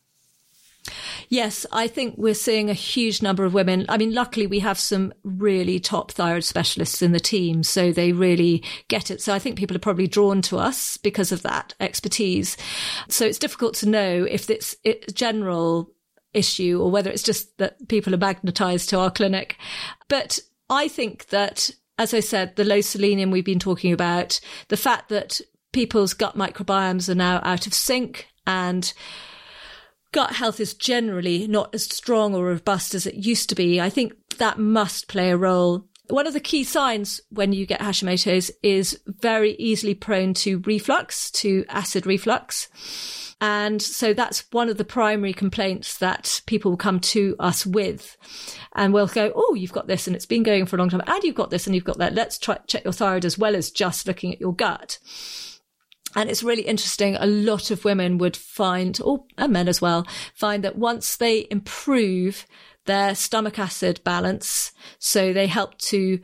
Yes, 1.29 1.65
I 1.71 1.87
think 1.87 2.15
we're 2.17 2.33
seeing 2.33 2.69
a 2.69 2.73
huge 2.73 3.21
number 3.21 3.45
of 3.45 3.53
women. 3.53 3.85
I 3.87 3.97
mean, 3.97 4.13
luckily 4.13 4.47
we 4.47 4.59
have 4.59 4.77
some 4.77 5.13
really 5.23 5.79
top 5.79 6.11
thyroid 6.11 6.43
specialists 6.43 7.01
in 7.01 7.13
the 7.13 7.19
team, 7.19 7.63
so 7.63 7.91
they 7.91 8.11
really 8.11 8.63
get 8.89 9.09
it. 9.09 9.21
So 9.21 9.33
I 9.33 9.39
think 9.39 9.57
people 9.57 9.75
are 9.75 9.79
probably 9.79 10.07
drawn 10.07 10.41
to 10.43 10.57
us 10.57 10.97
because 10.97 11.31
of 11.31 11.41
that 11.43 11.73
expertise. 11.79 12.57
So 13.07 13.25
it's 13.25 13.39
difficult 13.39 13.75
to 13.75 13.89
know 13.89 14.25
if 14.29 14.49
it's 14.49 14.75
a 14.83 14.99
general 15.13 15.91
issue 16.33 16.81
or 16.81 16.91
whether 16.91 17.09
it's 17.09 17.23
just 17.23 17.57
that 17.59 17.87
people 17.87 18.13
are 18.13 18.17
magnetized 18.17 18.89
to 18.89 18.99
our 18.99 19.11
clinic. 19.11 19.57
But 20.09 20.39
I 20.69 20.87
think 20.87 21.27
that, 21.27 21.69
as 21.97 22.13
I 22.13 22.19
said, 22.19 22.55
the 22.55 22.65
low 22.65 22.81
selenium 22.81 23.31
we've 23.31 23.45
been 23.45 23.59
talking 23.59 23.93
about, 23.93 24.39
the 24.67 24.77
fact 24.77 25.09
that 25.09 25.39
people's 25.71 26.13
gut 26.13 26.38
microbiomes 26.38 27.09
are 27.09 27.15
now 27.15 27.39
out 27.43 27.67
of 27.67 27.73
sync 27.73 28.27
and 28.45 28.93
gut 30.14 30.34
health 30.34 30.61
is 30.61 30.74
generally 30.74 31.45
not 31.47 31.76
as 31.76 31.84
strong 31.84 32.34
or 32.34 32.45
robust 32.45 32.95
as 32.95 33.05
it 33.05 33.16
used 33.16 33.49
to 33.49 33.55
be, 33.55 33.82
I 33.82 33.89
think 33.89 34.14
that 34.38 34.57
must 34.57 35.09
play 35.09 35.32
a 35.32 35.38
role. 35.38 35.86
One 36.07 36.28
of 36.28 36.34
the 36.34 36.39
key 36.39 36.64
signs 36.64 37.20
when 37.30 37.51
you 37.51 37.66
get 37.66 37.82
Hashimoto's 37.82 38.51
is 38.61 38.99
very 39.07 39.53
easily 39.55 39.95
prone 39.95 40.34
to 40.36 40.59
reflux, 40.59 41.32
to 41.32 41.66
acid 41.68 42.05
reflux. 42.05 42.70
And 43.41 43.82
so 43.82 44.14
that's 44.14 44.45
one 44.51 44.70
of 44.70 44.78
the 44.78 44.86
primary 44.86 45.34
complaints 45.34 45.97
that 45.97 46.41
people 46.45 46.72
will 46.72 46.78
come 46.78 46.99
to 46.99 47.36
us 47.39 47.66
with. 47.66 48.16
And 48.74 48.93
we'll 48.93 49.07
go, 49.07 49.34
Oh, 49.36 49.53
you've 49.55 49.74
got 49.74 49.88
this 49.88 50.07
and 50.07 50.16
it's 50.16 50.26
been 50.26 50.43
going 50.43 50.66
for 50.66 50.76
a 50.76 50.80
long 50.80 50.89
time. 50.89 51.01
And 51.07 51.24
you've 51.24 51.36
got 51.36 51.49
this 51.49 51.66
and 51.66 51.76
you've 51.76 51.84
got 51.84 51.97
that. 51.97 52.14
Let's 52.14 52.38
try 52.38 52.59
check 52.68 52.84
your 52.84 52.93
thyroid 52.93 53.26
as 53.26 53.38
well 53.38 53.55
as 53.55 53.72
just 53.72 54.07
looking 54.07 54.32
at 54.32 54.39
your 54.39 54.53
gut. 54.53 54.99
And 56.16 56.30
it's 56.30 56.43
really 56.43 56.64
interesting. 56.64 57.16
A 57.16 57.26
lot 57.26 57.72
of 57.72 57.86
women 57.86 58.18
would 58.20 58.38
find, 58.38 58.99
or 59.03 59.26
and 59.38 59.53
men 59.53 59.68
as 59.68 59.82
well, 59.82 60.05
find 60.36 60.64
that 60.64 60.78
once 60.78 61.16
they 61.16 61.47
improve 61.49 62.45
their 62.86 63.16
stomach 63.16 63.57
acid 63.57 64.01
balance, 64.03 64.72
so 64.99 65.34
they 65.34 65.47
help 65.47 65.78
to 65.80 66.20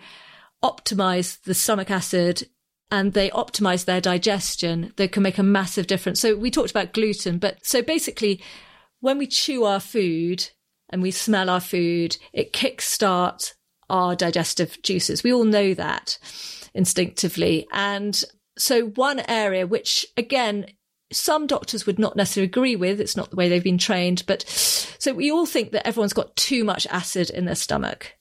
optimize 0.64 1.42
the 1.44 1.54
stomach 1.54 1.90
acid 1.90 2.48
and 2.92 3.14
they 3.14 3.30
optimize 3.30 3.86
their 3.86 4.02
digestion, 4.02 4.94
they 4.98 5.08
can 5.08 5.24
make 5.24 5.38
a 5.38 5.44
massive 5.44 5.88
difference. 5.88 6.20
So 6.20 6.36
we 6.36 6.52
talked 6.52 6.72
about 6.72 6.94
gluten, 6.94 7.38
but 7.38 7.66
so 7.66 7.82
basically 7.82 8.42
when 9.00 9.18
we 9.18 9.28
chew 9.28 9.64
our 9.64 9.80
food 9.80 10.50
and 10.90 11.02
we 11.02 11.12
smell 11.12 11.50
our 11.50 11.60
food, 11.60 12.18
it 12.34 12.52
kickstarts 12.52 13.54
our 13.90 14.16
digestive 14.16 14.82
juices. 14.82 15.24
We 15.24 15.34
all 15.34 15.46
know 15.46 15.74
that 15.74 16.18
instinctively. 16.74 17.68
And 17.72 18.24
so 18.60 18.88
one 18.88 19.22
area 19.28 19.66
which 19.66 20.06
again, 20.18 20.68
some 21.12 21.48
doctors 21.48 21.86
would 21.86 21.98
not 21.98 22.16
necessarily 22.16 22.48
agree 22.48 22.76
with. 22.76 23.02
It's 23.02 23.18
not 23.18 23.32
the 23.32 23.36
way 23.36 23.50
they've 23.50 23.64
been 23.64 23.80
trained, 23.80 24.24
but 24.28 24.48
so 24.48 25.14
we 25.14 25.32
all 25.32 25.46
think 25.46 25.72
that 25.72 25.88
everyone's 25.88 26.14
got 26.14 26.36
too 26.36 26.64
much 26.64 26.86
acid 26.88 27.30
in 27.32 27.46
their 27.46 27.56
stomach. 27.56 28.14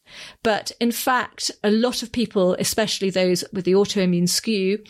But 0.43 0.73
in 0.81 0.91
fact, 0.91 1.51
a 1.63 1.71
lot 1.71 2.03
of 2.03 2.13
people, 2.13 2.55
especially 2.59 3.11
those 3.11 3.45
with 3.53 3.67
the 3.67 3.73
autoimmune 3.73 4.29
skew, 4.29 4.83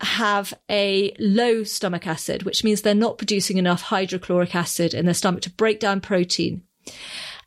have 0.00 0.52
a 0.70 1.14
low 1.18 1.64
stomach 1.64 2.06
acid, 2.06 2.42
which 2.42 2.64
means 2.64 2.82
they're 2.82 2.94
not 2.94 3.16
producing 3.16 3.56
enough 3.56 3.82
hydrochloric 3.82 4.54
acid 4.54 4.92
in 4.92 5.06
their 5.06 5.14
stomach 5.14 5.42
to 5.42 5.50
break 5.50 5.80
down 5.80 6.02
protein. 6.02 6.62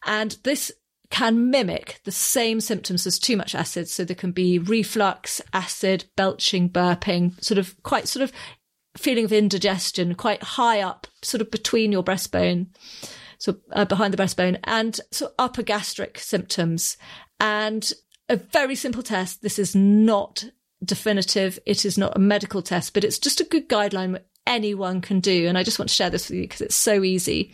And 0.05 0.35
this 0.43 0.71
can 1.11 1.51
mimic 1.51 1.99
the 2.05 2.11
same 2.11 2.59
symptoms 2.59 3.05
as 3.05 3.19
too 3.19 3.37
much 3.37 3.53
acid. 3.53 3.87
So 3.87 4.03
there 4.03 4.15
can 4.15 4.31
be 4.31 4.57
reflux, 4.57 5.41
acid, 5.53 6.05
belching, 6.15 6.69
burping, 6.69 7.41
sort 7.43 7.57
of 7.57 7.81
quite 7.83 8.07
sort 8.07 8.23
of 8.23 8.31
feeling 8.97 9.25
of 9.25 9.31
indigestion, 9.31 10.15
quite 10.15 10.41
high 10.41 10.81
up, 10.81 11.07
sort 11.21 11.41
of 11.41 11.51
between 11.51 11.91
your 11.91 12.03
breastbone 12.03 12.67
so 13.41 13.57
uh, 13.71 13.85
behind 13.85 14.13
the 14.13 14.23
breastbone, 14.23 14.59
and 14.65 14.99
so 15.09 15.31
upper 15.39 15.63
gastric 15.63 16.19
symptoms. 16.19 16.95
And 17.39 17.91
a 18.29 18.35
very 18.35 18.75
simple 18.75 19.01
test. 19.01 19.41
This 19.41 19.57
is 19.57 19.75
not 19.75 20.45
definitive. 20.85 21.57
It 21.65 21.83
is 21.83 21.97
not 21.97 22.15
a 22.15 22.19
medical 22.19 22.61
test, 22.61 22.93
but 22.93 23.03
it's 23.03 23.17
just 23.17 23.41
a 23.41 23.45
good 23.45 23.67
guideline 23.67 24.21
anyone 24.45 25.01
can 25.01 25.21
do. 25.21 25.47
And 25.47 25.57
I 25.57 25.63
just 25.63 25.79
want 25.79 25.89
to 25.89 25.95
share 25.95 26.11
this 26.11 26.29
with 26.29 26.37
you 26.37 26.43
because 26.43 26.61
it's 26.61 26.75
so 26.75 27.03
easy. 27.03 27.51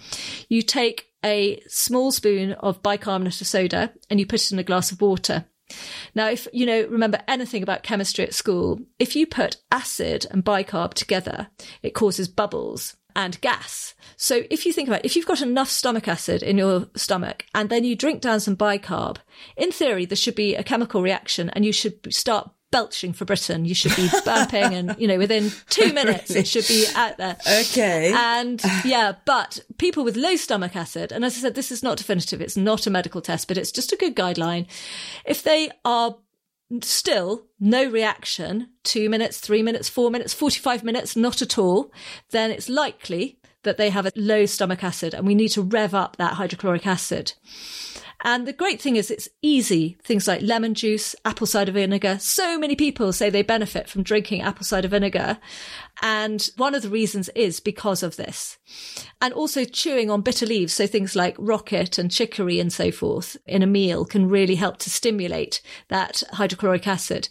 You 0.49 0.61
take 0.61 1.07
a 1.27 1.61
small 1.67 2.11
spoon 2.11 2.53
of 2.53 2.81
bicarbonate 2.81 3.41
of 3.41 3.47
soda 3.47 3.93
and 4.09 4.19
you 4.19 4.25
put 4.25 4.41
it 4.41 4.51
in 4.51 4.59
a 4.59 4.63
glass 4.63 4.91
of 4.91 5.01
water. 5.01 5.45
Now, 6.15 6.29
if 6.29 6.47
you 6.53 6.65
know, 6.65 6.87
remember 6.87 7.19
anything 7.27 7.61
about 7.61 7.83
chemistry 7.83 8.25
at 8.25 8.33
school, 8.33 8.79
if 8.97 9.15
you 9.15 9.27
put 9.27 9.57
acid 9.71 10.25
and 10.31 10.45
bicarb 10.45 10.93
together, 10.93 11.49
it 11.83 11.93
causes 11.93 12.29
bubbles 12.29 12.95
and 13.17 13.41
gas. 13.41 13.95
So 14.15 14.43
if 14.49 14.65
you 14.65 14.71
think 14.71 14.87
about 14.87 14.99
it, 14.99 15.05
if 15.05 15.15
you've 15.15 15.25
got 15.25 15.41
enough 15.41 15.69
stomach 15.69 16.07
acid 16.07 16.41
in 16.41 16.57
your 16.57 16.87
stomach 16.95 17.45
and 17.53 17.69
then 17.69 17.83
you 17.83 17.95
drink 17.95 18.21
down 18.21 18.39
some 18.39 18.55
bicarb, 18.55 19.17
in 19.57 19.71
theory, 19.71 20.05
there 20.05 20.15
should 20.15 20.35
be 20.35 20.55
a 20.55 20.63
chemical 20.63 21.01
reaction 21.01 21.49
and 21.49 21.65
you 21.65 21.73
should 21.73 22.13
start 22.13 22.49
belching 22.71 23.13
for 23.13 23.25
Britain. 23.25 23.65
You 23.65 23.75
should 23.75 23.95
be 23.95 24.07
burping 24.07 24.71
and, 24.71 24.95
you 24.99 25.07
know, 25.07 25.17
within 25.17 25.51
two 25.69 25.93
minutes 25.93 26.31
it 26.31 26.47
should 26.47 26.67
be 26.67 26.85
out 26.95 27.17
there. 27.17 27.37
Okay. 27.47 28.13
And 28.13 28.61
yeah, 28.83 29.13
but 29.25 29.59
people 29.77 30.03
with 30.03 30.17
low 30.17 30.35
stomach 30.35 30.75
acid, 30.75 31.11
and 31.11 31.23
as 31.23 31.37
I 31.37 31.41
said, 31.41 31.55
this 31.55 31.71
is 31.71 31.83
not 31.83 31.97
definitive. 31.97 32.41
It's 32.41 32.57
not 32.57 32.87
a 32.87 32.89
medical 32.89 33.21
test, 33.21 33.47
but 33.47 33.57
it's 33.57 33.71
just 33.71 33.93
a 33.93 33.97
good 33.97 34.15
guideline. 34.15 34.67
If 35.25 35.43
they 35.43 35.69
are 35.85 36.17
still 36.81 37.45
no 37.59 37.89
reaction, 37.89 38.69
two 38.83 39.09
minutes, 39.09 39.39
three 39.39 39.63
minutes, 39.63 39.87
four 39.87 40.11
minutes, 40.11 40.33
45 40.33 40.83
minutes, 40.83 41.15
not 41.15 41.41
at 41.41 41.57
all, 41.57 41.91
then 42.31 42.51
it's 42.51 42.69
likely 42.69 43.39
that 43.67 43.77
they 43.77 43.89
have 43.89 44.05
a 44.05 44.11
low 44.15 44.45
stomach 44.45 44.83
acid 44.83 45.13
and 45.13 45.27
we 45.27 45.35
need 45.35 45.49
to 45.49 45.61
rev 45.61 45.93
up 45.93 46.15
that 46.17 46.33
hydrochloric 46.33 46.87
acid. 46.87 47.33
And 48.23 48.47
the 48.47 48.53
great 48.53 48.81
thing 48.81 48.95
is 48.95 49.11
it's 49.11 49.29
easy. 49.43 49.97
Things 50.03 50.27
like 50.27 50.41
lemon 50.41 50.73
juice, 50.73 51.15
apple 51.23 51.45
cider 51.45 51.71
vinegar. 51.71 52.17
So 52.19 52.57
many 52.57 52.75
people 52.75 53.13
say 53.13 53.29
they 53.29 53.43
benefit 53.43 53.87
from 53.87 54.01
drinking 54.01 54.41
apple 54.41 54.65
cider 54.65 54.87
vinegar. 54.87 55.37
And 56.01 56.49
one 56.57 56.73
of 56.73 56.81
the 56.81 56.89
reasons 56.89 57.29
is 57.29 57.59
because 57.59 58.01
of 58.01 58.15
this. 58.15 58.57
And 59.21 59.33
also 59.33 59.65
chewing 59.65 60.09
on 60.09 60.21
bitter 60.21 60.47
leaves. 60.47 60.73
So 60.73 60.87
things 60.87 61.15
like 61.15 61.35
rocket 61.37 61.99
and 61.99 62.11
chicory 62.11 62.59
and 62.59 62.73
so 62.73 62.91
forth 62.91 63.37
in 63.45 63.61
a 63.61 63.67
meal 63.67 64.03
can 64.03 64.29
really 64.29 64.55
help 64.55 64.77
to 64.79 64.89
stimulate 64.89 65.61
that 65.89 66.23
hydrochloric 66.33 66.87
acid. 66.87 67.29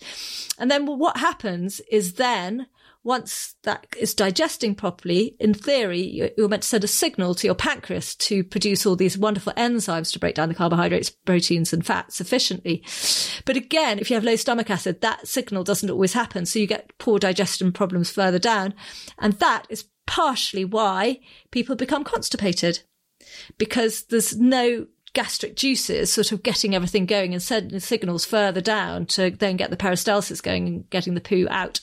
And 0.57 0.71
then 0.71 0.87
what 0.87 1.17
happens 1.17 1.81
is 1.91 2.15
then 2.15 2.69
once 3.07 3.55
that 3.63 3.87
is 3.97 4.15
digesting 4.15 4.75
properly, 4.75 5.37
in 5.39 5.55
theory, 5.55 6.33
you're 6.37 6.49
meant 6.49 6.65
to 6.65 6.69
send 6.69 6.83
a 6.83 6.89
signal 6.89 7.37
to 7.37 7.47
your 7.47 7.55
pancreas 7.55 8.17
to 8.17 8.43
produce 8.43 8.85
all 8.85 8.97
these 8.97 9.17
wonderful 9.17 9.53
enzymes 9.53 10.13
to 10.13 10.19
break 10.19 10.35
down 10.35 10.49
the 10.49 10.55
carbohydrates, 10.57 11.09
proteins 11.09 11.73
and 11.73 11.87
fats 11.87 12.21
efficiently. 12.21 12.83
But 13.45 13.57
again, 13.57 14.01
if 14.01 14.11
you 14.11 14.15
have 14.15 14.25
low 14.25 14.35
stomach 14.35 14.71
acid, 14.71 15.03
that 15.03 15.29
signal 15.29 15.63
doesn't 15.63 15.89
always 15.89 16.15
happen. 16.15 16.47
So 16.47 16.59
you 16.59 16.67
get 16.67 16.99
poor 16.99 17.21
digestion 17.21 17.71
problems 17.71 18.11
further 18.11 18.41
down. 18.41 18.75
And 19.21 19.35
that 19.35 19.67
is 19.71 19.85
partially 20.07 20.65
why 20.65 21.21
people 21.53 21.77
become 21.77 22.03
constipated 22.03 22.81
because 23.57 24.03
there's 24.07 24.37
no 24.37 24.87
gastric 25.13 25.55
juices 25.55 26.13
sort 26.13 26.33
of 26.33 26.43
getting 26.43 26.75
everything 26.75 27.07
going 27.07 27.33
and 27.33 27.43
sending 27.43 27.81
signals 27.81 28.27
further 28.27 28.61
down 28.61 29.07
to 29.07 29.31
then 29.31 29.57
get 29.57 29.71
the 29.71 29.77
peristalsis 29.77 30.43
going 30.43 30.67
and 30.67 30.91
getting 30.91 31.15
the 31.15 31.21
poo 31.21 31.47
out. 31.49 31.81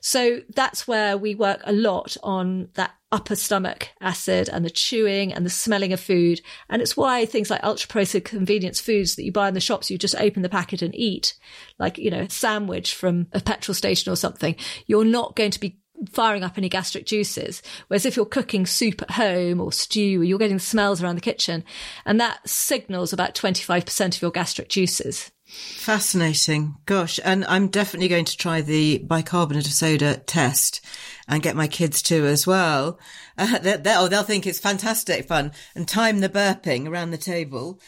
So 0.00 0.40
that's 0.54 0.88
where 0.88 1.16
we 1.16 1.34
work 1.34 1.60
a 1.64 1.72
lot 1.72 2.16
on 2.22 2.68
that 2.74 2.92
upper 3.12 3.36
stomach 3.36 3.88
acid 4.00 4.48
and 4.48 4.64
the 4.64 4.70
chewing 4.70 5.32
and 5.32 5.44
the 5.44 5.50
smelling 5.50 5.92
of 5.92 6.00
food. 6.00 6.40
And 6.68 6.80
it's 6.80 6.96
why 6.96 7.26
things 7.26 7.50
like 7.50 7.62
ultra 7.62 7.88
processed 7.88 8.24
convenience 8.24 8.80
foods 8.80 9.16
that 9.16 9.24
you 9.24 9.32
buy 9.32 9.48
in 9.48 9.54
the 9.54 9.60
shops, 9.60 9.90
you 9.90 9.98
just 9.98 10.14
open 10.16 10.42
the 10.42 10.48
packet 10.48 10.82
and 10.82 10.94
eat, 10.94 11.34
like, 11.78 11.98
you 11.98 12.10
know, 12.10 12.20
a 12.20 12.30
sandwich 12.30 12.94
from 12.94 13.26
a 13.32 13.40
petrol 13.40 13.74
station 13.74 14.12
or 14.12 14.16
something. 14.16 14.56
You're 14.86 15.04
not 15.04 15.36
going 15.36 15.50
to 15.50 15.60
be 15.60 15.78
firing 16.08 16.42
up 16.42 16.56
any 16.56 16.68
gastric 16.68 17.04
juices. 17.04 17.62
Whereas 17.88 18.06
if 18.06 18.16
you're 18.16 18.24
cooking 18.24 18.64
soup 18.64 19.02
at 19.02 19.10
home 19.10 19.60
or 19.60 19.72
stew, 19.72 20.22
you're 20.22 20.38
getting 20.38 20.58
smells 20.58 21.02
around 21.02 21.16
the 21.16 21.20
kitchen 21.20 21.64
and 22.06 22.18
that 22.20 22.48
signals 22.48 23.12
about 23.12 23.34
25% 23.34 24.16
of 24.16 24.22
your 24.22 24.30
gastric 24.30 24.68
juices. 24.68 25.30
Fascinating. 25.50 26.76
Gosh. 26.86 27.18
And 27.24 27.44
I'm 27.46 27.68
definitely 27.68 28.08
going 28.08 28.24
to 28.26 28.36
try 28.36 28.60
the 28.60 28.98
bicarbonate 28.98 29.66
of 29.66 29.72
soda 29.72 30.18
test 30.18 30.80
and 31.26 31.42
get 31.42 31.56
my 31.56 31.66
kids 31.66 32.02
to 32.02 32.26
as 32.26 32.46
well. 32.46 32.98
Uh, 33.38 33.58
they 33.58 33.78
they'll, 33.78 34.02
oh, 34.02 34.08
they'll 34.08 34.22
think 34.22 34.46
it's 34.46 34.58
fantastic 34.58 35.26
fun 35.26 35.50
and 35.74 35.88
time 35.88 36.20
the 36.20 36.28
burping 36.28 36.86
around 36.86 37.10
the 37.10 37.16
table. 37.16 37.80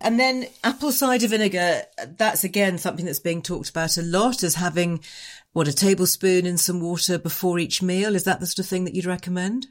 And 0.00 0.18
then 0.18 0.48
apple 0.64 0.90
cider 0.90 1.28
vinegar, 1.28 1.82
that's 2.18 2.42
again 2.42 2.76
something 2.78 3.06
that's 3.06 3.20
being 3.20 3.40
talked 3.40 3.70
about 3.70 3.98
a 3.98 4.02
lot 4.02 4.42
as 4.42 4.56
having 4.56 5.04
what 5.52 5.68
a 5.68 5.72
tablespoon 5.72 6.44
in 6.44 6.58
some 6.58 6.80
water 6.80 7.18
before 7.18 7.60
each 7.60 7.82
meal. 7.82 8.16
Is 8.16 8.24
that 8.24 8.40
the 8.40 8.46
sort 8.46 8.58
of 8.58 8.66
thing 8.66 8.84
that 8.84 8.96
you'd 8.96 9.06
recommend? 9.06 9.68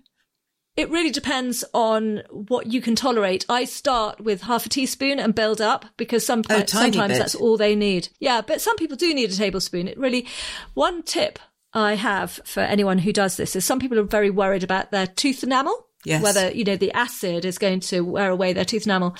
It 0.76 0.89
really 0.89 1.11
depends 1.11 1.63
on 1.73 2.23
what 2.30 2.67
you 2.67 2.82
can 2.82 2.95
tolerate. 2.95 3.45
I 3.47 3.63
start 3.63 4.19
with 4.19 4.41
half 4.41 4.65
a 4.65 4.69
teaspoon 4.69 5.19
and 5.19 5.34
build 5.34 5.61
up 5.61 5.86
because 5.95 6.26
some, 6.26 6.41
oh, 6.49 6.65
sometimes 6.65 7.13
bit. 7.13 7.17
that's 7.17 7.36
all 7.36 7.55
they 7.55 7.76
need. 7.76 8.09
Yeah, 8.19 8.41
but 8.41 8.59
some 8.59 8.76
people 8.76 8.97
do 8.97 9.13
need 9.13 9.32
a 9.32 9.36
tablespoon. 9.36 9.88
It 9.88 9.97
really, 9.97 10.28
one 10.73 11.01
tip 11.03 11.39
I 11.73 11.95
have 11.95 12.41
for 12.43 12.59
anyone 12.59 12.97
who 12.97 13.13
does 13.13 13.38
this 13.38 13.55
is 13.55 13.63
some 13.63 13.80
people 13.80 13.99
are 13.99 14.03
very 14.03 14.30
worried 14.30 14.63
about 14.63 14.91
their 14.91 15.07
tooth 15.07 15.43
enamel. 15.43 15.88
Yes. 16.03 16.21
Whether, 16.21 16.51
you 16.51 16.63
know, 16.63 16.76
the 16.76 16.91
acid 16.91 17.45
is 17.45 17.57
going 17.57 17.80
to 17.82 18.01
wear 18.01 18.30
away 18.30 18.53
their 18.53 18.65
tooth 18.65 18.86
enamel. 18.86 19.15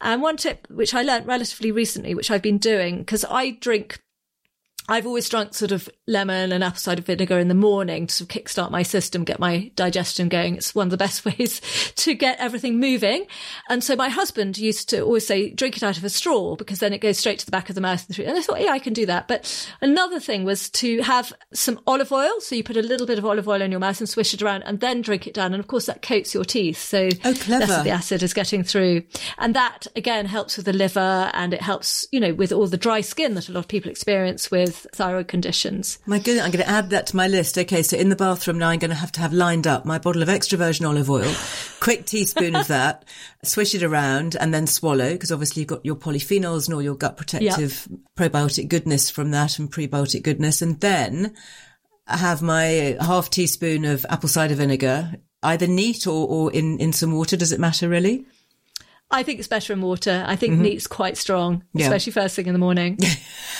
And 0.00 0.20
one 0.20 0.36
tip, 0.36 0.66
which 0.70 0.92
I 0.92 1.02
learned 1.02 1.26
relatively 1.26 1.72
recently, 1.72 2.14
which 2.14 2.30
I've 2.30 2.42
been 2.42 2.58
doing, 2.58 2.98
because 2.98 3.24
I 3.24 3.52
drink 3.52 4.00
I've 4.90 5.06
always 5.06 5.28
drunk 5.28 5.54
sort 5.54 5.70
of 5.70 5.88
lemon 6.08 6.50
and 6.50 6.64
apple 6.64 6.80
cider 6.80 7.00
vinegar 7.00 7.38
in 7.38 7.46
the 7.46 7.54
morning 7.54 8.08
to 8.08 8.12
sort 8.14 8.34
of 8.34 8.42
kickstart 8.42 8.72
my 8.72 8.82
system, 8.82 9.22
get 9.22 9.38
my 9.38 9.70
digestion 9.76 10.28
going. 10.28 10.56
It's 10.56 10.74
one 10.74 10.88
of 10.88 10.90
the 10.90 10.96
best 10.96 11.24
ways 11.24 11.60
to 11.94 12.12
get 12.14 12.40
everything 12.40 12.80
moving. 12.80 13.26
And 13.68 13.84
so 13.84 13.94
my 13.94 14.08
husband 14.08 14.58
used 14.58 14.88
to 14.88 15.02
always 15.02 15.24
say, 15.24 15.50
drink 15.50 15.76
it 15.76 15.84
out 15.84 15.96
of 15.96 16.02
a 16.02 16.08
straw 16.08 16.56
because 16.56 16.80
then 16.80 16.92
it 16.92 16.98
goes 16.98 17.18
straight 17.18 17.38
to 17.38 17.46
the 17.46 17.52
back 17.52 17.68
of 17.68 17.76
the 17.76 17.80
mouth. 17.80 18.04
And 18.18 18.36
I 18.36 18.42
thought, 18.42 18.60
yeah, 18.60 18.72
I 18.72 18.80
can 18.80 18.92
do 18.92 19.06
that. 19.06 19.28
But 19.28 19.68
another 19.80 20.18
thing 20.18 20.42
was 20.42 20.68
to 20.70 21.02
have 21.02 21.32
some 21.52 21.78
olive 21.86 22.10
oil. 22.10 22.40
So 22.40 22.56
you 22.56 22.64
put 22.64 22.76
a 22.76 22.82
little 22.82 23.06
bit 23.06 23.18
of 23.18 23.24
olive 23.24 23.46
oil 23.46 23.62
in 23.62 23.70
your 23.70 23.78
mouth 23.78 24.00
and 24.00 24.08
swish 24.08 24.34
it 24.34 24.42
around 24.42 24.64
and 24.64 24.80
then 24.80 25.02
drink 25.02 25.28
it 25.28 25.34
down. 25.34 25.54
And 25.54 25.60
of 25.60 25.68
course 25.68 25.86
that 25.86 26.02
coats 26.02 26.34
your 26.34 26.44
teeth. 26.44 26.78
So 26.78 27.10
oh, 27.24 27.34
less 27.46 27.70
of 27.70 27.84
the 27.84 27.90
acid 27.90 28.24
is 28.24 28.34
getting 28.34 28.64
through. 28.64 29.04
And 29.38 29.54
that 29.54 29.86
again 29.94 30.26
helps 30.26 30.56
with 30.56 30.66
the 30.66 30.72
liver 30.72 31.30
and 31.32 31.54
it 31.54 31.62
helps, 31.62 32.08
you 32.10 32.18
know, 32.18 32.34
with 32.34 32.50
all 32.50 32.66
the 32.66 32.76
dry 32.76 33.02
skin 33.02 33.34
that 33.34 33.48
a 33.48 33.52
lot 33.52 33.60
of 33.60 33.68
people 33.68 33.88
experience 33.88 34.50
with 34.50 34.79
thyroid 34.92 35.28
conditions. 35.28 35.98
My 36.06 36.18
goodness, 36.18 36.44
I'm 36.44 36.50
going 36.50 36.64
to 36.64 36.70
add 36.70 36.90
that 36.90 37.06
to 37.08 37.16
my 37.16 37.28
list. 37.28 37.56
Okay, 37.56 37.82
so 37.82 37.96
in 37.96 38.08
the 38.08 38.16
bathroom 38.16 38.58
now, 38.58 38.68
I'm 38.68 38.78
going 38.78 38.90
to 38.90 38.96
have 38.96 39.12
to 39.12 39.20
have 39.20 39.32
lined 39.32 39.66
up 39.66 39.84
my 39.84 39.98
bottle 39.98 40.22
of 40.22 40.28
extra 40.28 40.58
virgin 40.58 40.86
olive 40.86 41.10
oil, 41.10 41.32
quick 41.80 42.06
teaspoon 42.06 42.56
of 42.56 42.68
that, 42.68 43.04
swish 43.44 43.74
it 43.74 43.82
around, 43.82 44.36
and 44.36 44.52
then 44.52 44.66
swallow 44.66 45.12
because 45.12 45.32
obviously 45.32 45.60
you've 45.60 45.68
got 45.68 45.84
your 45.84 45.96
polyphenols 45.96 46.66
and 46.66 46.74
all 46.74 46.82
your 46.82 46.96
gut 46.96 47.16
protective 47.16 47.88
yep. 47.90 48.00
probiotic 48.16 48.68
goodness 48.68 49.10
from 49.10 49.30
that 49.30 49.58
and 49.58 49.72
prebiotic 49.72 50.22
goodness, 50.22 50.62
and 50.62 50.80
then 50.80 51.34
have 52.06 52.42
my 52.42 52.96
half 53.00 53.30
teaspoon 53.30 53.84
of 53.84 54.04
apple 54.08 54.28
cider 54.28 54.54
vinegar, 54.54 55.16
either 55.42 55.66
neat 55.66 56.06
or, 56.06 56.28
or 56.28 56.52
in, 56.52 56.78
in 56.78 56.92
some 56.92 57.12
water. 57.12 57.36
Does 57.36 57.52
it 57.52 57.60
matter 57.60 57.88
really? 57.88 58.26
I 59.12 59.24
think 59.24 59.40
it's 59.40 59.48
better 59.48 59.72
in 59.72 59.80
water. 59.80 60.24
I 60.26 60.36
think 60.36 60.54
mm-hmm. 60.54 60.62
neat's 60.62 60.86
quite 60.86 61.16
strong, 61.16 61.64
yeah. 61.74 61.86
especially 61.86 62.12
first 62.12 62.36
thing 62.36 62.46
in 62.46 62.52
the 62.52 62.60
morning. 62.60 62.96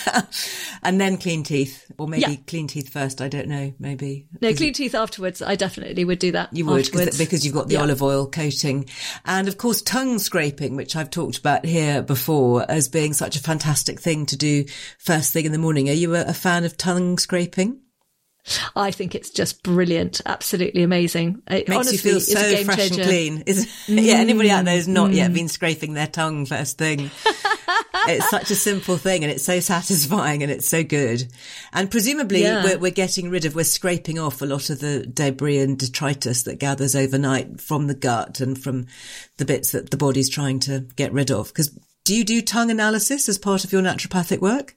and 0.82 1.00
then 1.00 1.16
clean 1.16 1.42
teeth, 1.42 1.90
or 1.98 2.06
maybe 2.06 2.20
yeah. 2.22 2.36
clean 2.46 2.68
teeth 2.68 2.90
first. 2.92 3.20
I 3.20 3.28
don't 3.28 3.48
know. 3.48 3.72
Maybe 3.80 4.28
no 4.40 4.54
clean 4.54 4.72
teeth 4.72 4.94
afterwards. 4.94 5.42
I 5.42 5.56
definitely 5.56 6.04
would 6.04 6.20
do 6.20 6.32
that. 6.32 6.52
You 6.52 6.66
would 6.66 6.88
because 6.92 7.44
you've 7.44 7.54
got 7.54 7.66
the 7.66 7.74
yeah. 7.74 7.82
olive 7.82 8.00
oil 8.00 8.28
coating, 8.28 8.88
and 9.24 9.48
of 9.48 9.58
course 9.58 9.82
tongue 9.82 10.20
scraping, 10.20 10.76
which 10.76 10.94
I've 10.94 11.10
talked 11.10 11.38
about 11.38 11.64
here 11.64 12.00
before 12.00 12.64
as 12.70 12.88
being 12.88 13.12
such 13.12 13.34
a 13.34 13.40
fantastic 13.40 14.00
thing 14.00 14.26
to 14.26 14.36
do 14.36 14.64
first 14.98 15.32
thing 15.32 15.46
in 15.46 15.52
the 15.52 15.58
morning. 15.58 15.88
Are 15.88 15.94
you 15.94 16.14
a, 16.14 16.26
a 16.26 16.34
fan 16.34 16.64
of 16.64 16.76
tongue 16.76 17.18
scraping? 17.18 17.80
I 18.74 18.90
think 18.90 19.14
it's 19.14 19.30
just 19.30 19.62
brilliant, 19.62 20.20
absolutely 20.26 20.82
amazing. 20.82 21.42
It 21.46 21.68
makes 21.68 21.88
honestly, 21.88 22.10
you 22.10 22.20
feel 22.20 22.20
so 22.20 22.64
fresh 22.64 22.78
changer. 22.78 23.02
and 23.02 23.08
clean. 23.08 23.42
Is, 23.46 23.66
mm. 23.86 24.02
yeah, 24.02 24.14
anybody 24.14 24.50
out 24.50 24.64
there 24.64 24.76
who's 24.76 24.88
not 24.88 25.10
mm. 25.10 25.16
yet 25.16 25.32
been 25.32 25.48
scraping 25.48 25.94
their 25.94 26.06
tongue 26.06 26.46
first 26.46 26.78
thing. 26.78 27.10
it's 28.08 28.28
such 28.30 28.50
a 28.50 28.54
simple 28.54 28.96
thing 28.96 29.22
and 29.22 29.32
it's 29.32 29.44
so 29.44 29.60
satisfying 29.60 30.42
and 30.42 30.50
it's 30.50 30.68
so 30.68 30.82
good. 30.82 31.24
And 31.72 31.90
presumably 31.90 32.42
yeah. 32.42 32.64
we're, 32.64 32.78
we're 32.78 32.90
getting 32.90 33.30
rid 33.30 33.44
of, 33.44 33.54
we're 33.54 33.64
scraping 33.64 34.18
off 34.18 34.42
a 34.42 34.46
lot 34.46 34.70
of 34.70 34.80
the 34.80 35.06
debris 35.06 35.58
and 35.58 35.78
detritus 35.78 36.44
that 36.44 36.58
gathers 36.58 36.96
overnight 36.96 37.60
from 37.60 37.86
the 37.86 37.94
gut 37.94 38.40
and 38.40 38.60
from 38.60 38.86
the 39.36 39.44
bits 39.44 39.72
that 39.72 39.90
the 39.90 39.96
body's 39.96 40.28
trying 40.28 40.60
to 40.60 40.80
get 40.96 41.12
rid 41.12 41.30
of. 41.30 41.48
Because 41.48 41.78
do 42.04 42.14
you 42.14 42.24
do 42.24 42.42
tongue 42.42 42.70
analysis 42.70 43.28
as 43.28 43.38
part 43.38 43.64
of 43.64 43.72
your 43.72 43.82
naturopathic 43.82 44.40
work? 44.40 44.76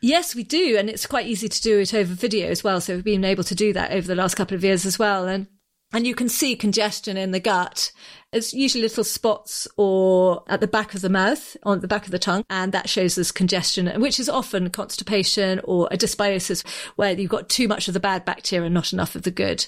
Yes, 0.00 0.34
we 0.34 0.42
do. 0.42 0.76
And 0.78 0.88
it's 0.88 1.06
quite 1.06 1.26
easy 1.26 1.48
to 1.48 1.62
do 1.62 1.78
it 1.78 1.94
over 1.94 2.14
video 2.14 2.48
as 2.48 2.64
well. 2.64 2.80
So 2.80 2.94
we've 2.94 3.04
been 3.04 3.24
able 3.24 3.44
to 3.44 3.54
do 3.54 3.72
that 3.74 3.92
over 3.92 4.06
the 4.06 4.14
last 4.14 4.34
couple 4.34 4.54
of 4.54 4.64
years 4.64 4.86
as 4.86 4.98
well. 4.98 5.28
And 5.28 5.46
and 5.92 6.06
you 6.06 6.14
can 6.14 6.28
see 6.28 6.54
congestion 6.54 7.16
in 7.16 7.32
the 7.32 7.40
gut. 7.40 7.90
It's 8.32 8.54
usually 8.54 8.82
little 8.82 9.02
spots 9.02 9.66
or 9.76 10.44
at 10.46 10.60
the 10.60 10.68
back 10.68 10.94
of 10.94 11.00
the 11.00 11.08
mouth, 11.08 11.56
on 11.64 11.80
the 11.80 11.88
back 11.88 12.04
of 12.04 12.12
the 12.12 12.18
tongue, 12.18 12.44
and 12.48 12.70
that 12.70 12.88
shows 12.88 13.18
us 13.18 13.32
congestion, 13.32 14.00
which 14.00 14.20
is 14.20 14.28
often 14.28 14.70
constipation 14.70 15.60
or 15.64 15.88
a 15.90 15.96
dysbiosis 15.96 16.64
where 16.94 17.12
you've 17.12 17.28
got 17.28 17.48
too 17.48 17.66
much 17.66 17.88
of 17.88 17.94
the 17.94 17.98
bad 17.98 18.24
bacteria 18.24 18.66
and 18.66 18.74
not 18.74 18.92
enough 18.92 19.16
of 19.16 19.22
the 19.22 19.32
good. 19.32 19.66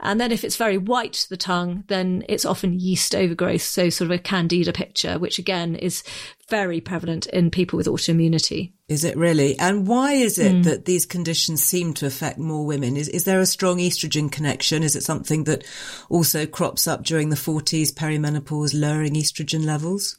And 0.00 0.20
then 0.20 0.32
if 0.32 0.42
it's 0.42 0.56
very 0.56 0.76
white, 0.76 1.28
the 1.30 1.36
tongue, 1.36 1.84
then 1.86 2.24
it's 2.28 2.44
often 2.44 2.80
yeast 2.80 3.14
overgrowth, 3.14 3.62
so 3.62 3.90
sort 3.90 4.10
of 4.10 4.18
a 4.18 4.18
candida 4.18 4.72
picture, 4.72 5.20
which 5.20 5.38
again 5.38 5.76
is 5.76 6.02
very 6.48 6.80
prevalent 6.80 7.26
in 7.26 7.48
people 7.48 7.76
with 7.76 7.86
autoimmunity. 7.86 8.72
Is 8.90 9.04
it 9.04 9.16
really? 9.16 9.56
And 9.56 9.86
why 9.86 10.14
is 10.14 10.36
it 10.36 10.52
mm. 10.52 10.64
that 10.64 10.84
these 10.84 11.06
conditions 11.06 11.62
seem 11.62 11.94
to 11.94 12.06
affect 12.06 12.38
more 12.38 12.66
women? 12.66 12.96
Is, 12.96 13.08
is 13.08 13.22
there 13.22 13.38
a 13.38 13.46
strong 13.46 13.78
estrogen 13.78 14.32
connection? 14.32 14.82
Is 14.82 14.96
it 14.96 15.04
something 15.04 15.44
that 15.44 15.64
also 16.08 16.44
crops 16.44 16.88
up 16.88 17.04
during 17.04 17.28
the 17.28 17.36
40s, 17.36 17.92
perimenopause, 17.92 18.72
lowering 18.74 19.14
estrogen 19.14 19.64
levels? 19.64 20.18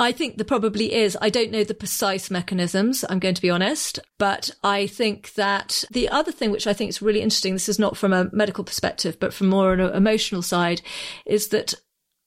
I 0.00 0.10
think 0.10 0.36
there 0.36 0.44
probably 0.44 0.92
is. 0.92 1.16
I 1.20 1.30
don't 1.30 1.52
know 1.52 1.62
the 1.62 1.74
precise 1.74 2.28
mechanisms, 2.28 3.04
I'm 3.08 3.20
going 3.20 3.36
to 3.36 3.42
be 3.42 3.50
honest, 3.50 4.00
but 4.18 4.50
I 4.64 4.88
think 4.88 5.34
that 5.34 5.84
the 5.92 6.08
other 6.08 6.32
thing 6.32 6.50
which 6.50 6.66
I 6.66 6.72
think 6.72 6.88
is 6.88 7.00
really 7.00 7.20
interesting, 7.20 7.52
this 7.52 7.68
is 7.68 7.78
not 7.78 7.96
from 7.96 8.12
a 8.12 8.28
medical 8.32 8.64
perspective, 8.64 9.20
but 9.20 9.32
from 9.32 9.46
more 9.48 9.72
an 9.72 9.78
emotional 9.78 10.42
side, 10.42 10.82
is 11.24 11.50
that 11.50 11.74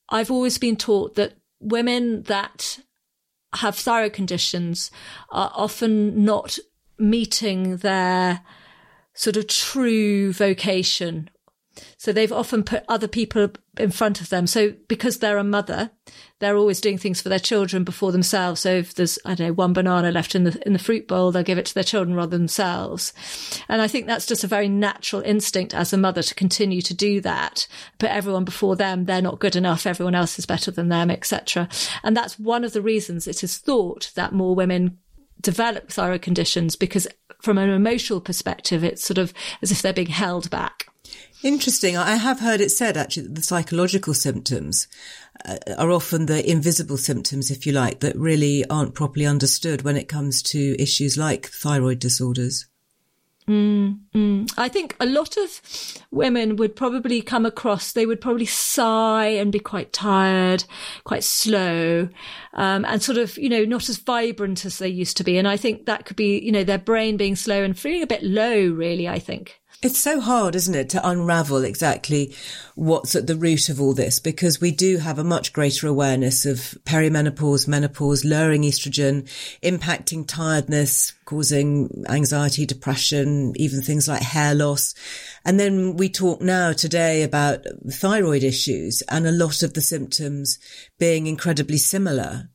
I've 0.07 0.32
always 0.32 0.57
been 0.57 0.78
taught 0.78 1.16
that 1.16 1.34
women 1.59 2.24
that 2.24 2.80
have 3.55 3.75
thyroid 3.75 4.13
conditions 4.13 4.91
are 5.29 5.51
often 5.53 6.23
not 6.23 6.57
meeting 6.97 7.77
their 7.77 8.41
sort 9.13 9.37
of 9.37 9.47
true 9.47 10.31
vocation 10.31 11.29
so 12.01 12.11
they've 12.11 12.31
often 12.31 12.63
put 12.63 12.83
other 12.87 13.07
people 13.07 13.51
in 13.77 13.91
front 13.91 14.21
of 14.21 14.29
them. 14.29 14.47
So 14.47 14.73
because 14.87 15.19
they're 15.19 15.37
a 15.37 15.43
mother, 15.43 15.91
they're 16.39 16.57
always 16.57 16.81
doing 16.81 16.97
things 16.97 17.21
for 17.21 17.29
their 17.29 17.37
children 17.37 17.83
before 17.83 18.11
themselves. 18.11 18.61
So 18.61 18.71
if 18.77 18.95
there's, 18.95 19.19
I 19.23 19.35
don't 19.35 19.47
know, 19.49 19.53
one 19.53 19.73
banana 19.73 20.09
left 20.09 20.33
in 20.33 20.43
the, 20.43 20.59
in 20.65 20.73
the 20.73 20.79
fruit 20.79 21.07
bowl, 21.07 21.31
they'll 21.31 21.43
give 21.43 21.59
it 21.59 21.67
to 21.67 21.75
their 21.75 21.83
children 21.83 22.17
rather 22.17 22.31
than 22.31 22.41
themselves. 22.41 23.13
And 23.69 23.83
I 23.83 23.87
think 23.87 24.07
that's 24.07 24.25
just 24.25 24.43
a 24.43 24.47
very 24.47 24.67
natural 24.67 25.21
instinct 25.21 25.75
as 25.75 25.93
a 25.93 25.97
mother 25.97 26.23
to 26.23 26.33
continue 26.33 26.81
to 26.81 26.93
do 26.95 27.21
that. 27.21 27.67
Put 27.99 28.09
everyone 28.09 28.45
before 28.45 28.75
them. 28.75 29.05
They're 29.05 29.21
not 29.21 29.37
good 29.37 29.55
enough. 29.55 29.85
Everyone 29.85 30.15
else 30.15 30.39
is 30.39 30.47
better 30.47 30.71
than 30.71 30.89
them, 30.89 31.11
etc. 31.11 31.69
And 32.01 32.17
that's 32.17 32.39
one 32.39 32.63
of 32.63 32.73
the 32.73 32.81
reasons 32.81 33.27
it 33.27 33.43
is 33.43 33.59
thought 33.59 34.11
that 34.15 34.33
more 34.33 34.55
women 34.55 34.97
develop 35.39 35.91
thyroid 35.91 36.23
conditions 36.23 36.75
because 36.75 37.07
from 37.43 37.59
an 37.59 37.69
emotional 37.69 38.21
perspective, 38.21 38.83
it's 38.83 39.03
sort 39.03 39.19
of 39.19 39.35
as 39.61 39.71
if 39.71 39.83
they're 39.83 39.93
being 39.93 40.07
held 40.07 40.49
back. 40.49 40.80
Interesting. 41.43 41.97
I 41.97 42.15
have 42.15 42.39
heard 42.39 42.61
it 42.61 42.69
said 42.69 42.97
actually 42.97 43.23
that 43.23 43.35
the 43.35 43.41
psychological 43.41 44.13
symptoms 44.13 44.87
uh, 45.43 45.57
are 45.77 45.89
often 45.89 46.27
the 46.27 46.47
invisible 46.47 46.97
symptoms, 46.97 47.49
if 47.49 47.65
you 47.65 47.71
like, 47.71 48.01
that 48.01 48.15
really 48.15 48.63
aren't 48.69 48.93
properly 48.93 49.25
understood 49.25 49.81
when 49.81 49.97
it 49.97 50.07
comes 50.07 50.43
to 50.43 50.79
issues 50.79 51.17
like 51.17 51.47
thyroid 51.47 51.99
disorders. 51.99 52.67
Mm, 53.47 53.99
mm. 54.13 54.53
I 54.55 54.69
think 54.69 54.95
a 54.99 55.05
lot 55.07 55.35
of 55.35 55.61
women 56.11 56.57
would 56.57 56.75
probably 56.75 57.23
come 57.23 57.45
across, 57.45 57.91
they 57.91 58.05
would 58.05 58.21
probably 58.21 58.45
sigh 58.45 59.25
and 59.25 59.51
be 59.51 59.59
quite 59.59 59.91
tired, 59.91 60.63
quite 61.05 61.23
slow, 61.23 62.07
um, 62.53 62.85
and 62.85 63.01
sort 63.01 63.17
of, 63.17 63.37
you 63.39 63.49
know, 63.49 63.65
not 63.65 63.89
as 63.89 63.97
vibrant 63.97 64.63
as 64.63 64.77
they 64.77 64.87
used 64.87 65.17
to 65.17 65.23
be. 65.23 65.39
And 65.39 65.47
I 65.47 65.57
think 65.57 65.87
that 65.87 66.05
could 66.05 66.17
be, 66.17 66.39
you 66.39 66.51
know, 66.51 66.63
their 66.63 66.77
brain 66.77 67.17
being 67.17 67.35
slow 67.35 67.63
and 67.63 67.77
feeling 67.77 68.03
a 68.03 68.07
bit 68.07 68.21
low, 68.21 68.67
really, 68.69 69.09
I 69.09 69.17
think. 69.17 69.61
It's 69.84 69.99
so 69.99 70.19
hard, 70.19 70.55
isn't 70.55 70.75
it, 70.75 70.89
to 70.89 71.09
unravel 71.09 71.63
exactly 71.63 72.36
what's 72.75 73.15
at 73.15 73.25
the 73.25 73.36
root 73.36 73.67
of 73.67 73.82
all 73.82 73.95
this 73.95 74.19
because 74.19 74.61
we 74.61 74.69
do 74.69 74.99
have 74.99 75.17
a 75.17 75.23
much 75.23 75.53
greater 75.53 75.88
awareness 75.88 76.45
of 76.45 76.77
perimenopause, 76.86 77.67
menopause, 77.67 78.23
lowering 78.23 78.61
estrogen, 78.61 79.27
impacting 79.63 80.27
tiredness, 80.27 81.13
causing 81.25 82.03
anxiety, 82.07 82.67
depression, 82.67 83.53
even 83.55 83.82
things 83.82 84.07
like 84.07 84.21
hair 84.21 84.53
loss. 84.53 84.93
And 85.45 85.59
then 85.59 85.97
we 85.97 86.09
talk 86.09 86.41
now 86.41 86.73
today 86.73 87.23
about 87.23 87.65
thyroid 87.89 88.43
issues 88.43 89.01
and 89.09 89.25
a 89.25 89.32
lot 89.32 89.63
of 89.63 89.73
the 89.73 89.82
symptoms 89.82 90.59
being 90.99 91.25
incredibly 91.25 91.77
similar. 91.77 92.49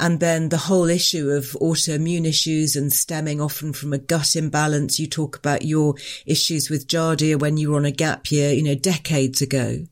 And 0.00 0.18
then 0.18 0.48
the 0.48 0.56
whole 0.56 0.88
issue 0.88 1.28
of 1.28 1.44
autoimmune 1.60 2.26
issues 2.26 2.74
and 2.74 2.90
stemming 2.90 3.38
often 3.38 3.74
from 3.74 3.92
a 3.92 3.98
gut 3.98 4.34
imbalance. 4.34 4.98
You 4.98 5.06
talk 5.06 5.36
about 5.36 5.62
your 5.62 5.94
issues 6.24 6.70
with 6.70 6.88
Giardia 6.88 7.38
when 7.38 7.58
you 7.58 7.70
were 7.70 7.76
on 7.76 7.84
a 7.84 7.90
gap 7.90 8.32
year, 8.32 8.50
you 8.50 8.62
know, 8.62 8.74
decades 8.74 9.42
ago. 9.42 9.84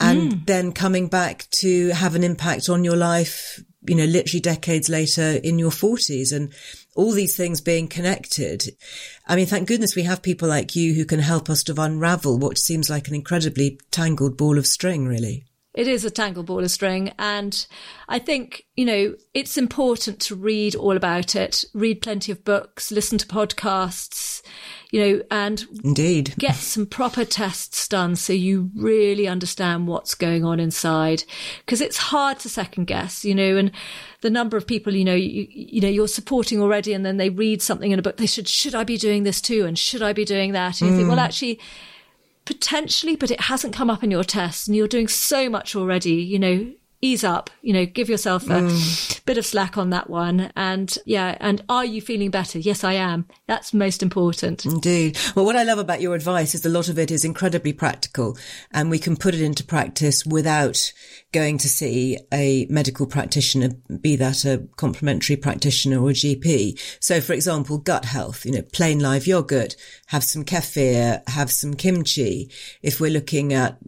And 0.00 0.32
mm. 0.32 0.46
then 0.46 0.72
coming 0.72 1.08
back 1.08 1.46
to 1.56 1.90
have 1.90 2.14
an 2.14 2.24
impact 2.24 2.70
on 2.70 2.84
your 2.84 2.96
life, 2.96 3.62
you 3.86 3.94
know, 3.94 4.06
literally 4.06 4.40
decades 4.40 4.88
later 4.88 5.38
in 5.44 5.58
your 5.58 5.70
forties 5.70 6.32
and 6.32 6.50
all 6.96 7.12
these 7.12 7.36
things 7.36 7.60
being 7.60 7.86
connected. 7.86 8.74
I 9.26 9.36
mean, 9.36 9.46
thank 9.46 9.68
goodness 9.68 9.94
we 9.94 10.04
have 10.04 10.22
people 10.22 10.48
like 10.48 10.74
you 10.74 10.94
who 10.94 11.04
can 11.04 11.20
help 11.20 11.50
us 11.50 11.62
to 11.64 11.78
unravel 11.78 12.38
what 12.38 12.56
seems 12.56 12.88
like 12.88 13.08
an 13.08 13.14
incredibly 13.14 13.78
tangled 13.90 14.38
ball 14.38 14.56
of 14.56 14.66
string, 14.66 15.06
really. 15.06 15.44
It 15.74 15.88
is 15.88 16.04
a 16.04 16.10
tangle 16.10 16.44
ball 16.44 16.62
of 16.62 16.70
string. 16.70 17.12
And 17.18 17.66
I 18.08 18.20
think, 18.20 18.64
you 18.76 18.84
know, 18.84 19.16
it's 19.34 19.58
important 19.58 20.20
to 20.20 20.36
read 20.36 20.76
all 20.76 20.96
about 20.96 21.34
it, 21.34 21.64
read 21.74 22.00
plenty 22.00 22.30
of 22.30 22.44
books, 22.44 22.92
listen 22.92 23.18
to 23.18 23.26
podcasts, 23.26 24.40
you 24.92 25.00
know, 25.00 25.22
and 25.32 25.64
indeed 25.82 26.34
get 26.38 26.54
some 26.54 26.86
proper 26.86 27.24
tests 27.24 27.88
done 27.88 28.14
so 28.14 28.32
you 28.32 28.70
really 28.76 29.26
understand 29.26 29.88
what's 29.88 30.14
going 30.14 30.44
on 30.44 30.60
inside. 30.60 31.24
Cause 31.66 31.80
it's 31.80 31.96
hard 31.96 32.38
to 32.40 32.48
second 32.48 32.84
guess, 32.84 33.24
you 33.24 33.34
know, 33.34 33.56
and 33.56 33.72
the 34.20 34.30
number 34.30 34.56
of 34.56 34.68
people, 34.68 34.94
you 34.94 35.04
know, 35.04 35.14
you, 35.14 35.48
you 35.50 35.80
know, 35.80 35.88
you're 35.88 36.06
supporting 36.06 36.60
already 36.60 36.92
and 36.92 37.04
then 37.04 37.16
they 37.16 37.30
read 37.30 37.60
something 37.60 37.90
in 37.90 37.98
a 37.98 38.02
book. 38.02 38.18
They 38.18 38.26
should, 38.26 38.46
should 38.46 38.76
I 38.76 38.84
be 38.84 38.96
doing 38.96 39.24
this 39.24 39.40
too? 39.40 39.64
And 39.66 39.76
should 39.76 40.02
I 40.02 40.12
be 40.12 40.24
doing 40.24 40.52
that? 40.52 40.80
And 40.80 40.90
you 40.90 40.94
mm. 40.94 40.98
think, 40.98 41.08
well, 41.08 41.18
actually, 41.18 41.58
potentially, 42.44 43.16
but 43.16 43.30
it 43.30 43.42
hasn't 43.42 43.74
come 43.74 43.90
up 43.90 44.02
in 44.02 44.10
your 44.10 44.24
test 44.24 44.68
and 44.68 44.76
you're 44.76 44.88
doing 44.88 45.08
so 45.08 45.48
much 45.48 45.74
already, 45.74 46.14
you 46.14 46.38
know, 46.38 46.72
ease 47.04 47.22
up, 47.22 47.50
you 47.60 47.72
know, 47.72 47.84
give 47.84 48.08
yourself 48.08 48.44
a 48.44 48.62
mm. 48.62 49.24
bit 49.26 49.36
of 49.36 49.44
slack 49.44 49.76
on 49.76 49.90
that 49.90 50.08
one. 50.08 50.50
And 50.56 50.96
yeah, 51.04 51.36
and 51.38 51.62
are 51.68 51.84
you 51.84 52.00
feeling 52.00 52.30
better? 52.30 52.58
Yes, 52.58 52.82
I 52.82 52.94
am. 52.94 53.26
That's 53.46 53.74
most 53.74 54.02
important. 54.02 54.64
Indeed. 54.64 55.18
Well, 55.36 55.44
what 55.44 55.56
I 55.56 55.64
love 55.64 55.78
about 55.78 56.00
your 56.00 56.14
advice 56.14 56.54
is 56.54 56.64
a 56.64 56.70
lot 56.70 56.88
of 56.88 56.98
it 56.98 57.10
is 57.10 57.24
incredibly 57.24 57.74
practical 57.74 58.38
and 58.72 58.90
we 58.90 58.98
can 58.98 59.16
put 59.16 59.34
it 59.34 59.42
into 59.42 59.64
practice 59.64 60.24
without 60.24 60.92
going 61.32 61.58
to 61.58 61.68
see 61.68 62.18
a 62.32 62.66
medical 62.70 63.06
practitioner, 63.06 63.70
be 64.00 64.16
that 64.16 64.44
a 64.44 64.66
complementary 64.76 65.36
practitioner 65.36 66.00
or 66.00 66.10
a 66.10 66.14
GP. 66.14 66.80
So 67.00 67.20
for 67.20 67.34
example, 67.34 67.78
gut 67.78 68.06
health, 68.06 68.46
you 68.46 68.52
know, 68.52 68.62
plain 68.72 69.00
live 69.00 69.26
yogurt, 69.26 69.76
have 70.06 70.24
some 70.24 70.44
kefir, 70.44 71.28
have 71.28 71.50
some 71.50 71.74
kimchi. 71.74 72.50
If 72.82 73.00
we're 73.00 73.10
looking 73.10 73.52
at 73.52 73.78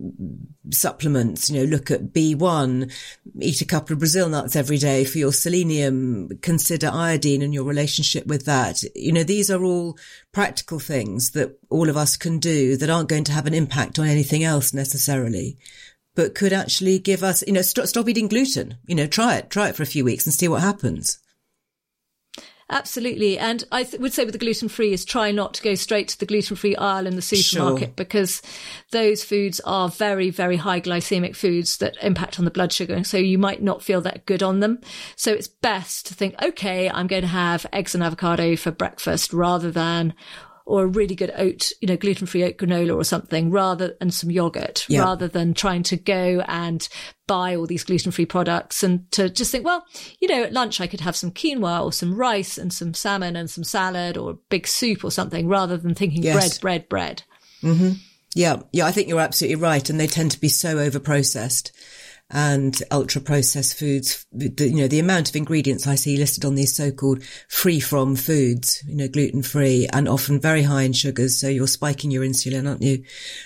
supplements, 0.71 1.51
you 1.51 1.59
know, 1.59 1.65
look 1.65 1.91
at 1.91 2.13
B1, 2.13 2.93
eat 3.41 3.61
a 3.61 3.67
couple 3.67 3.93
of 3.93 3.99
Brazil 3.99 4.29
nuts 4.29 4.57
every 4.57 4.79
day 4.79 5.05
for 5.05 5.19
your 5.19 5.33
selenium, 5.33 6.29
consider 6.43 6.89
iodine 6.93 7.43
and 7.43 7.55
your 7.55 7.65
relationship 7.65 8.27
with 8.27 8.45
that. 8.47 8.83
You 8.95 9.13
know, 9.13 9.23
these 9.23 9.51
are 9.51 9.63
all 9.63 9.99
practical 10.33 10.79
things 10.79 11.31
that 11.33 11.59
all 11.71 11.89
of 11.89 11.97
us 11.97 12.17
can 12.17 12.39
do 12.39 12.77
that 12.77 12.91
aren't 12.91 13.09
going 13.09 13.25
to 13.25 13.33
have 13.33 13.47
an 13.47 13.55
impact 13.55 13.99
on 13.99 14.07
anything 14.07 14.45
else 14.45 14.75
necessarily, 14.75 15.57
but 16.15 16.35
could 16.35 16.53
actually 16.53 16.99
give 16.99 17.23
us, 17.23 17.45
you 17.47 17.53
know, 17.53 17.63
st- 17.63 17.89
stop 17.89 18.09
eating 18.09 18.29
gluten. 18.29 18.77
You 18.87 18.95
know, 18.95 19.07
try 19.07 19.37
it, 19.37 19.51
try 19.51 19.69
it 19.69 19.77
for 19.77 19.83
a 19.83 19.87
few 19.87 20.05
weeks 20.05 20.27
and 20.27 20.35
see 20.35 20.49
what 20.49 20.63
happens. 20.63 21.19
Absolutely. 22.69 23.39
And 23.39 23.63
I 23.71 23.85
th- 23.85 24.01
would 24.01 24.13
say 24.13 24.25
with 24.25 24.33
the 24.33 24.39
gluten 24.41 24.69
free 24.69 24.93
is 24.93 25.05
try 25.05 25.31
not 25.31 25.55
to 25.55 25.63
go 25.63 25.77
straight 25.77 26.09
to 26.09 26.19
the 26.19 26.27
gluten 26.27 26.57
free 26.57 26.75
aisle 26.75 27.07
in 27.07 27.15
the 27.15 27.23
supermarket 27.23 27.89
Sure. 27.91 27.95
because 27.97 28.43
those 28.91 29.23
foods 29.23 29.61
are 29.61 29.89
very, 29.89 30.31
very 30.31 30.57
high 30.57 30.81
glycemic 30.81 31.37
foods 31.37 31.77
that 31.79 31.97
impact 32.03 32.41
on 32.41 32.45
the 32.45 32.51
blood 32.51 32.73
sugar. 32.73 33.05
So 33.05 33.19
you 33.19 33.39
might 33.39 33.63
not 33.63 33.83
feel 33.85 34.01
that 34.01 34.27
good 34.27 34.43
on 34.43 34.59
them. 34.59 34.81
So 35.15 35.33
it's 35.33 35.47
best 35.47 36.07
to 36.07 36.15
think, 36.15 36.35
okay, 36.43 36.91
I'm 36.91 37.07
going 37.07 37.23
to 37.23 37.29
have 37.29 37.67
eggs 37.73 37.95
and 37.95 38.03
avocado 38.03 38.57
for 38.57 38.73
breakfast 38.73 39.33
rather 39.33 39.71
than 39.71 40.13
or 40.67 40.83
a 40.83 40.87
really 40.87 41.15
good 41.15 41.33
oat, 41.37 41.71
you 41.81 41.87
know, 41.89 41.97
gluten-free 41.97 42.43
oat 42.43 42.57
granola 42.59 42.95
or 42.97 43.05
something 43.05 43.51
rather, 43.51 43.95
and 44.01 44.13
some 44.13 44.31
yogurt 44.31 44.85
Yeah. 44.89 45.01
rather 45.03 45.29
than 45.29 45.55
trying 45.55 45.85
to 45.85 45.97
go 45.97 46.43
and 46.49 46.87
buy 47.29 47.55
all 47.55 47.67
these 47.67 47.85
gluten-free 47.85 48.27
products 48.27 48.83
and 48.83 49.11
to 49.13 49.31
just 49.31 49.53
think, 49.53 49.65
well, 49.65 49.85
you 50.21 50.27
know, 50.29 50.43
at 50.43 50.53
lunch 50.53 50.81
I 50.81 50.87
could 50.89 51.01
have 51.01 51.17
some 51.17 51.31
quinoa 51.31 51.85
or 51.85 51.93
some 51.93 52.15
rice 52.17 52.59
and 52.59 52.73
some 52.73 52.95
salmon 52.95 53.37
and 53.37 53.49
some 53.49 53.65
salad 53.65 54.17
or 54.17 54.33
a 54.33 54.39
big 54.51 54.67
soup 54.67 55.05
or 55.05 55.11
something 55.11 55.47
rather 55.49 55.77
than 55.77 55.95
thinking 55.95 56.23
Yes. 56.25 56.59
bread, 56.59 56.61
bread, 56.61 56.89
bread. 56.89 57.23
Mm-hmm. 57.63 57.91
Yeah. 58.35 58.63
Yeah. 58.73 58.87
I 58.87 58.93
think 58.93 59.09
you're 59.09 59.21
absolutely 59.21 59.57
right. 59.57 59.89
And 59.89 59.99
they 59.99 60.07
tend 60.07 60.33
to 60.33 60.41
be 60.41 60.49
so 60.49 60.79
over 60.79 60.99
processed 61.01 61.73
and 62.31 62.83
ultra 62.91 63.21
processed 63.21 63.79
foods. 63.79 64.27
The, 64.33 64.69
you 64.69 64.77
know, 64.77 64.89
the 64.89 64.99
amount 64.99 65.29
of 65.29 65.37
ingredients 65.37 65.87
I 65.87 65.95
see 65.95 66.17
listed 66.17 66.45
on 66.45 66.57
these 66.57 66.75
so-called 66.75 67.23
free 67.49 67.79
from 67.79 68.17
foods, 68.17 68.83
you 68.87 68.97
know, 68.97 69.09
gluten 69.09 69.43
free 69.43 69.87
and 69.93 70.09
often 70.09 70.41
very 70.41 70.63
high 70.63 70.83
in 70.83 70.93
sugars. 70.93 71.39
So 71.39 71.49
you're 71.49 71.69
spiking 71.69 72.11
your 72.11 72.25
insulin, 72.25 72.69
aren't 72.69 72.83
you? 72.83 73.05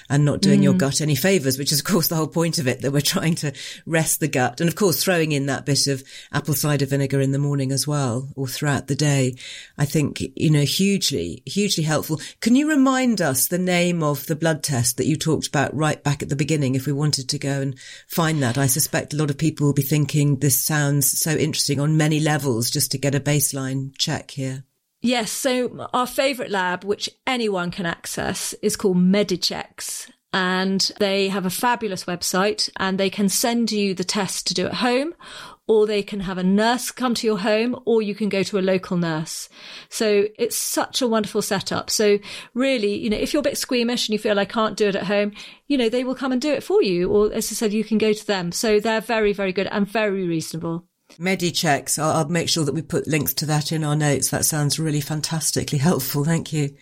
And 0.09 0.25
not 0.25 0.41
doing 0.41 0.63
your 0.63 0.73
mm. 0.73 0.79
gut 0.79 1.03
any 1.03 1.15
favors, 1.15 1.59
which 1.59 1.73
is 1.73 1.81
of 1.81 1.85
course 1.85 2.09
the 2.09 2.17
whole 2.17 2.27
point 2.27 2.59
of 2.59 2.67
it, 2.67 2.81
that 2.81 2.93
we're 2.93 3.01
trying 3.03 3.35
to 3.37 3.53
rest 3.85 4.21
the 4.21 4.29
gut. 4.29 4.61
And 4.61 4.69
of 4.69 4.77
course, 4.77 5.03
throwing 5.03 5.33
in 5.33 5.47
that 5.47 5.67
bit 5.67 5.87
of 5.87 6.03
apple 6.33 6.55
cider 6.55 6.87
vinegar 6.87 7.21
in 7.21 7.33
the 7.33 7.39
morning 7.39 7.73
as 7.73 7.87
well 7.87 8.31
or 8.35 8.47
throughout 8.47 8.87
the 8.87 8.97
day. 8.97 9.37
I 9.77 9.85
think, 9.85 10.23
you 10.37 10.51
know, 10.51 10.65
hugely, 10.65 11.43
hugely 11.45 11.85
helpful. 11.85 12.21
Can 12.41 12.57
you 12.57 12.69
remind 12.69 13.21
us 13.21 13.47
the 13.47 13.59
name 13.59 14.03
of 14.03 14.27
the 14.27 14.37
blood 14.37 14.63
test 14.63 14.97
that 14.97 15.07
you 15.07 15.17
talked 15.17 15.47
about 15.47 15.75
right 15.75 16.03
back 16.03 16.23
at 16.23 16.31
the 16.31 16.37
beginning 16.37 16.75
if 16.75 16.87
we 16.87 16.93
wanted 16.93 17.29
to 17.29 17.39
go 17.39 17.61
and 17.61 17.79
find 18.09 18.43
that? 18.43 18.57
I 18.57 18.70
suspect 18.71 19.13
a 19.13 19.17
lot 19.17 19.31
of 19.31 19.39
people 19.39 19.67
will 19.67 19.75
be 19.75 19.83
thinking 19.83 20.37
this 20.37 20.63
sounds 20.63 21.21
so 21.21 21.33
interesting 21.33 21.81
on 21.81 21.97
many 21.97 22.21
levels 22.21 22.71
just 22.71 22.91
to 22.93 22.99
get 22.99 23.15
a 23.15 23.21
baseline 23.21 23.97
check 23.99 24.31
here. 24.31 24.65
Yes. 25.03 25.31
So 25.31 25.89
our 25.93 26.07
favorite 26.07 26.51
lab, 26.51 26.85
which 26.85 27.09
anyone 27.27 27.71
can 27.71 27.87
access, 27.87 28.53
is 28.63 28.77
called 28.77 28.99
Medichecks. 28.99 30.11
And 30.33 30.93
they 31.01 31.29
have 31.29 31.45
a 31.45 31.51
fabulous 31.51 32.05
website 32.05 32.71
and 32.77 32.99
they 32.99 33.11
can 33.11 33.29
send 33.29 33.73
you 33.73 33.95
the 33.95 34.05
test 34.05 34.47
to 34.47 34.55
do 34.55 34.67
at 34.67 34.75
home, 34.75 35.15
or 35.71 35.87
they 35.87 36.03
can 36.03 36.19
have 36.19 36.37
a 36.37 36.43
nurse 36.43 36.91
come 36.91 37.15
to 37.15 37.29
your 37.29 37.39
home, 37.39 37.81
or 37.85 38.03
you 38.03 38.13
can 38.13 38.29
go 38.29 38.43
to 38.43 38.59
a 38.59 38.61
local 38.61 38.97
nurse. 38.97 39.49
So 39.89 40.27
it's 40.37 40.57
such 40.57 41.01
a 41.01 41.07
wonderful 41.07 41.43
setup. 41.43 41.91
So 41.91 42.19
really, 42.55 42.97
you 42.97 43.09
know, 43.09 43.17
if 43.17 43.33
you're 43.33 43.39
a 43.39 43.45
bit 43.45 43.57
squeamish 43.57 44.09
and 44.09 44.13
you 44.13 44.19
feel 44.19 44.41
I 44.41 44.47
can't 44.47 44.77
do 44.77 44.89
it 44.89 44.97
at 44.97 45.05
home, 45.05 45.31
you 45.69 45.79
know, 45.79 45.89
they 45.89 46.03
will 46.03 46.17
come 46.17 46.33
and 46.33 46.43
do 46.43 46.53
it 46.53 46.65
for 46.65 46.83
you. 46.83 47.09
Or 47.09 47.33
as 47.33 47.53
I 47.53 47.55
said, 47.55 47.73
you 47.73 47.85
can 47.85 47.99
go 47.99 48.13
to 48.13 48.27
them. 48.27 48.51
So 48.51 48.81
they're 48.81 49.01
very, 49.01 49.33
very 49.33 49.53
good 49.53 49.69
and 49.69 49.87
very 49.87 50.27
reasonable. 50.27 50.89
Medichecks. 51.21 52.01
I'll, 52.01 52.17
I'll 52.17 52.29
make 52.29 52.49
sure 52.49 52.65
that 52.65 52.75
we 52.75 52.83
put 52.83 53.07
links 53.07 53.33
to 53.35 53.47
that 53.47 53.71
in 53.71 53.85
our 53.85 53.95
notes. 53.95 54.31
That 54.31 54.47
sounds 54.47 54.81
really 54.81 55.01
fantastically 55.01 55.79
helpful. 55.79 56.25
Thank 56.25 56.53
you. 56.53 56.75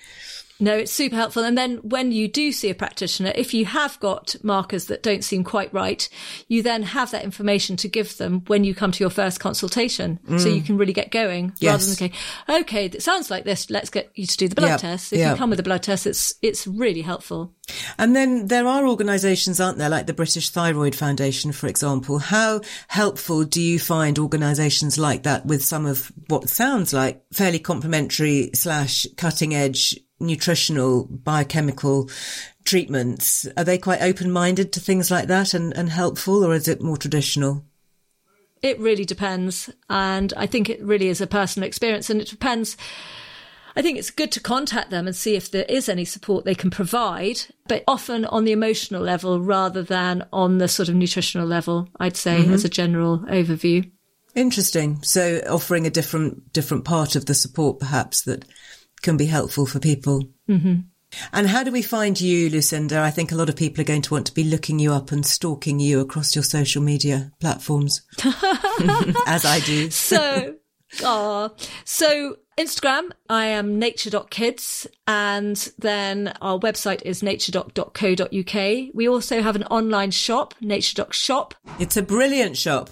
No, 0.61 0.77
it's 0.77 0.93
super 0.93 1.15
helpful. 1.15 1.45
And 1.45 1.57
then 1.57 1.77
when 1.79 2.11
you 2.11 2.27
do 2.27 2.51
see 2.51 2.69
a 2.69 2.75
practitioner, 2.75 3.33
if 3.37 3.55
you 3.55 3.65
have 3.67 3.99
got 4.01 4.35
markers 4.43 4.87
that 4.87 5.05
don't 5.05 5.23
seem 5.23 5.45
quite 5.45 5.73
right, 5.73 6.09
you 6.49 6.63
then 6.63 6.83
have 6.83 7.13
that 7.13 7.23
information 7.23 7.77
to 7.79 7.89
give 7.89 8.17
them 8.17 8.43
when 8.49 8.65
you 8.65 8.75
come 8.75 8.91
to 8.91 9.05
your 9.05 9.11
first 9.11 9.39
consultation. 9.39 10.19
So 10.27 10.49
mm. 10.49 10.57
you 10.57 10.63
can 10.63 10.77
really 10.77 10.93
get 10.93 11.13
going 11.13 11.53
rather 11.63 11.85
than 11.85 11.93
okay, 11.93 12.13
okay, 12.49 12.87
it 12.87 13.03
sounds 13.03 13.31
like 13.31 13.45
this. 13.45 13.71
Let's 13.71 13.91
get 13.91 14.11
you 14.15 14.27
to 14.27 14.37
do 14.37 14.49
the 14.49 14.57
blood 14.57 14.71
Yeah, 14.71 14.77
test. 14.79 15.13
If 15.13 15.21
yeah. 15.21 15.31
you 15.31 15.37
come 15.37 15.51
with 15.51 15.61
a 15.61 15.63
blood 15.63 15.85
test, 15.85 16.07
it's, 16.07 16.35
it's 16.43 16.67
really 16.67 17.03
helpful. 17.03 17.55
And 17.97 18.17
then 18.17 18.49
there 18.49 18.67
are 18.67 18.87
organisations, 18.89 19.61
aren't 19.61 19.79
there, 19.79 19.91
like 19.91 20.07
the 20.07 20.15
British 20.15 20.51
Thyroid 20.51 20.95
Foundation, 20.95 21.53
for 21.53 21.69
example. 21.69 22.19
How 22.19 22.63
helpful 22.89 23.45
do 23.45 23.61
you 23.61 23.79
find 23.79 24.19
organisations 24.19 24.99
like 24.99 25.23
that 25.23 25.47
with 25.47 25.63
some 25.65 25.87
of 25.87 26.11
what 26.27 26.49
sounds 26.49 26.93
like 26.93 27.23
fairly 27.33 27.59
complementary 27.59 28.51
slash 28.55 29.07
cutting 29.17 29.55
edge 29.55 29.97
nutritional 30.21 31.05
biochemical 31.05 32.11
treatments? 32.65 33.47
Are 33.57 33.65
they 33.65 33.79
quite 33.79 34.03
open 34.03 34.31
minded 34.31 34.73
to 34.73 34.81
things 34.81 35.11
like 35.11 35.29
that 35.29 35.55
and, 35.55 35.77
and 35.77 35.89
helpful, 35.91 36.45
or 36.45 36.55
is 36.55 36.69
it 36.69 36.83
more 36.83 36.97
traditional? 36.97 37.65
It 38.63 38.79
really 38.81 39.05
depends. 39.05 39.71
And 39.89 40.33
I 40.37 40.47
think 40.47 40.69
it 40.69 40.83
really 40.83 41.09
is 41.09 41.21
a 41.21 41.27
personal 41.27 41.67
experience 41.67 42.11
and 42.11 42.21
it 42.21 42.29
depends. 42.29 42.77
I 43.77 43.83
think 43.83 43.99
it's 43.99 44.11
good 44.11 44.33
to 44.33 44.41
contact 44.41 44.91
them 44.91 45.07
and 45.07 45.15
see 45.15 45.37
if 45.37 45.53
there 45.53 45.67
is 45.69 45.89
any 45.89 46.05
support 46.05 46.45
they 46.45 46.57
can 46.57 46.71
provide, 46.71 47.43
but 47.69 47.85
often 47.87 48.25
on 48.25 48.45
the 48.45 48.51
emotional 48.51 49.03
level 49.03 49.41
rather 49.41 49.85
than 49.85 50.27
on 50.33 50.59
the 50.59 50.67
sort 50.67 50.89
of 50.89 50.97
nutritional 50.97 51.47
level, 51.47 51.89
I'd 52.01 52.17
say, 52.17 52.41
mm-hmm. 52.41 52.55
as 52.55 52.65
a 52.65 52.69
general 52.69 53.21
overview. 53.21 53.89
Interesting. 54.35 55.03
So 55.03 55.41
offering 55.49 55.87
a 55.87 55.91
different 55.91 56.53
different 56.53 56.85
part 56.85 57.17
of 57.17 57.27
the 57.27 57.35
support, 57.35 57.79
perhaps 57.79 58.23
that 58.23 58.45
can 59.03 59.17
be 59.17 59.27
helpful 59.27 59.67
for 59.67 59.79
people. 59.79 60.29
Mm-hmm. 60.49 60.81
And 61.33 61.47
how 61.47 61.63
do 61.63 61.73
we 61.73 61.83
find 61.83 62.21
you, 62.21 62.51
Lucinda? 62.51 63.01
I 63.01 63.11
think 63.11 63.33
a 63.33 63.35
lot 63.35 63.49
of 63.49 63.57
people 63.57 63.81
are 63.81 63.85
going 63.85 64.03
to 64.03 64.15
want 64.15 64.27
to 64.27 64.35
be 64.35 64.45
looking 64.45 64.79
you 64.79 64.93
up 64.93 65.11
and 65.11 65.25
stalking 65.25 65.81
you 65.81 66.01
across 66.01 66.35
your 66.35 66.45
social 66.45 66.83
media 66.83 67.33
platforms, 67.41 68.03
as 69.27 69.45
I 69.45 69.61
do. 69.65 69.91
So, 69.91 70.57
ah, 71.03 71.51
so 71.85 72.37
Instagram, 72.59 73.13
I 73.31 73.47
am 73.47 73.79
nature.kids 73.79 74.87
and 75.07 75.57
then 75.79 76.35
our 76.43 76.59
website 76.59 77.03
is 77.03 77.23
naturedoc.co.uk. 77.23 78.95
We 78.95 79.09
also 79.09 79.43
have 79.43 79.57
an 79.57 79.65
online 79.65 80.11
shop, 80.11 80.55
nature.shop. 80.61 81.55
It's 81.79 81.97
a 81.97 82.03
brilliant 82.03 82.57
shop. 82.57 82.91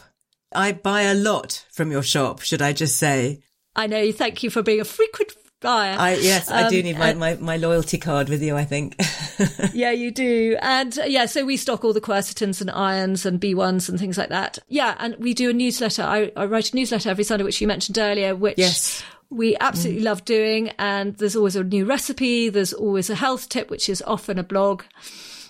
I 0.54 0.72
buy 0.72 1.02
a 1.02 1.14
lot 1.14 1.66
from 1.72 1.90
your 1.90 2.04
shop, 2.04 2.40
should 2.40 2.62
I 2.62 2.72
just 2.72 2.96
say? 2.96 3.40
I 3.74 3.88
know, 3.88 4.10
thank 4.12 4.42
you 4.42 4.50
for 4.50 4.62
being 4.62 4.80
a 4.80 4.84
frequent 4.84 5.32
buyer. 5.60 5.96
I 5.98 6.14
yes, 6.14 6.50
I 6.50 6.68
do 6.68 6.78
Um, 6.78 6.82
need 6.84 6.98
my, 6.98 7.14
my, 7.14 7.34
my 7.36 7.56
loyalty 7.56 7.98
card 7.98 8.28
with 8.28 8.42
you, 8.42 8.56
I 8.56 8.64
think. 8.64 8.96
yeah, 9.72 9.90
you 9.90 10.10
do. 10.10 10.56
And 10.60 10.98
uh, 10.98 11.04
yeah, 11.04 11.26
so 11.26 11.44
we 11.44 11.56
stock 11.56 11.84
all 11.84 11.92
the 11.92 12.00
quercetins 12.00 12.60
and 12.60 12.70
irons 12.70 13.26
and 13.26 13.40
B1s 13.40 13.88
and 13.88 13.98
things 13.98 14.18
like 14.18 14.28
that. 14.30 14.58
Yeah, 14.68 14.94
and 14.98 15.16
we 15.18 15.34
do 15.34 15.50
a 15.50 15.52
newsletter. 15.52 16.02
I, 16.02 16.32
I 16.36 16.44
write 16.46 16.72
a 16.72 16.76
newsletter 16.76 17.10
every 17.10 17.24
Sunday, 17.24 17.44
which 17.44 17.60
you 17.60 17.66
mentioned 17.66 17.98
earlier, 17.98 18.34
which 18.36 18.58
Yes. 18.58 19.02
we 19.30 19.56
absolutely 19.60 20.02
love 20.02 20.24
doing. 20.24 20.68
And 20.78 21.16
there's 21.16 21.36
always 21.36 21.56
a 21.56 21.64
new 21.64 21.84
recipe. 21.84 22.48
There's 22.48 22.72
always 22.72 23.10
a 23.10 23.14
health 23.14 23.48
tip, 23.48 23.70
which 23.70 23.88
is 23.88 24.02
often 24.06 24.38
a 24.38 24.44
blog. 24.44 24.82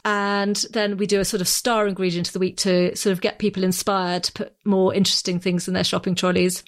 And 0.05 0.55
then 0.71 0.99
we 0.99 1.07
do 1.09 1.19
a 1.19 1.25
sort 1.25 1.41
of 1.41 1.49
star 1.49 1.89
ingredient 1.89 2.29
of 2.29 2.33
the 2.33 2.39
week 2.39 2.57
to 2.59 2.95
sort 2.95 3.13
of 3.13 3.21
get 3.21 3.41
people 3.41 3.65
inspired 3.65 4.23
to 4.25 4.33
put 4.33 4.55
more 4.65 4.95
interesting 4.95 5.41
things 5.41 5.67
in 5.67 5.75
their 5.75 5.83
shopping 5.85 6.15
trolleys. 6.15 6.63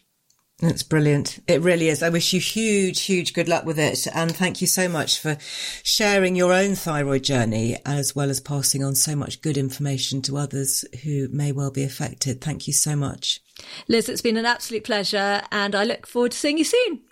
That's 0.61 0.83
brilliant. 0.83 1.39
It 1.47 1.61
really 1.61 1.89
is. 1.89 2.03
I 2.03 2.09
wish 2.09 2.33
you 2.33 2.41
huge, 2.41 3.03
huge 3.03 3.33
good 3.33 3.49
luck 3.49 3.65
with 3.65 3.79
it. 3.79 4.09
And 4.13 4.35
thank 4.35 4.61
you 4.61 4.67
so 4.67 4.89
much 4.89 5.21
for 5.21 5.37
sharing 5.85 6.35
your 6.35 6.53
own 6.53 6.75
thyroid 6.75 7.23
journey 7.23 7.77
as 7.87 8.17
well 8.17 8.29
as 8.29 8.41
passing 8.41 8.83
on 8.83 8.97
so 8.97 9.15
much 9.15 9.41
good 9.41 9.57
information 9.57 10.21
to 10.23 10.37
others 10.37 10.85
who 11.05 11.29
may 11.29 11.53
well 11.53 11.71
be 11.71 11.85
affected. 11.85 12.41
Thank 12.41 12.67
you 12.67 12.73
so 12.73 12.97
much. 12.97 13.41
Liz, 13.87 14.09
it's 14.09 14.21
been 14.21 14.37
an 14.37 14.47
absolute 14.47 14.83
pleasure. 14.83 15.43
And 15.53 15.77
I 15.77 15.85
look 15.85 16.09
forward 16.09 16.33
to 16.33 16.39
seeing 16.39 16.59
you 16.59 16.65
soon. 16.65 17.03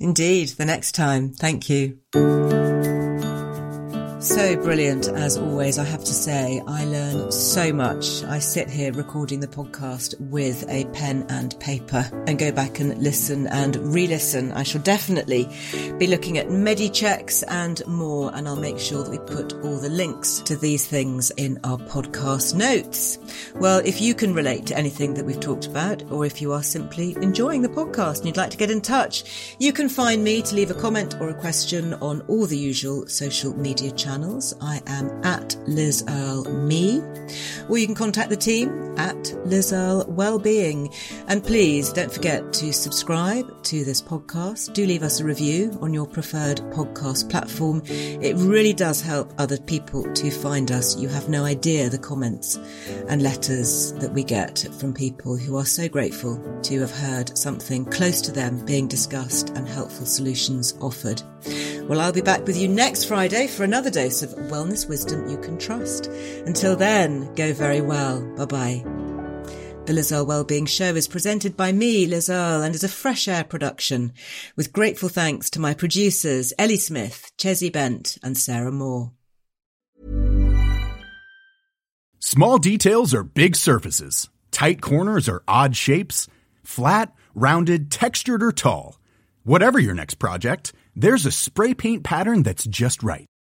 Indeed, 0.00 0.48
the 0.50 0.64
next 0.64 0.92
time. 0.92 1.32
Thank 1.32 1.70
you. 1.70 2.00
So 4.18 4.56
brilliant 4.56 5.08
as 5.08 5.36
always, 5.36 5.78
I 5.78 5.84
have 5.84 6.02
to 6.02 6.12
say. 6.12 6.62
I 6.66 6.86
learn 6.86 7.30
so 7.30 7.70
much. 7.70 8.24
I 8.24 8.38
sit 8.38 8.68
here 8.68 8.90
recording 8.92 9.40
the 9.40 9.46
podcast 9.46 10.18
with 10.18 10.64
a 10.70 10.86
pen 10.86 11.26
and 11.28 11.58
paper 11.60 12.10
and 12.26 12.38
go 12.38 12.50
back 12.50 12.80
and 12.80 12.96
listen 12.96 13.46
and 13.46 13.76
re-listen. 13.76 14.52
I 14.52 14.62
shall 14.62 14.80
definitely 14.80 15.48
be 15.98 16.06
looking 16.06 16.38
at 16.38 16.48
Medichecks 16.48 17.44
and 17.46 17.86
more, 17.86 18.34
and 18.34 18.48
I'll 18.48 18.56
make 18.56 18.78
sure 18.78 19.04
that 19.04 19.10
we 19.10 19.18
put 19.18 19.52
all 19.62 19.78
the 19.78 19.90
links 19.90 20.40
to 20.46 20.56
these 20.56 20.86
things 20.86 21.30
in 21.32 21.60
our 21.62 21.76
podcast 21.76 22.54
notes. 22.54 23.18
Well, 23.54 23.82
if 23.84 24.00
you 24.00 24.14
can 24.14 24.32
relate 24.32 24.66
to 24.66 24.78
anything 24.78 25.12
that 25.14 25.26
we've 25.26 25.38
talked 25.38 25.66
about, 25.66 26.10
or 26.10 26.24
if 26.24 26.40
you 26.40 26.52
are 26.52 26.62
simply 26.62 27.14
enjoying 27.20 27.60
the 27.60 27.68
podcast 27.68 28.18
and 28.18 28.26
you'd 28.26 28.38
like 28.38 28.50
to 28.50 28.56
get 28.56 28.70
in 28.70 28.80
touch, 28.80 29.56
you 29.60 29.74
can 29.74 29.90
find 29.90 30.24
me 30.24 30.40
to 30.40 30.54
leave 30.54 30.70
a 30.70 30.74
comment 30.74 31.16
or 31.20 31.28
a 31.28 31.34
question 31.34 31.92
on 31.94 32.22
all 32.22 32.46
the 32.46 32.58
usual 32.58 33.06
social 33.06 33.54
media 33.56 33.90
channels 33.90 34.06
channels. 34.16 34.54
I 34.62 34.80
am 34.86 35.10
at 35.24 35.56
Liz 35.66 36.02
Earle 36.08 36.44
Me, 36.50 37.02
or 37.68 37.76
you 37.76 37.84
can 37.84 37.94
contact 37.94 38.30
the 38.30 38.36
team 38.36 38.94
at 38.96 39.34
Liz 39.44 39.74
Earle 39.74 40.06
Wellbeing. 40.08 40.90
And 41.28 41.44
please 41.44 41.92
don't 41.92 42.10
forget 42.10 42.50
to 42.54 42.72
subscribe 42.72 43.62
to 43.64 43.84
this 43.84 44.00
podcast. 44.00 44.72
Do 44.72 44.86
leave 44.86 45.02
us 45.02 45.20
a 45.20 45.24
review 45.24 45.76
on 45.82 45.92
your 45.92 46.06
preferred 46.06 46.58
podcast 46.72 47.28
platform. 47.28 47.82
It 47.86 48.36
really 48.36 48.72
does 48.72 49.02
help 49.02 49.34
other 49.36 49.58
people 49.58 50.10
to 50.14 50.30
find 50.30 50.72
us. 50.72 50.96
You 50.96 51.08
have 51.08 51.28
no 51.28 51.44
idea 51.44 51.90
the 51.90 51.98
comments 51.98 52.56
and 53.08 53.22
letters 53.22 53.92
that 53.94 54.14
we 54.14 54.24
get 54.24 54.66
from 54.78 54.94
people 54.94 55.36
who 55.36 55.58
are 55.58 55.66
so 55.66 55.90
grateful 55.90 56.40
to 56.62 56.80
have 56.80 56.90
heard 56.90 57.36
something 57.36 57.84
close 57.84 58.22
to 58.22 58.32
them 58.32 58.64
being 58.64 58.88
discussed 58.88 59.50
and 59.50 59.68
helpful 59.68 60.06
solutions 60.06 60.72
offered. 60.80 61.20
Well, 61.88 62.00
I'll 62.00 62.12
be 62.12 62.20
back 62.20 62.44
with 62.46 62.56
you 62.56 62.66
next 62.66 63.04
Friday 63.04 63.46
for 63.46 63.62
another 63.62 63.90
dose 63.96 64.22
of 64.22 64.30
wellness 64.50 64.86
wisdom 64.86 65.26
you 65.26 65.38
can 65.38 65.56
trust. 65.56 66.08
Until 66.44 66.76
then, 66.76 67.32
go 67.34 67.54
very 67.54 67.80
well. 67.80 68.20
Bye 68.36 68.44
bye. 68.44 68.84
The 69.86 69.94
Liz 69.94 70.12
Earle 70.12 70.26
Wellbeing 70.26 70.66
Show 70.66 70.94
is 70.94 71.08
presented 71.08 71.56
by 71.56 71.72
me, 71.72 72.04
Liz 72.04 72.28
Earle, 72.28 72.62
and 72.62 72.74
is 72.74 72.84
a 72.84 72.88
fresh 72.88 73.26
air 73.26 73.42
production, 73.42 74.12
with 74.54 74.74
grateful 74.74 75.08
thanks 75.08 75.48
to 75.50 75.60
my 75.60 75.72
producers, 75.72 76.52
Ellie 76.58 76.76
Smith, 76.76 77.32
Chesy 77.38 77.72
Bent, 77.72 78.18
and 78.22 78.36
Sarah 78.36 78.70
Moore. 78.70 79.12
Small 82.18 82.58
details 82.58 83.14
are 83.14 83.22
big 83.22 83.56
surfaces. 83.56 84.28
Tight 84.50 84.82
corners 84.82 85.26
are 85.26 85.42
odd 85.48 85.74
shapes. 85.74 86.28
Flat, 86.64 87.14
rounded, 87.34 87.90
textured, 87.90 88.42
or 88.42 88.52
tall. 88.52 88.98
Whatever 89.44 89.78
your 89.78 89.94
next 89.94 90.16
project, 90.16 90.74
there's 90.94 91.24
a 91.24 91.30
spray 91.30 91.72
paint 91.72 92.02
pattern 92.04 92.42
that's 92.42 92.66
just 92.66 93.02
right. 93.02 93.26